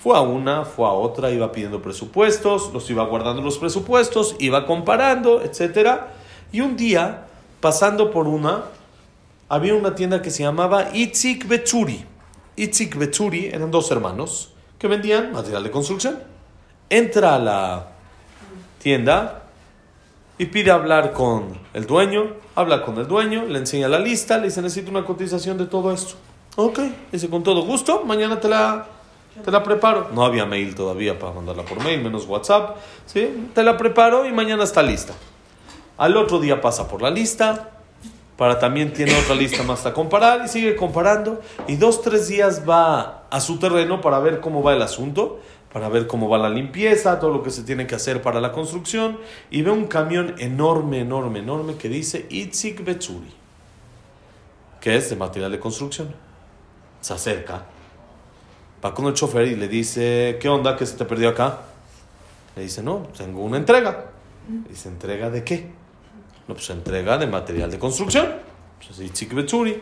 Fue 0.02 0.16
a 0.16 0.22
una, 0.22 0.64
fue 0.64 0.88
a 0.88 0.92
otra, 0.92 1.32
iba 1.32 1.52
pidiendo 1.52 1.82
presupuestos, 1.82 2.72
los 2.72 2.90
iba 2.90 3.04
guardando 3.04 3.42
los 3.42 3.58
presupuestos, 3.58 4.38
iba 4.40 4.66
comparando, 4.66 5.42
etc. 5.42 6.04
Y 6.54 6.62
un 6.62 6.78
día, 6.78 7.26
pasando 7.60 8.10
por 8.10 8.26
una, 8.26 8.64
había 9.50 9.76
una 9.76 9.96
tienda 9.96 10.22
que 10.22 10.32
se 10.32 10.44
llamaba 10.44 10.96
Itzik 10.96 11.46
Betsuri. 11.46 12.06
Itzik 12.56 12.96
Betsuri 12.96 13.48
eran 13.48 13.70
dos 13.70 13.92
hermanos 13.92 14.54
que 14.80 14.88
vendían 14.88 15.34
material 15.34 15.66
de 15.66 15.72
construcción. 15.72 16.20
Entra 16.90 17.36
a 17.36 17.40
la 17.40 17.93
tienda 18.84 19.44
y 20.38 20.46
pide 20.48 20.72
hablar 20.72 21.14
con 21.14 21.58
el 21.74 21.88
dueño, 21.88 22.34
habla 22.54 22.84
con 22.84 22.98
el 22.98 23.08
dueño, 23.08 23.46
le 23.46 23.60
enseña 23.60 23.88
la 23.88 24.00
lista, 24.00 24.38
le 24.38 24.46
dice 24.46 24.62
necesito 24.62 24.92
una 24.92 25.06
cotización 25.06 25.58
de 25.58 25.66
todo 25.66 25.92
esto. 25.92 26.16
Ok, 26.56 26.80
dice 27.12 27.30
con 27.30 27.42
todo 27.42 27.64
gusto, 27.64 28.04
mañana 28.06 28.40
te 28.40 28.50
la, 28.50 28.86
te 29.44 29.50
la 29.50 29.64
preparo. 29.64 30.10
No 30.14 30.24
había 30.26 30.46
mail 30.46 30.76
todavía 30.76 31.18
para 31.18 31.34
mandarla 31.34 31.64
por 31.64 31.84
mail, 31.84 32.04
menos 32.04 32.28
WhatsApp. 32.28 32.78
¿sí? 33.06 33.50
Te 33.56 33.64
la 33.64 33.78
preparo 33.78 34.28
y 34.28 34.32
mañana 34.32 34.64
está 34.64 34.84
lista. 34.84 35.14
Al 35.98 36.18
otro 36.18 36.40
día 36.40 36.60
pasa 36.60 36.88
por 36.88 37.02
la 37.02 37.10
lista, 37.10 37.70
para 38.38 38.60
también 38.60 38.94
tiene 38.94 39.18
otra 39.18 39.36
lista 39.36 39.64
más 39.64 39.86
a 39.86 39.94
comparar 39.94 40.42
y 40.46 40.48
sigue 40.48 40.76
comparando. 40.76 41.42
Y 41.68 41.76
dos, 41.76 42.02
tres 42.02 42.28
días 42.28 42.68
va 42.68 43.24
a 43.30 43.40
su 43.40 43.58
terreno 43.60 44.02
para 44.02 44.20
ver 44.20 44.40
cómo 44.40 44.62
va 44.62 44.74
el 44.74 44.82
asunto, 44.82 45.40
para 45.74 45.90
ver 45.90 46.06
cómo 46.06 46.30
va 46.30 46.38
la 46.38 46.50
limpieza, 46.50 47.20
todo 47.20 47.34
lo 47.34 47.42
que 47.42 47.50
se 47.50 47.64
tiene 47.64 47.88
que 47.88 47.96
hacer 47.96 48.22
para 48.22 48.40
la 48.40 48.52
construcción. 48.52 49.18
Y 49.50 49.64
ve 49.64 49.72
un 49.72 49.88
camión 49.88 50.36
enorme, 50.38 51.00
enorme, 51.00 51.40
enorme 51.40 51.76
que 51.76 51.90
dice 51.90 52.28
Itzik 52.30 52.86
Betsuri, 52.86 53.34
que 54.80 54.96
es 54.96 55.10
de 55.10 55.16
material 55.16 55.52
de 55.52 55.60
construcción. 55.60 56.14
Se 57.02 57.14
acerca, 57.14 57.66
va 58.86 58.94
con 58.94 59.08
el 59.08 59.16
chofer 59.16 59.48
y 59.48 59.56
le 59.56 59.68
dice, 59.68 60.38
¿qué 60.40 60.48
onda? 60.48 60.78
¿Qué 60.78 60.86
se 60.86 60.96
te 60.96 61.06
perdió 61.06 61.30
acá? 61.30 61.62
Le 62.56 62.62
dice, 62.62 62.84
no, 62.84 63.08
tengo 63.18 63.42
una 63.42 63.58
entrega. 63.58 64.12
Le 64.48 64.70
dice, 64.70 64.90
¿entrega 64.90 65.32
de 65.32 65.44
qué? 65.44 65.72
No, 66.48 66.54
pues 66.54 66.70
entrega 66.70 67.18
de 67.18 67.26
material 67.26 67.72
de 67.72 67.80
construcción. 67.80 68.32
Pues 68.86 69.00
Itzik 69.00 69.34
Betsuri. 69.34 69.82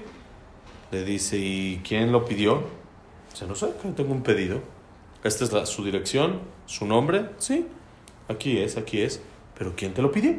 Le 0.92 1.04
dice, 1.04 1.38
¿y 1.38 1.82
quién 1.86 2.14
lo 2.14 2.24
pidió? 2.24 2.64
Dice, 3.30 3.46
no 3.46 3.56
sé, 3.56 3.74
que 3.82 3.90
tengo 3.90 4.14
un 4.14 4.24
pedido. 4.24 4.62
Esta 5.24 5.44
es 5.44 5.52
la- 5.52 5.66
su 5.66 5.84
dirección, 5.84 6.40
su 6.66 6.86
nombre. 6.86 7.26
Sí, 7.38 7.66
aquí 8.28 8.58
es, 8.60 8.78
aquí 8.78 9.02
es. 9.02 9.22
Pero 9.58 9.74
¿quién 9.76 9.94
te 9.94 10.02
lo 10.02 10.12
pidió? 10.12 10.34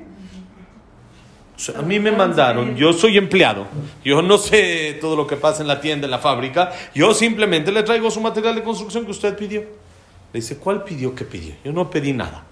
O 1.55 1.59
sea, 1.59 1.78
a 1.78 1.83
mí 1.83 2.01
me 2.01 2.11
mandaron, 2.11 2.74
yo 2.76 2.93
soy 2.93 3.18
empleado, 3.18 3.66
yo 4.05 4.20
no 4.22 4.37
sé 4.39 4.99
todo 5.01 5.14
lo 5.14 5.26
que 5.28 5.37
pasa 5.37 5.62
en 5.62 5.68
la 5.68 5.80
tienda, 5.80 6.07
en 6.07 6.11
la 6.11 6.18
fábrica, 6.18 6.72
yo 6.95 7.14
simplemente 7.14 7.70
le 7.70 7.83
traigo 7.85 8.11
su 8.11 8.20
material 8.20 8.55
de 8.57 8.62
construcción 8.64 9.05
que 9.05 9.12
usted 9.12 9.37
pidió. 9.37 9.61
Le 9.61 10.41
dice, 10.41 10.57
¿cuál 10.57 10.83
pidió 10.83 11.14
que 11.14 11.24
pidió? 11.24 11.55
Yo 11.62 11.72
no 11.72 11.89
pedí 11.89 12.12
nada. 12.12 12.45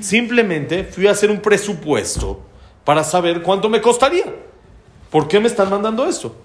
Simplemente 0.00 0.84
fui 0.84 1.06
a 1.06 1.12
hacer 1.12 1.30
un 1.30 1.40
presupuesto 1.40 2.42
para 2.84 3.04
saber 3.04 3.40
cuánto 3.42 3.70
me 3.70 3.80
costaría. 3.80 4.26
¿Por 5.08 5.28
qué 5.28 5.40
me 5.40 5.46
están 5.46 5.70
mandando 5.70 6.04
esto? 6.04 6.36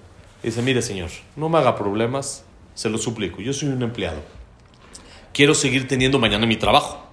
Dice, 0.42 0.62
mire 0.62 0.82
señor, 0.82 1.10
no 1.36 1.50
me 1.50 1.58
haga 1.58 1.76
problemas, 1.76 2.46
se 2.74 2.90
lo 2.90 2.98
suplico, 3.00 3.42
yo 3.42 3.52
soy 3.52 3.70
un 3.70 3.82
empleado. 3.84 4.22
Quiero 5.34 5.56
seguir 5.56 5.88
teniendo 5.88 6.20
mañana 6.20 6.46
mi 6.46 6.56
trabajo. 6.56 7.04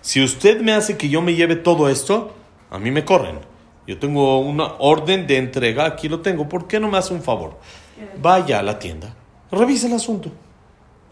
Si 0.00 0.22
usted 0.22 0.60
me 0.60 0.72
hace 0.72 0.96
que 0.96 1.08
yo 1.08 1.22
me 1.22 1.34
lleve 1.34 1.56
todo 1.56 1.88
esto, 1.88 2.34
a 2.70 2.78
mí 2.78 2.90
me 2.90 3.04
corren. 3.04 3.38
Yo 3.86 3.98
tengo 3.98 4.38
una 4.38 4.74
orden 4.78 5.26
de 5.26 5.38
entrega, 5.38 5.86
aquí 5.86 6.08
lo 6.08 6.20
tengo. 6.20 6.48
¿Por 6.48 6.66
qué 6.66 6.78
no 6.78 6.88
me 6.88 6.98
hace 6.98 7.14
un 7.14 7.22
favor? 7.22 7.58
Vaya 8.20 8.58
a 8.58 8.62
la 8.62 8.78
tienda, 8.78 9.14
revise 9.50 9.86
el 9.86 9.94
asunto. 9.94 10.30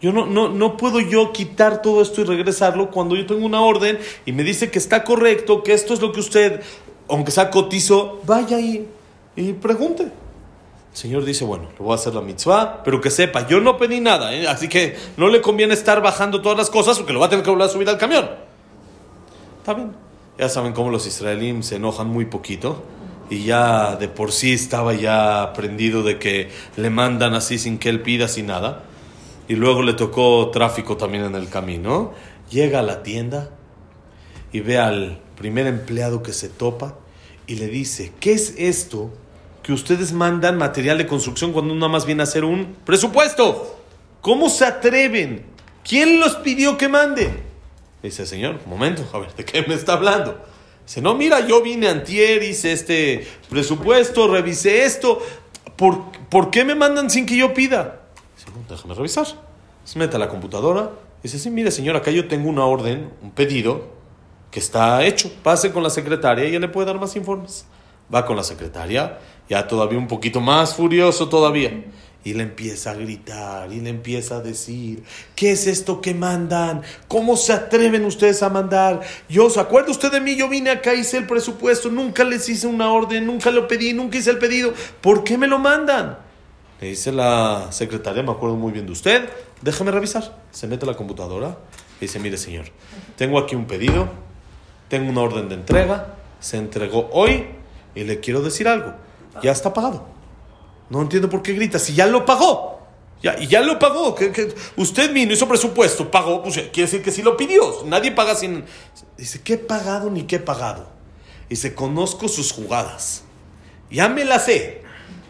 Yo 0.01 0.13
no, 0.13 0.25
no, 0.25 0.49
no 0.49 0.77
puedo 0.77 1.01
yo 1.01 1.33
quitar 1.33 1.81
todo 1.81 2.01
esto 2.01 2.21
y 2.21 2.23
regresarlo 2.23 2.89
cuando 2.89 3.15
yo 3.15 3.25
tengo 3.25 3.45
una 3.45 3.61
orden 3.61 3.99
y 4.25 4.31
me 4.31 4.43
dice 4.43 4.71
que 4.71 4.79
está 4.79 5.03
correcto, 5.03 5.61
que 5.61 5.73
esto 5.73 5.93
es 5.93 5.99
lo 5.99 6.11
que 6.13 6.21
usted, 6.21 6.61
aunque 7.09 7.31
sea 7.31 7.49
cotizo, 7.49 8.21
vaya 8.25 8.59
y, 8.59 8.87
y 9.35 9.53
pregunte. 9.53 10.09
Señor 10.99 11.23
dice, 11.23 11.45
bueno, 11.45 11.69
le 11.71 11.77
voy 11.77 11.93
a 11.93 11.95
hacer 11.95 12.13
la 12.13 12.19
mitzvah, 12.19 12.83
pero 12.83 12.99
que 12.99 13.09
sepa, 13.09 13.47
yo 13.47 13.61
no 13.61 13.77
pedí 13.77 14.01
nada, 14.01 14.35
¿eh? 14.35 14.49
así 14.49 14.67
que 14.67 14.97
no 15.15 15.29
le 15.29 15.39
conviene 15.39 15.73
estar 15.73 16.01
bajando 16.01 16.41
todas 16.41 16.57
las 16.57 16.69
cosas 16.69 16.97
porque 16.97 17.13
lo 17.13 17.21
va 17.21 17.27
a 17.27 17.29
tener 17.29 17.45
que 17.45 17.49
volver 17.49 17.69
a 17.69 17.71
subir 17.71 17.87
al 17.87 17.97
camión. 17.97 18.29
Está 19.59 19.75
bien. 19.75 19.93
Ya 20.37 20.49
saben 20.49 20.73
cómo 20.73 20.89
los 20.89 21.07
israelíes 21.07 21.67
se 21.67 21.77
enojan 21.77 22.09
muy 22.09 22.25
poquito 22.25 22.83
y 23.29 23.45
ya 23.45 23.95
de 23.95 24.09
por 24.09 24.33
sí 24.33 24.51
estaba 24.51 24.93
ya 24.93 25.41
aprendido 25.41 26.03
de 26.03 26.19
que 26.19 26.49
le 26.75 26.89
mandan 26.89 27.33
así 27.33 27.59
sin 27.59 27.77
que 27.77 27.87
él 27.87 28.01
pida, 28.01 28.27
sin 28.27 28.47
nada. 28.47 28.83
Y 29.47 29.55
luego 29.55 29.83
le 29.83 29.93
tocó 29.93 30.49
tráfico 30.51 30.97
también 30.97 31.23
en 31.23 31.35
el 31.35 31.47
camino. 31.47 32.11
Llega 32.49 32.79
a 32.79 32.83
la 32.83 33.03
tienda 33.03 33.51
y 34.51 34.59
ve 34.59 34.77
al 34.77 35.21
primer 35.37 35.65
empleado 35.65 36.23
que 36.23 36.33
se 36.33 36.49
topa 36.49 36.97
y 37.47 37.55
le 37.55 37.67
dice, 37.67 38.11
¿qué 38.19 38.33
es 38.33 38.55
esto 38.57 39.11
que 39.69 39.73
ustedes 39.73 40.13
mandan 40.13 40.57
material 40.57 40.97
de 40.97 41.05
construcción 41.05 41.53
cuando 41.53 41.75
uno 41.75 41.89
más 41.89 42.07
viene 42.07 42.23
a 42.23 42.23
hacer 42.23 42.43
un 42.43 42.75
presupuesto? 42.85 43.77
¿Cómo 44.19 44.49
se 44.49 44.65
atreven? 44.65 45.45
¿Quién 45.87 46.19
los 46.19 46.37
pidió 46.37 46.75
que 46.75 46.89
mande? 46.89 47.29
Dice, 48.01 48.25
señor, 48.25 48.61
momento, 48.65 49.07
a 49.13 49.19
ver, 49.19 49.35
¿de 49.35 49.45
qué 49.45 49.61
me 49.67 49.75
está 49.75 49.93
hablando? 49.93 50.43
Dice, 50.87 51.03
no, 51.03 51.13
mira, 51.13 51.45
yo 51.45 51.61
vine 51.61 51.87
antier, 51.87 52.41
hice 52.41 52.71
este 52.71 53.27
presupuesto, 53.47 54.27
revisé 54.27 54.85
esto. 54.85 55.19
¿Por, 55.75 56.01
¿por 56.29 56.49
qué 56.49 56.65
me 56.65 56.73
mandan 56.73 57.11
sin 57.11 57.27
que 57.27 57.37
yo 57.37 57.53
pida? 57.53 58.01
Dice, 58.37 58.49
no, 58.49 58.65
déjame 58.67 58.95
revisar. 58.95 59.27
Se 59.83 59.99
mete 59.99 60.15
a 60.15 60.19
la 60.19 60.29
computadora. 60.29 60.93
Dice, 61.21 61.37
sí, 61.37 61.51
mire, 61.51 61.69
señor, 61.69 61.95
acá 61.95 62.09
yo 62.09 62.27
tengo 62.27 62.49
una 62.49 62.65
orden, 62.65 63.11
un 63.21 63.29
pedido, 63.29 63.89
que 64.49 64.59
está 64.59 65.03
hecho. 65.05 65.31
Pase 65.43 65.71
con 65.71 65.83
la 65.83 65.91
secretaria 65.91 66.45
y 66.45 66.47
ella 66.47 66.59
le 66.59 66.69
puede 66.69 66.87
dar 66.87 66.99
más 66.99 67.15
informes. 67.15 67.67
Va 68.11 68.25
con 68.25 68.35
la 68.35 68.43
secretaria, 68.43 69.19
ya 69.49 69.67
todavía 69.67 69.97
un 69.97 70.07
poquito 70.07 70.39
más 70.39 70.75
furioso 70.75 71.27
todavía. 71.27 71.85
Y 72.23 72.33
le 72.33 72.43
empieza 72.43 72.91
a 72.91 72.95
gritar 72.95 73.71
y 73.71 73.79
le 73.79 73.89
empieza 73.89 74.35
a 74.35 74.41
decir, 74.41 75.03
¿qué 75.35 75.51
es 75.51 75.67
esto 75.67 76.01
que 76.01 76.13
mandan? 76.13 76.81
¿Cómo 77.07 77.37
se 77.37 77.53
atreven 77.53 78.03
ustedes 78.03 78.43
a 78.43 78.49
mandar? 78.49 79.01
Yo, 79.29 79.49
¿se 79.49 79.59
acuerda 79.59 79.89
usted 79.89 80.11
de 80.11 80.19
mí? 80.19 80.35
Yo 80.35 80.49
vine 80.49 80.69
acá, 80.69 80.93
hice 80.93 81.17
el 81.17 81.25
presupuesto, 81.25 81.89
nunca 81.89 82.25
les 82.25 82.47
hice 82.49 82.67
una 82.67 82.91
orden, 82.91 83.25
nunca 83.25 83.51
lo 83.51 83.67
pedí, 83.69 83.93
nunca 83.93 84.17
hice 84.17 84.31
el 84.31 84.37
pedido. 84.37 84.73
¿Por 85.01 85.23
qué 85.23 85.37
me 85.37 85.47
lo 85.47 85.59
mandan? 85.59 86.17
Le 86.81 86.89
dice 86.89 87.11
la 87.11 87.67
secretaria, 87.71 88.23
me 88.23 88.31
acuerdo 88.31 88.55
muy 88.55 88.71
bien 88.71 88.85
de 88.85 88.91
usted, 88.91 89.29
déjame 89.61 89.91
revisar. 89.91 90.37
Se 90.51 90.67
mete 90.67 90.85
a 90.85 90.89
la 90.89 90.95
computadora 90.95 91.57
y 91.99 92.05
dice, 92.05 92.19
mire 92.19 92.37
señor, 92.37 92.65
tengo 93.17 93.39
aquí 93.39 93.55
un 93.55 93.65
pedido, 93.65 94.09
tengo 94.87 95.09
una 95.09 95.21
orden 95.21 95.49
de 95.49 95.55
entrega, 95.55 96.15
se 96.39 96.57
entregó 96.57 97.09
hoy 97.11 97.47
y 97.95 98.03
le 98.05 98.19
quiero 98.21 98.41
decir 98.41 98.67
algo, 98.67 98.93
ya 99.41 99.51
está 99.51 99.73
pagado. 99.73 100.05
No 100.89 101.01
entiendo 101.01 101.29
por 101.29 101.41
qué 101.41 101.53
grita, 101.53 101.79
si 101.79 101.93
ya 101.93 102.07
lo 102.07 102.25
pagó. 102.25 102.79
Ya, 103.21 103.37
y 103.37 103.47
ya 103.47 103.61
lo 103.61 103.77
pagó. 103.77 104.15
Que, 104.15 104.53
usted 104.77 105.13
vino, 105.13 105.33
hizo 105.33 105.47
presupuesto, 105.47 106.09
pagó. 106.09 106.41
Pues, 106.41 106.55
quiere 106.55 106.89
decir 106.89 107.03
que 107.03 107.11
sí 107.11 107.21
lo 107.21 107.37
pidió. 107.37 107.83
Nadie 107.85 108.11
paga 108.11 108.35
sin. 108.35 108.65
Dice, 109.17 109.41
¿qué 109.43 109.53
he 109.53 109.57
pagado 109.57 110.09
ni 110.09 110.23
qué 110.23 110.37
he 110.37 110.39
pagado? 110.39 110.87
Dice, 111.49 111.75
conozco 111.75 112.27
sus 112.27 112.51
jugadas. 112.51 113.23
Ya 113.91 114.07
me 114.07 114.23
las 114.23 114.45
sé. 114.45 114.83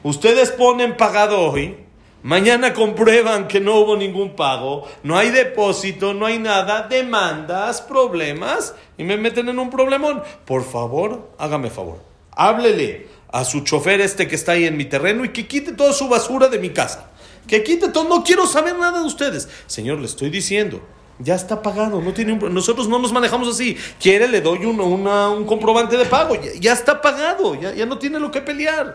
Ustedes 0.03 0.51
ponen 0.51 0.97
pagado 0.97 1.39
hoy. 1.39 1.77
Mañana 2.21 2.73
comprueban 2.73 3.47
que 3.47 3.61
no 3.61 3.75
hubo 3.79 3.95
ningún 3.95 4.35
pago, 4.35 4.85
no 5.03 5.17
hay 5.17 5.29
depósito, 5.29 6.13
no 6.13 6.25
hay 6.25 6.37
nada, 6.37 6.85
demandas, 6.89 7.81
problemas 7.81 8.75
y 8.97 9.05
me 9.05 9.15
meten 9.15 9.47
en 9.47 9.57
un 9.57 9.69
problemón. 9.69 10.21
Por 10.43 10.65
favor, 10.65 11.29
hágame 11.37 11.69
favor. 11.69 11.99
Háblele 12.31 13.07
a 13.31 13.45
su 13.45 13.61
chofer 13.61 14.01
este 14.01 14.27
que 14.27 14.35
está 14.35 14.53
ahí 14.53 14.65
en 14.65 14.75
mi 14.77 14.85
terreno 14.85 15.23
y 15.25 15.29
que 15.29 15.47
quite 15.47 15.71
toda 15.73 15.93
su 15.93 16.07
basura 16.07 16.47
de 16.47 16.59
mi 16.59 16.69
casa. 16.71 17.09
Que 17.47 17.63
quite 17.63 17.89
todo, 17.89 18.07
no 18.09 18.23
quiero 18.23 18.45
saber 18.47 18.77
nada 18.77 18.99
de 18.99 19.05
ustedes. 19.05 19.47
Señor, 19.67 19.99
le 19.99 20.05
estoy 20.05 20.29
diciendo, 20.29 20.81
ya 21.19 21.35
está 21.35 21.61
pagado, 21.61 22.01
no 22.01 22.13
tiene 22.13 22.33
un- 22.33 22.53
nosotros 22.53 22.87
no 22.87 22.99
nos 22.99 23.11
manejamos 23.11 23.47
así. 23.49 23.75
Quiere, 23.99 24.27
le 24.27 24.41
doy 24.41 24.65
un, 24.65 24.79
una- 24.79 25.29
un 25.29 25.45
comprobante 25.45 25.97
de 25.97 26.05
pago, 26.05 26.35
ya, 26.59 26.73
está 26.73 27.01
pagado, 27.01 27.55
ya, 27.59 27.73
ya 27.73 27.85
no 27.85 27.97
tiene 27.97 28.19
lo 28.19 28.31
que 28.31 28.41
pelear. 28.41 28.93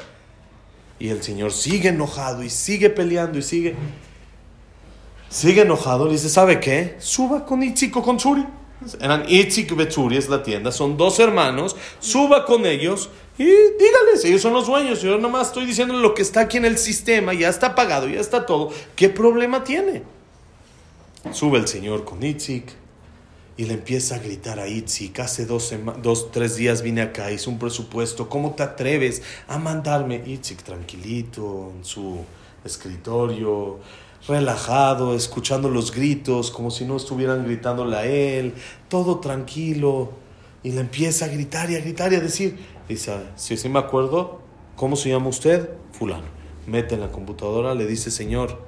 Y 0.99 1.09
el 1.09 1.23
señor 1.23 1.53
sigue 1.53 1.89
enojado 1.91 2.43
y 2.43 2.51
sigue 2.51 2.91
peleando 2.91 3.39
y 3.39 3.43
sigue. 3.43 3.75
Sigue 5.29 5.63
enojado, 5.63 6.07
le 6.07 6.13
dice, 6.13 6.29
¿sabe 6.29 6.61
qué? 6.61 6.95
Suba 6.99 7.45
con 7.45 7.63
Itziko 7.63 8.03
con 8.03 8.21
Suri. 8.21 8.45
Eran 9.01 9.25
Itzik 9.29 9.75
Betsuri, 9.75 10.17
es 10.17 10.29
la 10.29 10.43
tienda, 10.43 10.71
son 10.71 10.97
dos 10.97 11.19
hermanos, 11.19 11.77
suba 12.01 12.45
con 12.45 12.67
ellos 12.67 13.09
y 13.39 13.45
dígales, 13.45 14.25
ellos 14.25 14.43
son 14.43 14.53
los 14.53 14.67
dueños, 14.67 15.01
yo 15.01 15.17
nomás 15.19 15.49
estoy 15.49 15.65
diciendo 15.65 15.95
lo 15.95 16.15
que 16.15 16.23
está 16.23 16.41
aquí 16.41 16.59
en 16.59 16.65
el 16.65 16.77
sistema, 16.77 17.33
ya 17.33 17.49
está 17.49 17.75
pagado, 17.75 18.09
ya 18.09 18.21
está 18.21 18.47
todo, 18.47 18.71
¿qué 18.95 19.09
problema 19.09 19.65
tiene? 19.65 20.03
Sube 21.33 21.59
el 21.59 21.67
señor 21.67 22.05
con 22.05 22.23
Itzik 22.23 22.73
y 23.57 23.65
le 23.65 23.75
empieza 23.75 24.17
a 24.17 24.19
gritar 24.19 24.59
a 24.59 24.69
Itzik, 24.69 25.21
hace 25.21 25.47
dos, 25.47 25.73
dos, 26.03 26.31
tres 26.33 26.57
días 26.57 26.83
vine 26.83 27.03
acá, 27.03 27.31
hice 27.31 27.49
un 27.49 27.59
presupuesto, 27.59 28.29
¿cómo 28.29 28.55
te 28.55 28.65
atreves 28.65 29.23
a 29.49 29.59
mandarme? 29.59 30.23
Itzik 30.27 30.63
tranquilito 30.63 31.73
en 31.75 31.85
su 31.85 32.25
escritorio, 32.65 33.79
relajado, 34.27 35.15
escuchando 35.15 35.69
los 35.69 35.93
gritos, 35.93 36.51
como 36.51 36.71
si 36.71 36.85
no 36.85 36.97
estuvieran 36.97 37.45
gritándole 37.45 37.97
a 37.97 38.05
él, 38.07 38.55
todo 38.89 39.21
tranquilo. 39.21 40.13
Y 40.63 40.73
le 40.73 40.81
empieza 40.81 41.27
a 41.27 41.29
gritar 41.29 41.71
y 41.71 41.77
a 41.77 41.81
gritar 41.81 42.13
y 42.13 42.17
a 42.17 42.21
decir, 42.21 42.59
dice, 42.89 43.15
si 43.37 43.57
sí 43.57 43.69
me 43.69 43.79
acuerdo, 43.79 44.41
¿cómo 44.77 44.97
se 44.97 45.11
llama 45.11 45.29
usted? 45.29 45.71
Fulano. 45.93 46.25
Mete 46.67 46.95
en 46.95 47.03
la 47.03 47.13
computadora, 47.13 47.75
le 47.75 47.87
dice, 47.87 48.11
señor, 48.11 48.59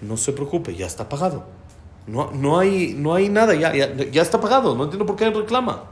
no 0.00 0.16
se 0.16 0.32
preocupe, 0.32 0.74
ya 0.74 0.86
está 0.86 1.08
pagado. 1.10 1.44
No, 2.06 2.30
no, 2.32 2.58
hay, 2.58 2.94
no 2.96 3.14
hay 3.14 3.28
nada, 3.28 3.54
ya, 3.54 3.74
ya, 3.74 3.94
ya 3.94 4.22
está 4.22 4.40
pagado, 4.40 4.74
no 4.74 4.84
entiendo 4.84 5.04
por 5.06 5.16
qué 5.16 5.30
reclama. 5.30 5.91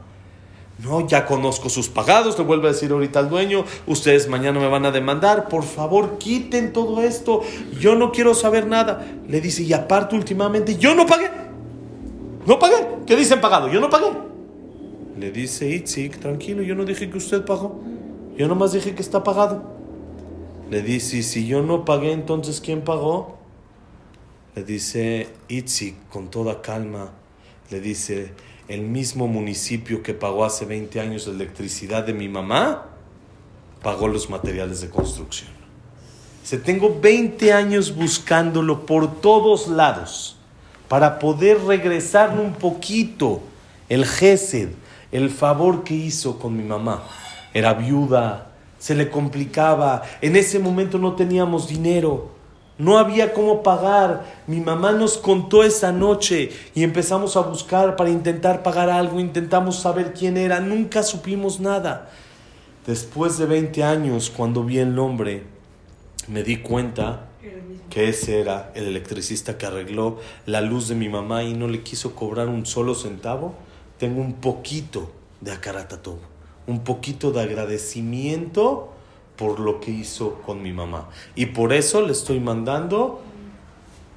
No, 0.79 1.07
ya 1.07 1.25
conozco 1.25 1.69
sus 1.69 1.89
pagados, 1.89 2.39
le 2.39 2.43
vuelve 2.43 2.69
a 2.69 2.71
decir 2.71 2.91
ahorita 2.91 3.19
al 3.19 3.29
dueño, 3.29 3.65
ustedes 3.85 4.27
mañana 4.27 4.59
me 4.59 4.67
van 4.67 4.85
a 4.85 4.91
demandar, 4.91 5.47
por 5.47 5.63
favor 5.63 6.17
quiten 6.17 6.73
todo 6.73 7.03
esto, 7.03 7.41
yo 7.79 7.95
no 7.95 8.11
quiero 8.11 8.33
saber 8.33 8.65
nada. 8.65 9.05
Le 9.27 9.41
dice, 9.41 9.61
y 9.61 9.73
aparte 9.73 10.15
últimamente, 10.15 10.77
yo 10.77 10.95
no 10.95 11.05
pagué, 11.05 11.29
no 12.47 12.57
pagué, 12.57 12.87
¿qué 13.05 13.15
dicen 13.15 13.39
pagado? 13.39 13.67
Yo 13.67 13.79
no 13.79 13.89
pagué. 13.89 14.07
Le 15.19 15.31
dice 15.31 15.69
Itzik, 15.69 16.19
tranquilo, 16.19 16.63
yo 16.63 16.73
no 16.73 16.83
dije 16.83 17.09
que 17.11 17.17
usted 17.17 17.45
pagó, 17.45 17.79
yo 18.35 18.47
nomás 18.47 18.71
dije 18.71 18.95
que 18.95 19.03
está 19.03 19.23
pagado. 19.23 19.61
Le 20.71 20.81
dice, 20.81 21.17
"Y 21.17 21.23
si 21.23 21.45
yo 21.45 21.61
no 21.61 21.85
pagué, 21.85 22.11
entonces 22.11 22.59
¿quién 22.59 22.81
pagó? 22.81 23.37
Le 24.55 24.63
dice 24.63 25.27
Itzik 25.47 26.09
con 26.09 26.29
toda 26.29 26.61
calma, 26.61 27.11
le 27.69 27.81
dice, 27.81 28.33
el 28.71 28.81
mismo 28.83 29.27
municipio 29.27 30.01
que 30.01 30.13
pagó 30.13 30.45
hace 30.45 30.65
20 30.65 30.99
años 31.01 31.27
la 31.27 31.33
electricidad 31.33 32.05
de 32.05 32.13
mi 32.13 32.29
mamá, 32.29 32.85
pagó 33.83 34.07
los 34.07 34.29
materiales 34.29 34.81
de 34.81 34.89
construcción. 34.89 35.49
Se 36.43 36.57
tengo 36.57 36.99
20 36.99 37.53
años 37.53 37.95
buscándolo 37.95 38.85
por 38.85 39.21
todos 39.21 39.67
lados 39.67 40.37
para 40.87 41.19
poder 41.19 41.61
regresarle 41.63 42.41
un 42.41 42.53
poquito 42.53 43.41
el 43.89 44.05
gesed, 44.05 44.69
el 45.11 45.29
favor 45.29 45.83
que 45.83 45.93
hizo 45.93 46.39
con 46.39 46.55
mi 46.55 46.63
mamá. 46.63 47.03
Era 47.53 47.73
viuda, 47.73 48.51
se 48.79 48.95
le 48.95 49.09
complicaba, 49.09 50.01
en 50.21 50.35
ese 50.35 50.59
momento 50.59 50.97
no 50.97 51.15
teníamos 51.15 51.67
dinero. 51.67 52.31
No 52.77 52.97
había 52.97 53.33
cómo 53.33 53.63
pagar. 53.63 54.43
Mi 54.47 54.59
mamá 54.59 54.91
nos 54.91 55.17
contó 55.17 55.63
esa 55.63 55.91
noche 55.91 56.49
y 56.73 56.83
empezamos 56.83 57.37
a 57.37 57.41
buscar 57.41 57.95
para 57.95 58.09
intentar 58.09 58.63
pagar 58.63 58.89
algo. 58.89 59.19
Intentamos 59.19 59.79
saber 59.79 60.13
quién 60.13 60.37
era. 60.37 60.59
Nunca 60.59 61.03
supimos 61.03 61.59
nada. 61.59 62.09
Después 62.85 63.37
de 63.37 63.45
20 63.45 63.83
años, 63.83 64.31
cuando 64.35 64.63
vi 64.63 64.79
el 64.79 64.95
nombre, 64.95 65.43
me 66.27 66.43
di 66.43 66.57
cuenta 66.57 67.27
que 67.89 68.09
ese 68.09 68.39
era 68.39 68.71
el 68.73 68.85
electricista 68.85 69.57
que 69.57 69.65
arregló 69.65 70.19
la 70.45 70.61
luz 70.61 70.87
de 70.87 70.95
mi 70.95 71.09
mamá 71.09 71.43
y 71.43 71.53
no 71.53 71.67
le 71.67 71.83
quiso 71.83 72.15
cobrar 72.15 72.47
un 72.47 72.65
solo 72.65 72.95
centavo. 72.95 73.53
Tengo 73.99 74.21
un 74.21 74.33
poquito 74.33 75.11
de 75.41 75.51
todo, 76.01 76.19
un 76.67 76.83
poquito 76.83 77.31
de 77.31 77.41
agradecimiento 77.41 78.90
por 79.41 79.59
lo 79.59 79.79
que 79.79 79.89
hizo 79.89 80.35
con 80.45 80.61
mi 80.61 80.71
mamá. 80.71 81.09
Y 81.33 81.47
por 81.47 81.73
eso 81.73 82.03
le 82.03 82.11
estoy 82.11 82.39
mandando 82.39 83.23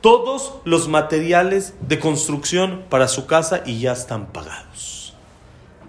todos 0.03 0.57
los 0.67 0.87
materiales 0.87 1.73
de 1.81 1.99
construcción 1.99 2.83
para 2.91 3.09
su 3.09 3.25
casa 3.25 3.63
y 3.65 3.81
ya 3.81 3.93
están 3.93 4.27
pagados. 4.27 5.15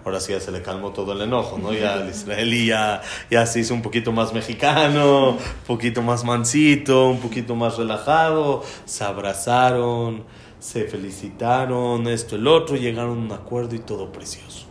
Ahora 0.06 0.20
sí 0.20 0.32
ya 0.32 0.40
se 0.40 0.52
le 0.52 0.62
calmó 0.62 0.92
todo 0.92 1.12
el 1.12 1.20
enojo, 1.20 1.58
¿no? 1.58 1.74
Ya 1.74 1.96
el 1.96 2.08
israelí 2.08 2.68
ya, 2.68 3.02
ya 3.30 3.44
se 3.44 3.60
hizo 3.60 3.74
un 3.74 3.82
poquito 3.82 4.10
más 4.10 4.32
mexicano, 4.32 5.32
un 5.32 5.38
poquito 5.66 6.00
más 6.00 6.24
mansito, 6.24 7.10
un 7.10 7.20
poquito 7.20 7.54
más 7.54 7.76
relajado. 7.76 8.62
Se 8.86 9.04
abrazaron, 9.04 10.24
se 10.60 10.84
felicitaron, 10.84 12.08
esto, 12.08 12.36
el 12.36 12.46
otro, 12.46 12.76
llegaron 12.76 13.18
a 13.18 13.20
un 13.20 13.32
acuerdo 13.32 13.74
y 13.74 13.80
todo 13.80 14.10
precioso. 14.12 14.64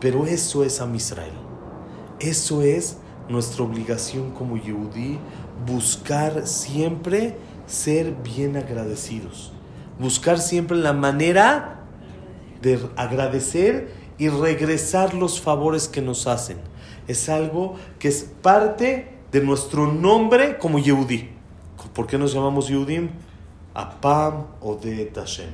Pero 0.00 0.24
eso 0.24 0.62
es 0.62 0.80
a 0.80 0.88
Israel. 0.94 1.34
Eso 2.20 2.62
es 2.62 2.98
nuestra 3.28 3.64
obligación 3.64 4.30
como 4.30 4.56
Yehudí, 4.56 5.18
buscar 5.66 6.46
siempre 6.46 7.36
ser 7.66 8.12
bien 8.12 8.56
agradecidos. 8.56 9.52
Buscar 9.98 10.38
siempre 10.38 10.76
la 10.76 10.92
manera 10.92 11.80
de 12.60 12.80
agradecer 12.96 13.92
y 14.18 14.28
regresar 14.28 15.14
los 15.14 15.40
favores 15.40 15.88
que 15.88 16.02
nos 16.02 16.26
hacen. 16.26 16.58
Es 17.06 17.28
algo 17.28 17.76
que 17.98 18.08
es 18.08 18.30
parte 18.42 19.14
de 19.32 19.40
nuestro 19.40 19.92
nombre 19.92 20.58
como 20.58 20.78
Yehudí. 20.78 21.34
¿Por 21.92 22.06
qué 22.06 22.18
nos 22.18 22.32
llamamos 22.32 22.68
Yehudim? 22.68 23.10
Apam 23.74 24.46
o 24.60 24.74
de 24.76 25.04
Tashem. 25.06 25.50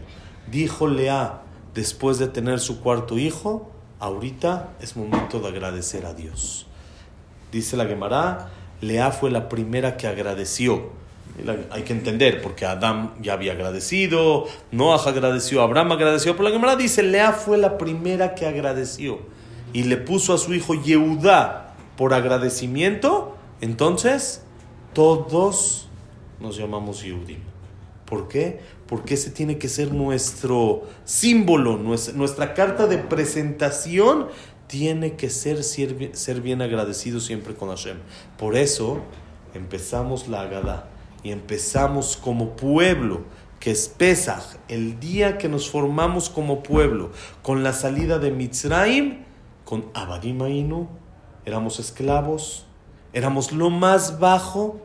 Dijo 0.51 0.87
Lea, 0.87 1.43
después 1.75 2.19
de 2.19 2.29
tener 2.29 2.61
su 2.61 2.81
cuarto 2.81 3.19
hijo, 3.19 3.71
ahorita 3.99 4.75
es 4.81 4.97
momento 4.97 5.41
de 5.41 5.49
agradecer 5.49 6.07
a 6.07 6.15
Dios. 6.15 6.67
Dice 7.53 7.77
la 7.77 7.87
Gemara, 7.87 8.51
Lea 8.81 9.11
fue 9.11 9.31
la 9.31 9.49
primera 9.49 9.97
que 9.97 10.07
agradeció. 10.07 10.91
Hay 11.71 11.83
que 11.83 11.93
entender, 11.93 12.43
porque 12.43 12.67
Adán 12.67 13.15
ya 13.23 13.33
había 13.33 13.53
agradecido, 13.53 14.47
Noah 14.73 15.01
agradeció, 15.07 15.63
Abraham 15.63 15.93
agradeció, 15.93 16.33
pero 16.37 16.49
la 16.49 16.55
Gemara 16.55 16.77
dice, 16.77 17.03
Lea 17.03 17.33
fue 17.33 17.57
la 17.57 17.79
primera 17.79 18.35
que 18.35 18.47
agradeció. 18.47 19.21
Y 19.73 19.85
le 19.85 19.97
puso 19.97 20.35
a 20.35 20.39
su 20.39 20.53
hijo 20.53 20.75
Yehudá 20.75 21.75
por 21.97 22.13
agradecimiento, 22.13 23.37
entonces 23.61 24.43
todos 24.93 25.89
nos 26.41 26.57
llamamos 26.57 27.03
Yehudim. 27.03 27.39
¿Por 28.05 28.27
qué? 28.29 28.61
Porque 28.87 29.15
ese 29.15 29.31
tiene 29.31 29.57
que 29.57 29.69
ser 29.69 29.93
nuestro 29.93 30.83
símbolo, 31.05 31.79
nues- 31.79 32.13
nuestra 32.15 32.55
carta 32.55 32.87
de 32.89 32.99
presentación 32.99 34.27
tiene 34.71 35.17
que 35.17 35.31
ser, 35.31 35.65
ser, 35.65 35.95
bi- 35.95 36.11
ser 36.13 36.41
bien 36.41 36.63
agradecido 36.63 37.19
siempre 37.19 37.55
con 37.57 37.71
Hashem. 37.71 37.97
Por 38.39 38.55
eso 38.57 39.01
empezamos 39.53 40.29
la 40.29 40.43
Agadá 40.43 40.89
y 41.25 41.33
empezamos 41.33 42.17
como 42.17 42.55
pueblo, 42.55 43.23
que 43.59 43.73
es 43.73 43.89
Pesach, 43.89 44.45
el 44.69 45.01
día 45.01 45.39
que 45.39 45.49
nos 45.49 45.69
formamos 45.69 46.31
como 46.31 46.63
pueblo, 46.63 47.11
con 47.43 47.65
la 47.65 47.73
salida 47.73 48.21
de 48.21 48.31
Mitzrayim, 48.31 49.25
con 49.65 49.91
Abadim 49.93 50.41
Ainu, 50.41 50.89
éramos 51.45 51.81
esclavos, 51.81 52.65
éramos 53.13 53.51
lo 53.51 53.71
más 53.71 54.21
bajo 54.21 54.81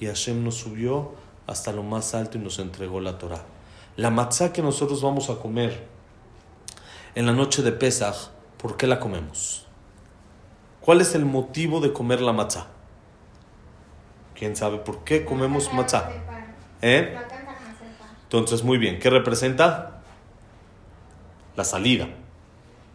y 0.00 0.06
Hashem 0.06 0.42
nos 0.42 0.56
subió 0.56 1.12
hasta 1.46 1.70
lo 1.70 1.84
más 1.84 2.16
alto 2.16 2.36
y 2.36 2.40
nos 2.40 2.58
entregó 2.58 3.00
la 3.00 3.16
Torah. 3.16 3.44
La 3.96 4.10
matzá 4.10 4.52
que 4.52 4.60
nosotros 4.60 5.02
vamos 5.02 5.30
a 5.30 5.36
comer 5.36 5.86
en 7.14 7.26
la 7.26 7.32
noche 7.32 7.62
de 7.62 7.70
Pesach, 7.70 8.16
¿por 8.60 8.76
qué 8.76 8.86
la 8.86 9.00
comemos? 9.00 9.66
¿Cuál 10.80 11.00
es 11.00 11.14
el 11.14 11.24
motivo 11.24 11.80
de 11.80 11.92
comer 11.92 12.20
la 12.20 12.32
matzá? 12.32 12.66
¿Quién 14.34 14.56
sabe 14.56 14.78
por 14.78 15.04
qué 15.04 15.24
comemos 15.24 15.72
matzá? 15.72 16.10
¿Eh? 16.82 17.16
Entonces, 18.24 18.62
muy 18.62 18.78
bien, 18.78 18.98
¿qué 18.98 19.10
representa? 19.10 20.02
La 21.56 21.64
salida. 21.64 22.08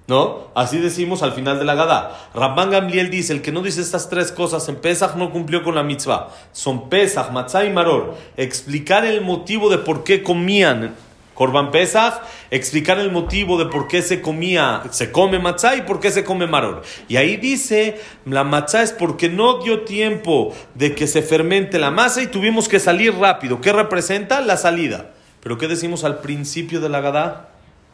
¿No? 0.07 0.49
Así 0.53 0.77
decimos 0.77 1.23
al 1.23 1.33
final 1.33 1.57
de 1.57 1.65
la 1.65 1.73
Gada. 1.73 2.29
Rabban 2.35 2.69
Gamliel 2.69 3.09
dice, 3.09 3.33
el 3.33 3.41
que 3.41 3.51
no 3.51 3.61
dice 3.61 3.81
estas 3.81 4.07
tres 4.07 4.31
cosas 4.31 4.69
en 4.69 4.75
Pesach 4.75 5.15
no 5.15 5.31
cumplió 5.31 5.63
con 5.63 5.73
la 5.73 5.83
mitzvah. 5.83 6.29
Son 6.51 6.89
Pesach, 6.89 7.31
Matzah 7.31 7.65
y 7.65 7.73
Maror. 7.73 8.15
Explicar 8.37 9.03
el 9.03 9.21
motivo 9.21 9.69
de 9.69 9.79
por 9.79 10.03
qué 10.03 10.21
comían 10.21 10.95
Corban 11.35 11.69
Pesach, 11.69 12.21
explicar 12.49 12.97
el 12.97 13.11
motivo 13.11 13.59
de 13.59 13.65
por 13.65 13.87
qué 13.87 14.01
se 14.01 14.21
comía, 14.21 14.81
se 14.89 15.11
come 15.11 15.37
Matzah 15.37 15.75
y 15.75 15.81
por 15.81 15.99
qué 15.99 16.09
se 16.09 16.23
come 16.23 16.47
Maror. 16.47 16.81
Y 17.07 17.17
ahí 17.17 17.35
dice, 17.37 17.99
la 18.25 18.43
Matzah 18.43 18.81
es 18.81 18.93
porque 18.93 19.29
no 19.29 19.61
dio 19.61 19.81
tiempo 19.81 20.55
de 20.73 20.95
que 20.95 21.05
se 21.05 21.21
fermente 21.21 21.77
la 21.77 21.91
masa 21.91 22.23
y 22.23 22.27
tuvimos 22.27 22.67
que 22.67 22.79
salir 22.79 23.13
rápido. 23.15 23.61
¿Qué 23.61 23.73
representa? 23.73 24.41
La 24.41 24.57
salida. 24.57 25.11
Pero 25.41 25.59
¿qué 25.59 25.67
decimos 25.67 26.03
al 26.03 26.19
principio 26.21 26.81
de 26.81 26.89
la 26.89 27.01
Gada? 27.01 27.49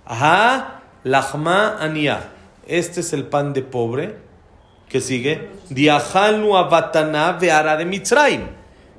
Ajá. 0.06 0.84
Lahma 1.04 1.78
anía. 1.80 2.32
Este 2.68 3.00
es 3.00 3.12
el 3.12 3.26
pan 3.26 3.54
de 3.54 3.64
pobre. 3.64 4.16
que 4.88 5.02
sigue? 5.02 5.50
Diajalnu 5.70 6.56
abatana 6.56 7.34
veara 7.34 7.76
de 7.76 7.86
Mitzrayim. 7.86 8.44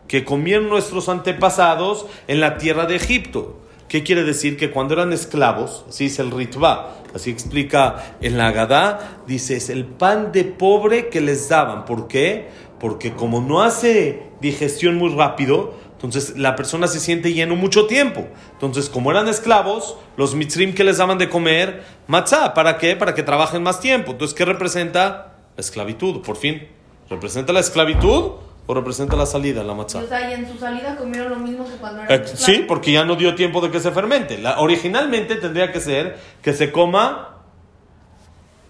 Que 0.08 0.24
comieron 0.24 0.68
nuestros 0.68 1.08
antepasados 1.08 2.06
en 2.26 2.40
la 2.40 2.58
tierra 2.58 2.86
de 2.86 2.96
Egipto. 2.96 3.61
¿Qué 3.92 4.02
quiere 4.02 4.24
decir? 4.24 4.56
Que 4.56 4.70
cuando 4.70 4.94
eran 4.94 5.12
esclavos, 5.12 5.84
así 5.86 6.06
es 6.06 6.18
el 6.18 6.30
ritva, 6.30 6.94
así 7.14 7.28
explica 7.28 8.16
en 8.22 8.38
la 8.38 8.46
Agadá, 8.46 9.18
dice, 9.26 9.54
es 9.54 9.68
el 9.68 9.84
pan 9.84 10.32
de 10.32 10.44
pobre 10.44 11.10
que 11.10 11.20
les 11.20 11.50
daban. 11.50 11.84
¿Por 11.84 12.08
qué? 12.08 12.48
Porque 12.80 13.12
como 13.12 13.42
no 13.42 13.60
hace 13.60 14.30
digestión 14.40 14.96
muy 14.96 15.14
rápido, 15.14 15.74
entonces 15.92 16.38
la 16.38 16.56
persona 16.56 16.86
se 16.86 17.00
siente 17.00 17.34
lleno 17.34 17.54
mucho 17.54 17.86
tiempo. 17.86 18.26
Entonces, 18.52 18.88
como 18.88 19.10
eran 19.10 19.28
esclavos, 19.28 19.98
los 20.16 20.34
mitzrim 20.34 20.74
que 20.74 20.84
les 20.84 20.96
daban 20.96 21.18
de 21.18 21.28
comer, 21.28 21.82
matzah, 22.06 22.54
¿para 22.54 22.78
qué? 22.78 22.96
Para 22.96 23.14
que 23.14 23.22
trabajen 23.22 23.62
más 23.62 23.78
tiempo. 23.78 24.12
Entonces, 24.12 24.34
¿qué 24.34 24.46
representa? 24.46 25.34
La 25.54 25.60
esclavitud, 25.60 26.22
por 26.22 26.36
fin. 26.36 26.66
¿Representa 27.10 27.52
la 27.52 27.60
esclavitud 27.60 28.36
o 28.66 28.74
representa 28.74 29.16
la 29.16 29.26
salida, 29.26 29.62
la 29.64 29.74
matzah? 29.74 29.98
O 30.00 30.06
sea, 30.06 30.30
y 30.30 30.34
en 30.34 30.50
su 30.50 30.58
salida 30.58 30.96
comieron 30.96 31.30
lo 31.30 31.36
mismo 31.38 31.64
que 31.64 31.72
cuando 31.76 32.02
eran 32.02 32.20
Eh, 32.22 32.24
sí, 32.26 32.64
porque 32.68 32.92
ya 32.92 33.04
no 33.04 33.16
dio 33.16 33.34
tiempo 33.34 33.60
de 33.60 33.70
que 33.70 33.80
se 33.80 33.90
fermente. 33.90 34.38
La- 34.38 34.60
originalmente 34.60 35.36
tendría 35.36 35.72
que 35.72 35.80
ser 35.80 36.18
que 36.42 36.52
se 36.52 36.70
coma 36.70 37.38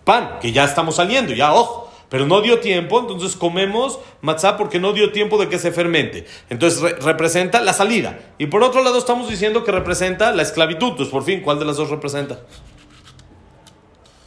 pan, 0.04 0.38
que 0.40 0.52
ya 0.52 0.64
estamos 0.64 0.96
saliendo, 0.96 1.32
ya 1.34 1.52
ojo. 1.52 1.90
Pero 2.08 2.26
no 2.26 2.42
dio 2.42 2.60
tiempo, 2.60 3.00
entonces 3.00 3.36
comemos 3.36 3.98
matzá 4.20 4.58
porque 4.58 4.78
no 4.78 4.92
dio 4.92 5.12
tiempo 5.12 5.38
de 5.38 5.48
que 5.48 5.58
se 5.58 5.72
fermente. 5.72 6.26
Entonces 6.50 6.80
re- 6.82 6.96
representa 7.00 7.62
la 7.62 7.72
salida. 7.72 8.18
Y 8.36 8.46
por 8.48 8.62
otro 8.62 8.82
lado 8.84 8.98
estamos 8.98 9.30
diciendo 9.30 9.64
que 9.64 9.72
representa 9.72 10.30
la 10.32 10.42
esclavitud. 10.42 10.88
Entonces, 10.90 11.10
por 11.10 11.22
fin, 11.24 11.40
¿cuál 11.40 11.58
de 11.58 11.64
las 11.64 11.78
dos 11.78 11.88
representa? 11.88 12.40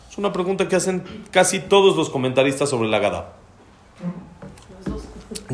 Es 0.09 0.17
una 0.17 0.33
pregunta 0.33 0.67
que 0.67 0.75
hacen 0.75 1.03
casi 1.29 1.59
todos 1.59 1.95
los 1.95 2.09
comentaristas 2.09 2.69
sobre 2.69 2.89
la 2.89 2.97
Gada. 2.97 3.33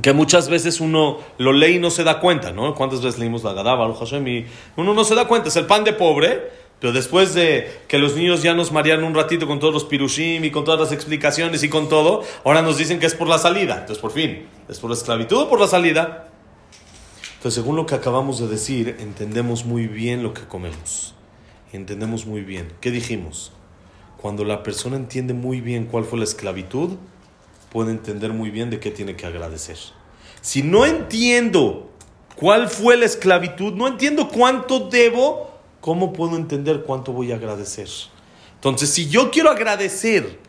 Que 0.02 0.14
muchas 0.14 0.50
veces 0.50 0.80
uno 0.80 1.20
lo 1.38 1.52
lee 1.52 1.76
y 1.76 1.80
no 1.80 1.90
se 1.92 2.04
da 2.04 2.20
cuenta, 2.20 2.52
¿no? 2.52 2.74
¿Cuántas 2.76 3.02
veces 3.02 3.20
leímos 3.20 3.44
la 3.44 3.54
Gada, 3.54 3.76
Baruch 3.76 4.00
Hashem? 4.00 4.28
Y 4.28 4.46
uno 4.78 4.94
no 4.94 5.04
se 5.04 5.16
da 5.16 5.28
cuenta, 5.28 5.50
es 5.50 5.56
el 5.56 5.66
pan 5.66 5.84
de 5.84 5.94
pobre, 5.94 6.50
pero 6.80 6.94
después 6.94 7.34
de 7.36 7.82
que 7.88 8.00
los 8.00 8.16
niños 8.16 8.42
ya 8.42 8.56
nos 8.56 8.72
marearon 8.72 9.06
un 9.06 9.14
ratito 9.14 9.46
con 9.46 9.60
todos 9.60 9.74
los 9.74 9.86
pirushim 9.86 10.44
y 10.44 10.50
con 10.50 10.64
todas 10.66 10.80
las 10.80 10.92
explicaciones 10.92 11.62
y 11.64 11.70
con 11.70 11.90
todo, 11.90 12.24
ahora 12.44 12.64
nos 12.64 12.78
dicen 12.78 13.00
que 13.00 13.06
es 13.06 13.14
por 13.14 13.28
la 13.28 13.38
salida. 13.38 13.76
Entonces, 13.76 14.00
por 14.00 14.12
fin, 14.12 14.48
¿es 14.68 14.80
por 14.80 14.90
la 14.90 14.96
esclavitud 14.96 15.38
o 15.38 15.50
por 15.50 15.60
la 15.60 15.68
salida? 15.68 16.30
Entonces, 17.36 17.54
según 17.62 17.76
lo 17.76 17.86
que 17.86 17.96
acabamos 17.96 18.40
de 18.40 18.48
decir, 18.48 18.98
entendemos 19.00 19.66
muy 19.66 19.88
bien 19.88 20.24
lo 20.24 20.34
que 20.34 20.42
comemos. 20.42 21.14
Entendemos 21.74 22.26
muy 22.26 22.42
bien. 22.42 22.74
¿Qué 22.82 22.92
dijimos? 22.92 23.52
Cuando 24.18 24.44
la 24.44 24.64
persona 24.64 24.96
entiende 24.96 25.34
muy 25.34 25.62
bien 25.62 25.86
cuál 25.86 26.04
fue 26.04 26.18
la 26.20 26.26
esclavitud, 26.26 26.98
puede 27.72 27.92
entender 27.92 28.34
muy 28.34 28.52
bien 28.52 28.70
de 28.70 28.80
qué 28.80 28.92
tiene 28.92 29.16
que 29.16 29.26
agradecer. 29.26 29.78
Si 30.42 30.62
no 30.62 30.86
entiendo 30.86 31.90
cuál 32.36 32.70
fue 32.70 32.98
la 32.98 33.06
esclavitud, 33.06 33.74
no 33.74 33.88
entiendo 33.88 34.28
cuánto 34.28 34.90
debo, 34.90 35.52
¿cómo 35.80 36.12
puedo 36.12 36.36
entender 36.36 36.84
cuánto 36.84 37.14
voy 37.14 37.32
a 37.32 37.36
agradecer? 37.36 37.88
Entonces, 38.56 38.90
si 38.90 39.08
yo 39.08 39.32
quiero 39.32 39.50
agradecer 39.50 40.40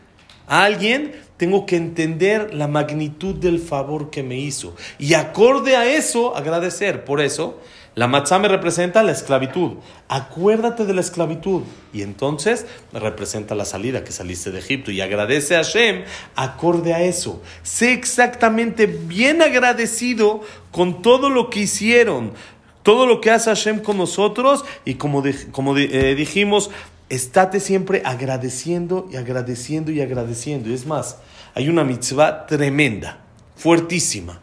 a 0.47 0.65
alguien, 0.65 1.13
tengo 1.37 1.65
que 1.65 1.77
entender 1.77 2.53
la 2.53 2.67
magnitud 2.67 3.35
del 3.35 3.59
favor 3.59 4.09
que 4.09 4.21
me 4.21 4.37
hizo. 4.37 4.75
Y 4.99 5.13
acorde 5.13 5.75
a 5.75 5.85
eso, 5.85 6.35
agradecer. 6.35 7.05
Por 7.05 7.21
eso, 7.21 7.59
la 7.95 8.07
matzá 8.07 8.39
me 8.39 8.47
representa 8.47 9.03
la 9.03 9.11
esclavitud. 9.11 9.73
Acuérdate 10.07 10.85
de 10.85 10.93
la 10.95 11.01
esclavitud. 11.01 11.61
Y 11.93 12.01
entonces 12.01 12.65
representa 12.91 13.53
la 13.53 13.65
salida 13.65 14.03
que 14.03 14.11
saliste 14.11 14.49
de 14.49 14.59
Egipto. 14.59 14.89
Y 14.89 15.01
agradece 15.01 15.55
a 15.55 15.63
Hashem 15.63 16.03
acorde 16.35 16.93
a 16.95 17.03
eso. 17.03 17.41
Sé 17.61 17.93
exactamente 17.93 18.87
bien 18.87 19.43
agradecido 19.43 20.41
con 20.71 21.03
todo 21.03 21.29
lo 21.29 21.51
que 21.51 21.61
hicieron. 21.61 22.33
Todo 22.81 23.05
lo 23.05 23.21
que 23.21 23.29
hace 23.29 23.51
Hashem 23.51 23.79
con 23.79 23.97
nosotros. 23.97 24.65
Y 24.85 24.95
como, 24.95 25.23
como 25.51 25.77
eh, 25.77 26.15
dijimos, 26.15 26.71
estate 27.09 27.59
siempre 27.59 28.01
agradeciendo 28.05 29.07
y 29.11 29.17
agradeciendo 29.17 29.91
y 29.91 30.01
agradeciendo. 30.01 30.67
Y 30.69 30.73
es 30.73 30.87
más, 30.87 31.17
hay 31.53 31.69
una 31.69 31.83
mitzvah 31.83 32.47
tremenda, 32.47 33.19
fuertísima, 33.55 34.39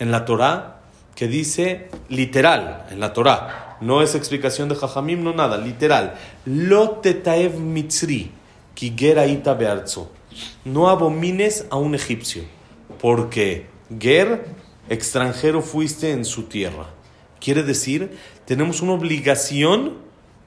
en 0.00 0.10
la 0.10 0.24
Torah 0.24 0.79
que 1.20 1.28
dice 1.28 1.90
literal, 2.08 2.86
en 2.90 2.98
la 2.98 3.12
Torah, 3.12 3.76
no 3.82 4.00
es 4.00 4.14
explicación 4.14 4.70
de 4.70 4.74
Jajamim, 4.74 5.22
no 5.22 5.34
nada, 5.34 5.58
literal, 5.58 6.14
lo 6.46 6.92
tetaev 7.02 7.60
mitzri, 7.60 8.30
ki 8.72 8.94
ger 8.96 9.18
aita 9.18 9.52
bearzo. 9.52 10.10
No 10.64 10.88
abomines 10.88 11.66
a 11.68 11.76
un 11.76 11.94
egipcio, 11.94 12.44
porque 13.02 13.66
ger, 14.00 14.46
extranjero 14.88 15.60
fuiste 15.60 16.10
en 16.12 16.24
su 16.24 16.44
tierra. 16.44 16.86
Quiere 17.38 17.64
decir, 17.64 18.16
tenemos 18.46 18.80
una 18.80 18.94
obligación 18.94 19.98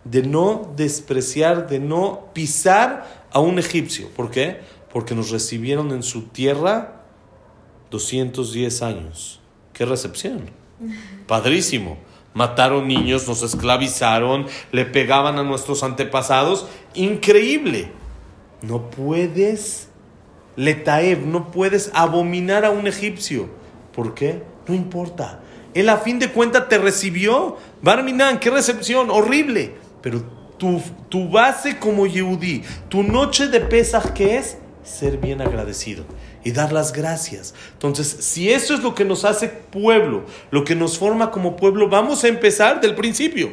de 0.05 0.24
no 0.24 0.74
despreciar, 0.76 1.67
de 1.67 1.78
no 1.78 2.30
pisar 2.34 3.28
a 3.32 3.39
un 3.39 3.59
egipcio. 3.59 4.09
¿Por 4.09 4.32
qué? 4.32 4.61
Porque 4.91 5.13
nos 5.13 5.30
recibieron 5.30 5.91
en 5.91 6.01
su 6.01 6.24
tierra 6.30 7.03
210 7.91 8.82
años. 8.82 9.39
¡Qué 9.71 9.86
recepción! 9.86 10.62
Padrísimo. 11.28 11.97
Mataron 12.34 12.88
niños, 12.88 13.28
nos 13.28 13.43
esclavizaron, 13.43 14.47
le 14.71 14.86
pegaban 14.86 15.38
a 15.38 15.43
nuestros 15.43 15.84
antepasados. 15.84 16.67
Increíble. 16.95 17.91
No 18.61 18.89
puedes, 18.89 19.89
letaev, 20.55 21.26
no 21.28 21.51
puedes 21.51 21.91
abominar 21.93 22.65
a 22.65 22.71
un 22.71 22.88
egipcio. 22.88 23.49
¿Por 23.93 24.15
qué? 24.15 24.41
No 24.67 24.74
importa. 24.74 25.41
Él 25.76 25.89
a 25.89 25.97
fin 25.97 26.17
de 26.17 26.32
cuentas 26.32 26.69
te 26.69 26.78
recibió. 26.80 27.57
Barminan, 27.82 28.39
qué 28.39 28.49
recepción, 28.49 29.11
horrible. 29.11 29.76
Pero 30.01 30.24
tu, 30.57 30.82
tu 31.09 31.30
base 31.30 31.78
como 31.78 32.07
Yehudí, 32.07 32.63
tu 32.89 33.03
noche 33.03 33.47
de 33.47 33.59
Pesaj, 33.59 34.13
¿qué 34.13 34.38
es? 34.38 34.57
Ser 34.84 35.17
bien 35.17 35.41
agradecido 35.41 36.03
y 36.44 36.52
dar 36.52 36.74
las 36.74 36.94
gracias. 36.94 37.54
Entonces, 37.74 38.08
si 38.08 38.52
eso 38.52 38.74
es 38.74 38.82
lo 38.82 38.96
que 38.96 39.06
nos 39.06 39.26
hace 39.26 39.48
pueblo, 39.48 40.26
lo 40.52 40.64
que 40.64 40.76
nos 40.76 40.98
forma 40.98 41.32
como 41.32 41.56
pueblo, 41.56 41.89
vamos 41.89 42.24
a 42.24 42.28
empezar 42.28 42.82
del 42.82 42.96
principio. 42.96 43.52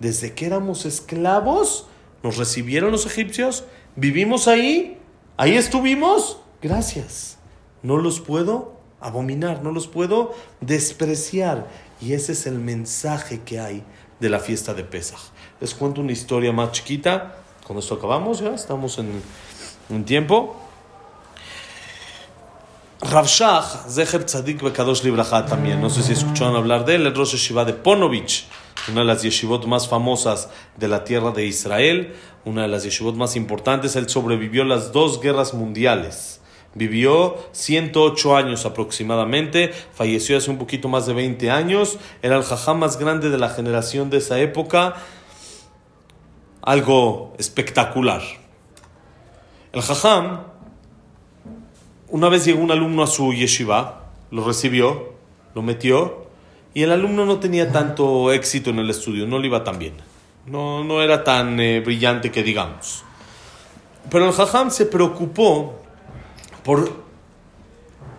Desde 0.00 0.34
que 0.34 0.46
éramos 0.46 0.84
esclavos, 0.84 1.86
nos 2.22 2.36
recibieron 2.36 2.92
los 2.92 3.06
egipcios, 3.06 3.64
vivimos 3.94 4.48
ahí, 4.48 4.98
ahí 5.36 5.56
estuvimos, 5.56 6.40
gracias. 6.60 7.38
No 7.82 7.96
los 7.96 8.20
puedo 8.20 8.80
abominar, 9.00 9.62
no 9.62 9.70
los 9.72 9.86
puedo 9.86 10.34
despreciar. 10.60 11.68
Y 12.00 12.12
ese 12.12 12.32
es 12.32 12.46
el 12.46 12.58
mensaje 12.58 13.40
que 13.44 13.60
hay 13.60 13.82
de 14.20 14.28
la 14.28 14.40
fiesta 14.40 14.74
de 14.74 14.84
Pesaj. 14.84 15.20
Les 15.60 15.74
cuento 15.74 16.00
una 16.00 16.12
historia 16.12 16.52
más 16.52 16.72
chiquita. 16.72 17.36
Con 17.66 17.78
esto 17.78 17.94
acabamos, 17.94 18.40
ya 18.40 18.54
estamos 18.54 18.98
en, 18.98 19.22
en 19.88 20.04
tiempo. 20.04 20.56
Rav 23.02 23.26
Shach, 23.26 23.88
Zecher 23.90 24.24
Tzadik 24.24 24.62
Bekadosh 24.62 25.02
Libraja 25.04 25.44
también, 25.44 25.82
no 25.82 25.90
sé 25.90 26.02
si 26.02 26.12
escucharon 26.12 26.56
hablar 26.56 26.86
de 26.86 26.94
él, 26.94 27.06
el 27.06 27.14
Rosh 27.14 27.32
Yeshiva 27.32 27.66
de 27.66 27.74
Ponovich, 27.74 28.46
una 28.88 29.00
de 29.00 29.06
las 29.06 29.22
yeshivot 29.22 29.66
más 29.66 29.86
famosas 29.86 30.48
de 30.78 30.88
la 30.88 31.04
tierra 31.04 31.30
de 31.30 31.44
Israel, 31.44 32.14
una 32.46 32.62
de 32.62 32.68
las 32.68 32.84
yeshivot 32.84 33.14
más 33.14 33.36
importantes, 33.36 33.96
él 33.96 34.08
sobrevivió 34.08 34.64
las 34.64 34.92
dos 34.92 35.20
guerras 35.20 35.52
mundiales. 35.52 36.40
Vivió 36.72 37.36
108 37.52 38.34
años 38.34 38.64
aproximadamente, 38.64 39.74
falleció 39.92 40.38
hace 40.38 40.50
un 40.50 40.56
poquito 40.56 40.88
más 40.88 41.04
de 41.04 41.12
20 41.12 41.50
años, 41.50 41.98
era 42.22 42.36
el 42.36 42.44
jajá 42.44 42.72
más 42.72 42.98
grande 42.98 43.28
de 43.28 43.36
la 43.36 43.50
generación 43.50 44.08
de 44.08 44.18
esa 44.18 44.40
época, 44.40 44.94
algo 46.62 47.34
espectacular. 47.38 48.22
El 49.72 49.82
jajam 49.82 50.55
una 52.08 52.28
vez 52.28 52.44
llegó 52.44 52.62
un 52.62 52.70
alumno 52.70 53.02
a 53.02 53.06
su 53.06 53.32
yeshiva, 53.32 54.10
lo 54.30 54.44
recibió, 54.44 55.12
lo 55.54 55.62
metió, 55.62 56.26
y 56.74 56.82
el 56.82 56.92
alumno 56.92 57.24
no 57.24 57.40
tenía 57.40 57.72
tanto 57.72 58.32
éxito 58.32 58.70
en 58.70 58.78
el 58.78 58.90
estudio, 58.90 59.26
no 59.26 59.38
le 59.38 59.46
iba 59.48 59.64
tan 59.64 59.78
bien. 59.78 59.94
No, 60.46 60.84
no 60.84 61.02
era 61.02 61.24
tan 61.24 61.58
eh, 61.58 61.80
brillante 61.80 62.30
que 62.30 62.42
digamos. 62.42 63.02
Pero 64.10 64.26
el 64.26 64.32
jajam 64.32 64.70
se 64.70 64.86
preocupó 64.86 65.80
por 66.62 67.04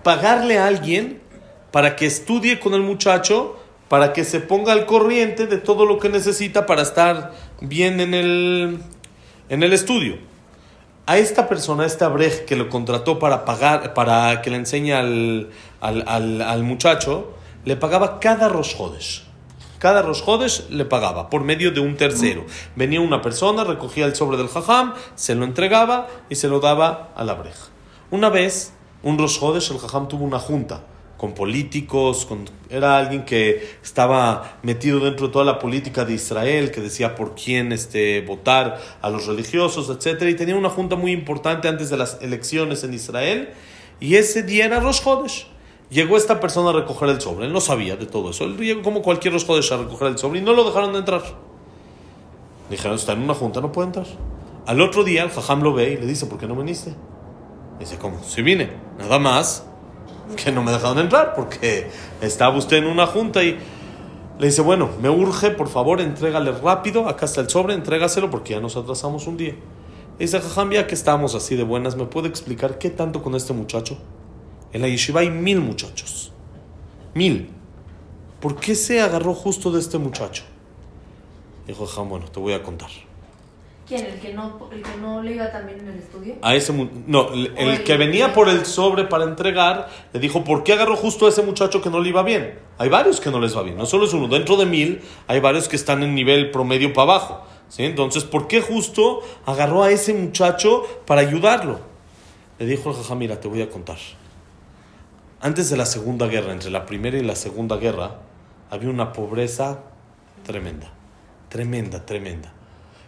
pagarle 0.03 0.57
a 0.57 0.67
alguien 0.67 1.21
para 1.71 1.95
que 1.95 2.05
estudie 2.05 2.59
con 2.59 2.73
el 2.73 2.81
muchacho, 2.81 3.57
para 3.87 4.11
que 4.11 4.25
se 4.25 4.41
ponga 4.41 4.73
al 4.73 4.85
corriente 4.85 5.47
de 5.47 5.57
todo 5.57 5.85
lo 5.85 5.99
que 5.99 6.09
necesita 6.09 6.65
para 6.65 6.81
estar 6.81 7.33
bien 7.61 8.01
en 8.01 8.13
el, 8.13 8.79
en 9.47 9.63
el 9.63 9.71
estudio 9.71 10.17
a 11.07 11.17
esta 11.17 11.47
persona, 11.47 11.83
a 11.83 11.85
este 11.85 12.03
abrej 12.03 12.45
que 12.45 12.57
lo 12.57 12.69
contrató 12.69 13.17
para 13.17 13.45
pagar, 13.45 13.93
para 13.93 14.41
que 14.41 14.49
le 14.49 14.57
enseñe 14.57 14.91
al, 14.91 15.49
al, 15.79 16.41
al, 16.41 16.63
muchacho, 16.63 17.33
le 17.63 17.77
pagaba 17.77 18.19
cada 18.19 18.49
Rosjodes. 18.49 19.23
Cada 19.79 20.01
Rosjodes 20.01 20.69
le 20.69 20.83
pagaba 20.83 21.29
por 21.29 21.43
medio 21.43 21.71
de 21.71 21.79
un 21.79 21.95
tercero. 21.95 22.45
Venía 22.75 22.99
una 22.99 23.21
persona, 23.21 23.63
recogía 23.63 24.05
el 24.05 24.15
sobre 24.15 24.35
del 24.35 24.49
jajam, 24.49 24.95
se 25.15 25.33
lo 25.33 25.45
entregaba 25.45 26.07
y 26.29 26.35
se 26.35 26.49
lo 26.49 26.59
daba 26.59 27.13
al 27.15 27.29
abrej. 27.29 27.55
Una 28.11 28.29
vez, 28.29 28.73
un 29.01 29.17
Rosjodes, 29.17 29.71
el 29.71 29.79
jajam 29.79 30.09
tuvo 30.09 30.25
una 30.25 30.39
junta 30.39 30.81
con 31.17 31.33
políticos, 31.33 32.27
era 32.69 32.97
alguien 32.97 33.25
que 33.25 33.67
estaba 33.83 34.59
metido 34.61 34.99
dentro 34.99 35.27
de 35.27 35.33
toda 35.33 35.45
la 35.45 35.57
política 35.57 36.05
de 36.05 36.13
Israel, 36.13 36.71
que 36.71 36.79
decía 36.79 37.15
por 37.15 37.33
quién 37.33 37.71
este, 37.71 38.21
votar 38.21 38.79
a 39.01 39.09
los 39.09 39.25
religiosos, 39.25 39.89
etc. 39.89 40.21
Y 40.23 40.35
tenía 40.35 40.55
una 40.55 40.69
junta 40.69 40.95
muy 40.95 41.11
importante 41.11 41.67
antes 41.67 41.89
de 41.89 41.97
las 41.97 42.19
elecciones 42.21 42.83
en 42.83 42.93
Israel. 42.93 43.49
Y 43.99 44.15
ese 44.15 44.43
día 44.43 44.65
era 44.65 44.79
Rosh 44.79 45.01
Hodesh. 45.03 45.47
Llegó 45.89 46.17
esta 46.17 46.39
persona 46.39 46.69
a 46.69 46.73
recoger 46.73 47.09
el 47.09 47.21
sobre, 47.21 47.45
él 47.47 47.53
no 47.53 47.61
sabía 47.61 47.95
de 47.95 48.05
todo 48.05 48.31
eso. 48.31 48.43
Él 48.43 48.57
llegó 48.57 48.83
como 48.83 49.01
cualquier 49.01 49.33
Rosh 49.33 49.45
Hodesh 49.47 49.71
a 49.73 49.77
recoger 49.77 50.09
el 50.09 50.17
sobre 50.17 50.39
y 50.39 50.41
no 50.43 50.53
lo 50.53 50.65
dejaron 50.65 50.93
de 50.93 50.99
entrar. 50.99 51.23
Dijeron, 52.69 52.95
está 52.95 53.13
en 53.13 53.21
una 53.21 53.33
junta, 53.33 53.61
no 53.61 53.71
puede 53.71 53.87
entrar. 53.87 54.07
Al 54.67 54.81
otro 54.81 55.03
día 55.05 55.23
el 55.23 55.29
jajam 55.29 55.63
lo 55.63 55.73
ve 55.73 55.93
y 55.93 55.97
le 55.97 56.05
dice, 56.05 56.25
¿por 56.25 56.37
qué 56.37 56.45
no 56.45 56.55
viniste? 56.55 56.93
Dice, 57.79 57.97
¿cómo? 57.97 58.21
Si 58.21 58.41
vine, 58.41 58.69
nada 58.99 59.17
más 59.17 59.66
que 60.35 60.51
no 60.51 60.63
me 60.63 60.71
dejaron 60.71 60.99
entrar 60.99 61.33
porque 61.35 61.89
estaba 62.21 62.57
usted 62.57 62.77
en 62.77 62.87
una 62.87 63.07
junta 63.07 63.43
y 63.43 63.57
le 64.39 64.45
dice, 64.45 64.61
bueno, 64.61 64.89
me 65.01 65.09
urge, 65.09 65.51
por 65.51 65.67
favor, 65.67 65.99
entrégale 66.01 66.51
rápido, 66.51 67.07
acá 67.07 67.25
está 67.25 67.41
el 67.41 67.49
sobre, 67.49 67.73
entrégaselo 67.73 68.29
porque 68.29 68.53
ya 68.53 68.59
nos 68.59 68.77
atrasamos 68.77 69.25
un 69.27 69.37
día. 69.37 69.55
Dice, 70.19 70.39
jajam, 70.39 70.71
ya 70.71 70.87
que 70.87 70.95
estamos 70.95 71.35
así 71.35 71.55
de 71.55 71.63
buenas, 71.63 71.95
¿me 71.95 72.05
puede 72.05 72.27
explicar 72.27 72.77
qué 72.77 72.89
tanto 72.89 73.21
con 73.21 73.35
este 73.35 73.53
muchacho? 73.53 73.97
En 74.73 74.81
la 74.81 74.87
yeshiva 74.87 75.21
hay 75.21 75.29
mil 75.29 75.61
muchachos. 75.61 76.31
Mil. 77.13 77.49
¿Por 78.39 78.57
qué 78.57 78.75
se 78.75 79.01
agarró 79.01 79.33
justo 79.33 79.71
de 79.71 79.79
este 79.79 79.97
muchacho? 79.97 80.43
Dijo, 81.65 81.85
jajam, 81.85 82.09
bueno, 82.09 82.25
te 82.27 82.39
voy 82.39 82.53
a 82.53 82.61
contar. 82.61 82.89
¿Quién? 83.87 84.05
¿El 84.05 84.19
que, 84.19 84.33
no, 84.33 84.69
¿El 84.71 84.83
que 84.83 84.97
no 84.99 85.23
le 85.23 85.31
iba 85.33 85.49
también 85.49 85.79
en 85.79 85.87
el 85.87 85.99
estudio? 85.99 86.35
A 86.41 86.53
ese 86.55 86.73
no, 87.07 87.31
el, 87.33 87.53
el 87.57 87.67
el- 87.69 87.83
que 87.85 87.95
venía 87.95 88.33
por 88.33 88.49
el 88.49 88.65
sobre 88.65 89.05
para 89.05 89.23
entregar 89.23 89.87
le 90.11 90.19
dijo, 90.19 90.43
¿por 90.43 90.63
qué 90.63 90.73
agarró 90.73 90.97
justo 90.97 91.25
a 91.25 91.29
ese 91.29 91.41
muchacho 91.41 91.81
que 91.81 91.89
no 91.89 91.99
le 92.01 92.09
iba 92.09 92.21
bien? 92.21 92.59
Hay 92.77 92.89
varios 92.89 93.21
que 93.21 93.31
no 93.31 93.39
les 93.39 93.55
va 93.55 93.63
bien, 93.63 93.77
no 93.77 93.85
solo 93.85 94.05
es 94.05 94.13
uno. 94.13 94.27
Dentro 94.27 94.57
de 94.57 94.65
mil 94.65 95.01
hay 95.27 95.39
varios 95.39 95.69
que 95.69 95.77
están 95.77 96.03
en 96.03 96.13
nivel 96.15 96.51
promedio 96.51 96.91
para 96.91 97.13
abajo. 97.13 97.45
¿sí? 97.69 97.83
Entonces, 97.85 98.25
¿por 98.25 98.47
qué 98.47 98.59
justo 98.61 99.21
agarró 99.45 99.83
a 99.83 99.89
ese 99.91 100.13
muchacho 100.13 100.83
para 101.05 101.21
ayudarlo? 101.21 101.79
Le 102.59 102.65
dijo 102.65 102.89
el 102.89 102.95
jajá, 102.97 103.15
mira, 103.15 103.39
te 103.39 103.47
voy 103.47 103.61
a 103.61 103.69
contar. 103.69 103.97
Antes 105.39 105.69
de 105.69 105.77
la 105.77 105.85
Segunda 105.85 106.27
Guerra, 106.27 106.51
entre 106.51 106.71
la 106.71 106.85
Primera 106.85 107.17
y 107.17 107.23
la 107.23 107.35
Segunda 107.35 107.77
Guerra, 107.77 108.15
había 108.69 108.89
una 108.89 109.13
pobreza 109.13 109.79
tremenda, 110.45 110.91
tremenda, 111.49 112.05
tremenda. 112.05 112.51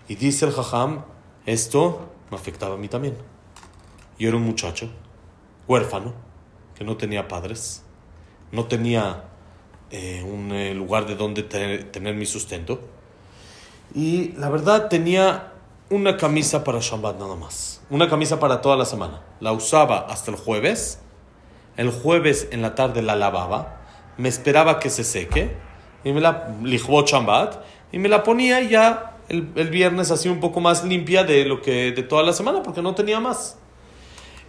Y 0.10 0.16
dice 0.16 0.46
el 0.46 0.52
jajam, 0.52 1.06
esto 1.46 2.10
me 2.32 2.36
afectaba 2.36 2.76
a 2.76 2.78
mí 2.78 2.90
también. 2.90 3.16
Yo 4.18 4.28
era 4.28 4.36
un 4.38 4.44
muchacho, 4.44 4.90
huérfano, 5.68 6.14
que 6.76 6.84
no 6.84 6.98
tenía 6.98 7.28
padres, 7.28 7.84
no 8.52 8.66
tenía 8.66 9.24
eh, 9.92 10.24
un 10.28 10.52
eh, 10.52 10.74
lugar 10.74 11.06
de 11.06 11.16
donde 11.16 11.44
te- 11.44 11.84
tener 11.86 12.16
mi 12.16 12.26
sustento. 12.26 12.82
Y 13.96 14.34
la 14.34 14.50
verdad 14.50 14.90
tenía 14.90 15.54
una 15.90 16.18
camisa 16.18 16.64
para 16.64 16.80
Shabbat 16.80 17.20
nada 17.20 17.36
más. 17.36 17.82
Una 17.90 18.10
camisa 18.10 18.40
para 18.40 18.62
toda 18.62 18.76
la 18.78 18.86
semana. 18.86 19.22
La 19.40 19.52
usaba 19.52 20.00
hasta 20.10 20.32
el 20.32 20.38
jueves. 20.38 21.00
El 21.78 21.92
jueves 21.92 22.48
en 22.52 22.62
la 22.62 22.76
tarde 22.76 23.02
la 23.02 23.16
lavaba. 23.16 23.78
Me 24.18 24.30
esperaba 24.30 24.80
que 24.80 24.90
se 24.90 25.04
seque. 25.04 25.56
Y 26.04 26.12
me 26.14 26.22
la 26.22 26.56
lijbó 26.62 27.04
Shabbat. 27.04 27.64
Y 27.92 27.98
me 27.98 28.10
la 28.10 28.22
ponía 28.22 28.62
ya 28.62 29.09
el, 29.30 29.50
el 29.56 29.70
viernes 29.70 30.12
así 30.12 30.28
un 30.30 30.40
poco 30.40 30.60
más 30.60 30.84
limpia 30.84 31.24
de 31.24 31.46
lo 31.46 31.62
que 31.62 31.92
de 31.92 32.04
toda 32.04 32.24
la 32.24 32.34
semana 32.34 32.62
porque 32.64 32.82
no 32.82 32.96
tenía 32.96 33.20
más. 33.20 33.58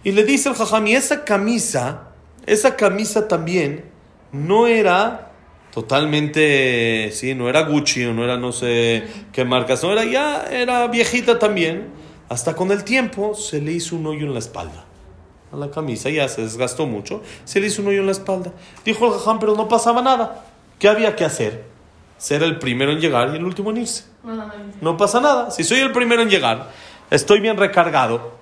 Y 0.03 0.11
le 0.11 0.23
dice 0.23 0.49
el 0.49 0.55
jajam, 0.55 0.87
y 0.87 0.95
esa 0.95 1.23
camisa, 1.23 2.09
esa 2.47 2.75
camisa 2.75 3.27
también 3.27 3.85
no 4.31 4.65
era 4.65 5.31
totalmente, 5.71 7.11
sí, 7.11 7.35
no 7.35 7.49
era 7.49 7.61
Gucci 7.61 8.05
o 8.05 8.13
no 8.13 8.23
era 8.23 8.37
no 8.37 8.51
sé 8.51 9.03
qué 9.31 9.45
marcas, 9.45 9.83
no 9.83 9.91
era 9.91 10.03
ya, 10.05 10.43
era 10.49 10.87
viejita 10.87 11.37
también. 11.37 11.89
Hasta 12.29 12.55
con 12.55 12.71
el 12.71 12.83
tiempo 12.83 13.35
se 13.35 13.61
le 13.61 13.73
hizo 13.73 13.95
un 13.95 14.07
hoyo 14.07 14.25
en 14.25 14.33
la 14.33 14.39
espalda. 14.39 14.85
A 15.51 15.57
la 15.57 15.69
camisa 15.69 16.09
ya 16.09 16.27
se 16.29 16.41
desgastó 16.41 16.87
mucho, 16.87 17.21
se 17.43 17.59
le 17.59 17.67
hizo 17.67 17.81
un 17.81 17.89
hoyo 17.89 17.99
en 17.99 18.05
la 18.05 18.13
espalda. 18.13 18.53
Dijo 18.85 19.05
el 19.05 19.19
jajam, 19.19 19.39
pero 19.39 19.53
no 19.55 19.67
pasaba 19.67 20.01
nada. 20.01 20.45
¿Qué 20.79 20.87
había 20.87 21.15
que 21.15 21.25
hacer? 21.25 21.65
Ser 22.17 22.41
el 22.41 22.57
primero 22.57 22.91
en 22.91 22.99
llegar 22.99 23.29
y 23.33 23.35
el 23.35 23.43
último 23.43 23.69
en 23.71 23.77
irse. 23.77 24.10
No 24.81 24.97
pasa 24.97 25.19
nada. 25.19 25.51
Si 25.51 25.63
soy 25.63 25.79
el 25.79 25.91
primero 25.91 26.21
en 26.21 26.29
llegar, 26.29 26.69
estoy 27.09 27.39
bien 27.39 27.57
recargado, 27.57 28.39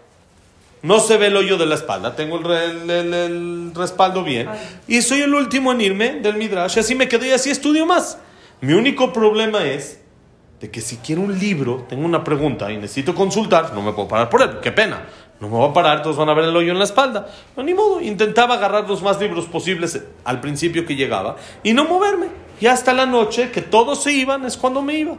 no 0.81 0.99
se 0.99 1.17
ve 1.17 1.27
el 1.27 1.35
hoyo 1.37 1.57
de 1.57 1.65
la 1.65 1.75
espalda, 1.75 2.15
tengo 2.15 2.37
el, 2.39 2.45
el- 2.51 2.89
el- 2.89 3.13
el 3.13 3.71
respaldo 3.75 4.23
bien, 4.23 4.47
y 4.87 5.01
soy 5.01 5.21
el 5.21 5.33
último 5.33 5.71
en 5.73 5.81
irme 5.81 6.09
del 6.21 6.35
Midrash, 6.37 6.77
y 6.77 6.79
así 6.79 6.95
me 6.95 7.07
quedo 7.07 7.25
y 7.25 7.31
así 7.31 7.49
estudio 7.49 7.85
más. 7.85 8.17
Mi 8.61 8.73
único 8.73 9.11
problema 9.13 9.63
es 9.65 9.99
de 10.61 10.69
que 10.69 10.81
si 10.81 10.97
quiero 10.97 11.21
un 11.21 11.37
libro, 11.39 11.85
tengo 11.87 12.05
una 12.05 12.23
pregunta 12.23 12.71
y 12.71 12.75
necesito 12.77 13.15
consultar, 13.15 13.73
no 13.73 13.81
me 13.81 13.93
puedo 13.93 14.07
parar 14.07 14.29
por 14.29 14.41
él, 14.41 14.59
qué 14.61 14.71
pena. 14.71 15.03
No 15.39 15.47
me 15.47 15.55
voy 15.55 15.69
a 15.69 15.73
parar, 15.73 16.01
todos 16.03 16.17
van 16.17 16.27
a 16.27 16.33
ver 16.33 16.43
el 16.43 16.55
hoyo 16.57 16.73
en 16.73 16.77
la 16.79 16.83
espalda. 16.83 17.27
No, 17.55 17.63
ni 17.63 17.73
modo, 17.73 18.01
intentaba 18.01 18.55
agarrar 18.55 18.89
los 18.89 19.01
más 19.01 19.21
libros 19.21 19.45
posibles 19.45 20.01
al 20.25 20.41
principio 20.41 20.85
que 20.85 20.97
llegaba 20.97 21.37
y 21.63 21.71
no 21.71 21.85
moverme. 21.85 22.27
Y 22.59 22.67
hasta 22.67 22.91
la 22.93 23.05
noche, 23.05 23.49
que 23.49 23.61
todos 23.61 24.03
se 24.03 24.11
iban, 24.11 24.43
es 24.43 24.57
cuando 24.57 24.81
me 24.81 24.95
iba. 24.95 25.15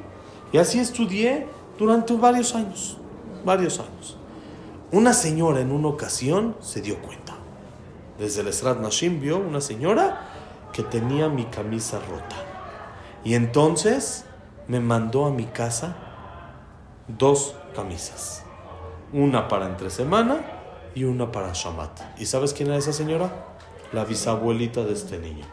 Y 0.53 0.59
así 0.59 0.79
estudié 0.81 1.47
durante 1.79 2.15
varios 2.15 2.55
años, 2.55 2.99
varios 3.45 3.79
años. 3.79 4.17
Una 4.93 5.13
señora 5.13 5.61
en 5.61 5.71
una 5.71 5.89
ocasión 5.89 6.57
se 6.61 6.81
dio 6.81 7.01
cuenta. 7.01 7.35
Desde 8.19 8.41
el 8.41 8.49
Esrat 8.49 8.81
Nashim 8.81 9.21
vio 9.21 9.39
una 9.39 9.61
señora 9.61 10.29
que 10.73 10.83
tenía 10.83 11.29
mi 11.29 11.45
camisa 11.45 12.01
rota. 12.01 12.37
Y 13.25 13.35
entonces 13.35 14.25
me 14.67 14.81
mandó 14.81 15.27
a 15.27 15.31
mi 15.31 15.47
casa 15.47 15.97
dos 17.07 17.55
camisas. 17.75 18.45
Una 19.13 19.49
para 19.49 19.67
entre 19.67 19.91
semana 19.91 20.41
y 20.95 21.05
una 21.05 21.31
para 21.33 21.53
Shabbat. 21.53 22.19
¿Y 22.21 22.27
sabes 22.27 22.53
quién 22.53 22.69
era 22.69 22.79
esa 22.79 22.93
señora? 22.93 23.47
La 23.93 24.05
bisabuelita 24.05 24.83
de 24.83 24.93
este 24.93 25.19
niño. 25.19 25.45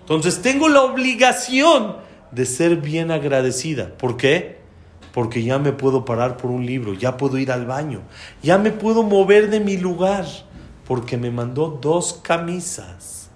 Entonces 0.00 0.40
tengo 0.40 0.68
la 0.68 0.82
obligación 0.82 1.96
de 2.32 2.46
ser 2.46 2.76
bien 2.76 3.10
agradecida. 3.10 3.96
¿Por 3.96 4.16
qué? 4.16 4.58
Porque 5.12 5.42
ya 5.42 5.58
me 5.58 5.72
puedo 5.72 6.04
parar 6.04 6.36
por 6.36 6.50
un 6.50 6.66
libro, 6.66 6.94
ya 6.94 7.16
puedo 7.16 7.38
ir 7.38 7.50
al 7.50 7.66
baño, 7.66 8.02
ya 8.42 8.58
me 8.58 8.70
puedo 8.70 9.02
mover 9.02 9.50
de 9.50 9.60
mi 9.60 9.76
lugar, 9.76 10.26
porque 10.86 11.16
me 11.16 11.30
mandó 11.30 11.78
dos 11.80 12.20
camisas. 12.22 13.30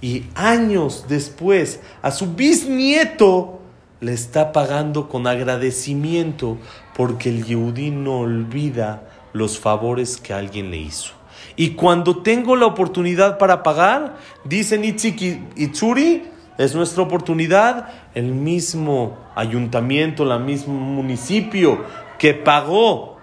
Y 0.00 0.24
años 0.34 1.06
después, 1.08 1.80
a 2.02 2.10
su 2.10 2.34
bisnieto 2.34 3.60
le 4.00 4.14
está 4.14 4.52
pagando 4.52 5.08
con 5.08 5.26
agradecimiento, 5.26 6.56
porque 6.96 7.28
el 7.28 7.44
Yehudí 7.44 7.90
no 7.90 8.20
olvida 8.20 9.08
los 9.32 9.58
favores 9.58 10.16
que 10.16 10.32
alguien 10.32 10.70
le 10.70 10.78
hizo. 10.78 11.12
Y 11.56 11.70
cuando 11.70 12.22
tengo 12.22 12.56
la 12.56 12.66
oportunidad 12.66 13.38
para 13.38 13.62
pagar, 13.62 14.16
dicen 14.44 14.84
Itzik 14.84 15.20
y 15.20 15.44
Itzuri, 15.56 16.24
es 16.58 16.74
nuestra 16.74 17.02
oportunidad. 17.02 17.88
El 18.14 18.32
mismo 18.32 19.18
ayuntamiento, 19.34 20.30
el 20.30 20.40
mismo 20.40 20.74
municipio 20.74 21.84
que 22.18 22.34
pagó 22.34 23.18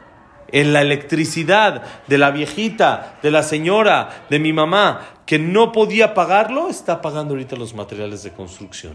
en 0.51 0.73
la 0.73 0.81
electricidad 0.81 1.83
de 2.07 2.17
la 2.17 2.31
viejita, 2.31 3.17
de 3.21 3.31
la 3.31 3.43
señora, 3.43 4.25
de 4.29 4.39
mi 4.39 4.53
mamá, 4.53 5.01
que 5.25 5.39
no 5.39 5.71
podía 5.71 6.13
pagarlo, 6.13 6.69
está 6.69 7.01
pagando 7.01 7.33
ahorita 7.33 7.57
los 7.57 7.73
materiales 7.73 8.23
de 8.23 8.31
construcción. 8.31 8.93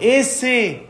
Ese 0.00 0.88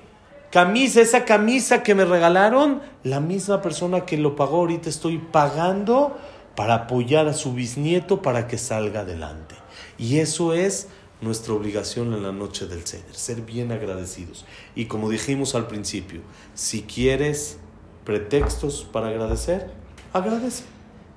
camisa, 0.51 1.01
esa 1.01 1.24
camisa 1.24 1.82
que 1.82 1.94
me 1.94 2.05
regalaron, 2.05 2.80
la 3.05 3.20
misma 3.20 3.61
persona 3.61 4.07
que 4.07 4.16
lo 4.16 4.34
pagó 4.34 4.59
ahorita 4.59 4.88
estoy 4.88 5.18
pagando 5.18 6.16
para 6.55 6.74
apoyar 6.74 7.28
a 7.28 7.34
su 7.34 7.53
bisnieto 7.53 8.22
para 8.22 8.46
que 8.49 8.59
salga 8.59 9.01
adelante. 9.01 9.55
Y 9.99 10.18
eso 10.18 10.55
es 10.55 10.88
nuestra 11.21 11.55
obligación 11.55 12.14
en 12.14 12.23
la 12.23 12.33
noche 12.33 12.66
del 12.66 12.87
Seder, 12.87 13.14
ser 13.14 13.43
bien 13.43 13.73
agradecidos. 13.73 14.45
Y 14.75 14.87
como 14.87 15.11
dijimos 15.11 15.55
al 15.55 15.66
principio, 15.66 16.21
si 16.55 16.83
quieres 16.83 17.59
pretextos 18.05 18.87
para 18.91 19.09
agradecer, 19.09 19.71
agradece. 20.12 20.64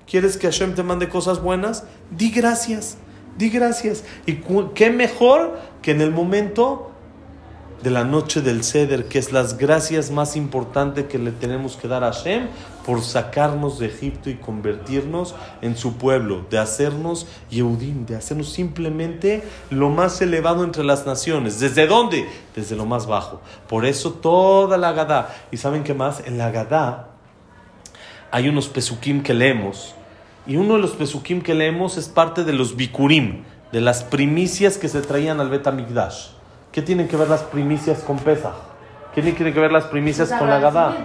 ¿Quieres 0.08 0.38
que 0.38 0.48
Hashem 0.48 0.76
te 0.76 0.84
mande 0.84 1.08
cosas 1.08 1.42
buenas? 1.42 1.86
Di 2.10 2.32
gracias, 2.32 2.98
di 3.38 3.50
gracias. 3.50 4.04
Y 4.26 4.42
qué 4.76 4.90
mejor 4.90 5.58
que 5.82 5.92
en 5.92 6.02
el 6.02 6.12
momento 6.12 6.91
de 7.84 7.90
la 7.90 8.04
noche 8.04 8.42
del 8.42 8.64
Seder, 8.64 9.06
que 9.06 9.18
es 9.18 9.32
las 9.32 9.58
gracias 9.58 10.12
más 10.12 10.36
importantes 10.36 11.06
que 11.06 11.18
le 11.18 11.32
tenemos 11.32 11.76
que 11.76 11.88
dar 11.88 12.04
a 12.04 12.14
Hashem 12.14 12.48
por 12.86 13.02
sacarnos 13.02 13.80
de 13.80 13.88
Egipto 13.88 14.30
y 14.30 14.36
convertirnos 14.36 15.36
en 15.62 15.76
su 15.76 15.98
pueblo, 15.98 16.46
de 16.50 16.60
hacernos 16.60 17.28
Yehudim, 17.50 18.06
de 18.06 18.16
hacernos 18.16 18.50
simplemente 18.50 19.44
lo 19.70 19.90
más 19.90 20.22
elevado 20.22 20.64
entre 20.64 20.84
las 20.84 21.06
naciones. 21.06 21.60
¿Desde 21.60 21.88
dónde? 21.88 22.28
Desde 22.56 22.76
lo 22.76 22.86
más 22.86 23.08
bajo. 23.08 23.42
Por 23.68 23.86
eso 23.86 24.12
toda 24.14 24.78
la 24.78 24.92
Gadá. 24.92 25.34
¿Y 25.52 25.58
saben 25.58 25.84
qué 25.84 25.94
más? 25.94 26.22
En 26.26 26.38
la 26.38 26.52
Gadá 26.52 27.08
hay 28.32 28.48
unos 28.48 28.70
pesukim 28.70 29.24
que 29.24 29.34
leemos. 29.34 29.96
Y 30.48 30.56
uno 30.56 30.76
de 30.76 30.82
los 30.82 30.92
pesukim 30.92 31.42
que 31.42 31.54
leemos 31.54 31.98
es 31.98 32.10
parte 32.10 32.44
de 32.44 32.54
los 32.54 32.76
bikurim, 32.76 33.44
de 33.72 33.82
las 33.82 34.04
primicias 34.04 34.78
que 34.78 34.90
se 34.90 35.02
traían 35.02 35.40
al 35.40 35.50
Betamigdash. 35.50 36.41
¿Qué 36.72 36.82
tienen 36.82 37.10
que 37.10 37.18
ver 37.18 37.28
las 37.28 37.44
primicias 37.44 38.02
con 38.02 38.18
Pesach? 38.18 38.54
¿Qué 39.14 39.22
tienen 39.22 39.54
que 39.54 39.60
ver 39.60 39.74
las 39.74 39.84
primicias 39.86 40.32
con 40.32 40.50
la 40.50 40.58
Gadá? 40.60 40.96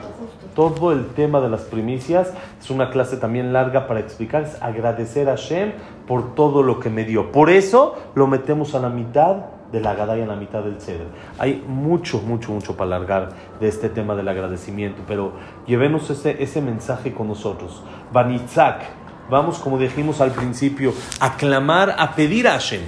Todo 0.54 0.92
el 0.92 1.08
tema 1.08 1.40
de 1.40 1.48
las 1.48 1.62
primicias 1.62 2.32
es 2.60 2.70
una 2.70 2.90
clase 2.90 3.16
también 3.16 3.52
larga 3.52 3.88
para 3.88 3.98
explicar, 3.98 4.44
es 4.44 4.62
agradecer 4.62 5.28
a 5.28 5.32
Hashem 5.32 5.72
por 6.06 6.36
todo 6.36 6.62
lo 6.62 6.78
que 6.78 6.88
me 6.88 7.04
dio. 7.04 7.32
Por 7.32 7.50
eso 7.50 7.96
lo 8.14 8.28
metemos 8.28 8.76
a 8.76 8.78
la 8.78 8.90
mitad 8.90 9.46
de 9.72 9.80
la 9.80 9.94
Gadá 9.96 10.16
y 10.16 10.22
a 10.22 10.26
la 10.26 10.36
mitad 10.36 10.62
del 10.62 10.80
Ceder. 10.80 11.08
Hay 11.36 11.64
mucho, 11.66 12.20
mucho, 12.20 12.52
mucho 12.52 12.76
para 12.76 12.94
alargar 12.94 13.30
de 13.58 13.66
este 13.66 13.88
tema 13.88 14.14
del 14.14 14.28
agradecimiento, 14.28 15.02
pero 15.08 15.32
llevemos 15.66 16.08
ese, 16.10 16.40
ese 16.40 16.62
mensaje 16.62 17.12
con 17.12 17.26
nosotros. 17.26 17.82
Banitzak, 18.12 18.82
vamos 19.28 19.58
como 19.58 19.78
dijimos 19.78 20.20
al 20.20 20.30
principio, 20.30 20.92
a 21.18 21.36
clamar, 21.36 21.96
a 21.98 22.14
pedir 22.14 22.46
a 22.46 22.52
Hashem. 22.52 22.82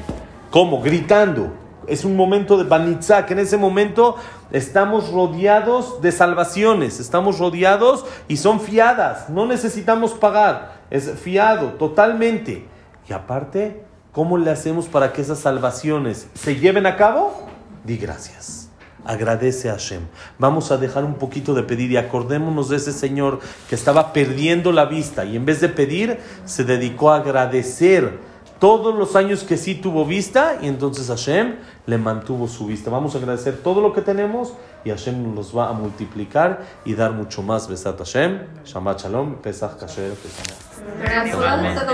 ¿Cómo? 0.53 0.81
Gritando. 0.81 1.68
Es 1.89 2.05
un 2.05 2.17
momento 2.17 2.59
de 2.59 2.65
Banitzak. 2.65 3.31
En 3.31 3.39
ese 3.39 3.57
momento 3.57 4.17
estamos 4.53 5.11
rodeados 5.11 6.01
de 6.03 6.13
salvaciones. 6.13 7.01
Estamos 7.01 7.39
rodeados 7.39 8.05
y 8.29 8.37
son 8.37 8.61
fiadas. 8.61 9.31
No 9.31 9.47
necesitamos 9.47 10.13
pagar. 10.13 10.83
Es 10.91 11.11
fiado 11.19 11.73
totalmente. 11.73 12.67
Y 13.09 13.13
aparte, 13.13 13.83
¿cómo 14.13 14.37
le 14.37 14.51
hacemos 14.51 14.87
para 14.87 15.13
que 15.13 15.23
esas 15.23 15.39
salvaciones 15.39 16.29
se 16.35 16.57
lleven 16.57 16.87
a 16.87 16.97
cabo? 16.97 17.49
Di 17.85 17.97
gracias. 17.97 18.69
Agradece 19.05 19.71
a 19.71 19.73
Hashem. 19.73 20.03
Vamos 20.39 20.71
a 20.71 20.77
dejar 20.77 21.05
un 21.05 21.15
poquito 21.15 21.55
de 21.55 21.63
pedir 21.63 21.91
y 21.91 21.97
acordémonos 21.97 22.69
de 22.69 22.77
ese 22.77 22.93
señor 22.93 23.41
que 23.69 23.75
estaba 23.75 24.13
perdiendo 24.13 24.73
la 24.73 24.85
vista 24.85 25.25
y 25.25 25.37
en 25.37 25.47
vez 25.47 25.63
de 25.63 25.71
pedir 25.71 26.19
se 26.45 26.65
dedicó 26.65 27.11
a 27.11 27.17
agradecer 27.17 28.19
todos 28.59 28.95
los 28.95 29.15
años 29.17 29.45
que 29.45 29.57
sí 29.57 29.75
tuvo 29.75 30.05
vista 30.05 30.59
y 30.61 30.67
entonces 30.67 31.09
Hashem 31.09 31.57
le 31.87 31.99
mantuvo 31.99 32.49
su 32.49 32.67
vista. 32.67 32.91
Vamos 32.91 33.15
a 33.15 33.19
agradecer 33.19 33.59
todo 33.63 33.81
lo 33.81 33.93
que 33.93 34.03
tenemos 34.03 34.55
y 34.85 34.91
Hashem 34.91 35.35
nos 35.35 35.57
va 35.57 35.69
a 35.69 35.73
multiplicar 35.73 36.63
y 36.85 36.95
dar 36.95 37.13
mucho 37.13 37.43
más. 37.43 37.69
Besat 37.69 37.99
Hashem, 37.99 38.41
Shabbat 38.65 39.03
Shalom, 39.03 39.37
Pesach 39.37 39.79
Kasher, 39.79 40.13
Pesach. 40.13 40.57
Pero, 41.03 41.93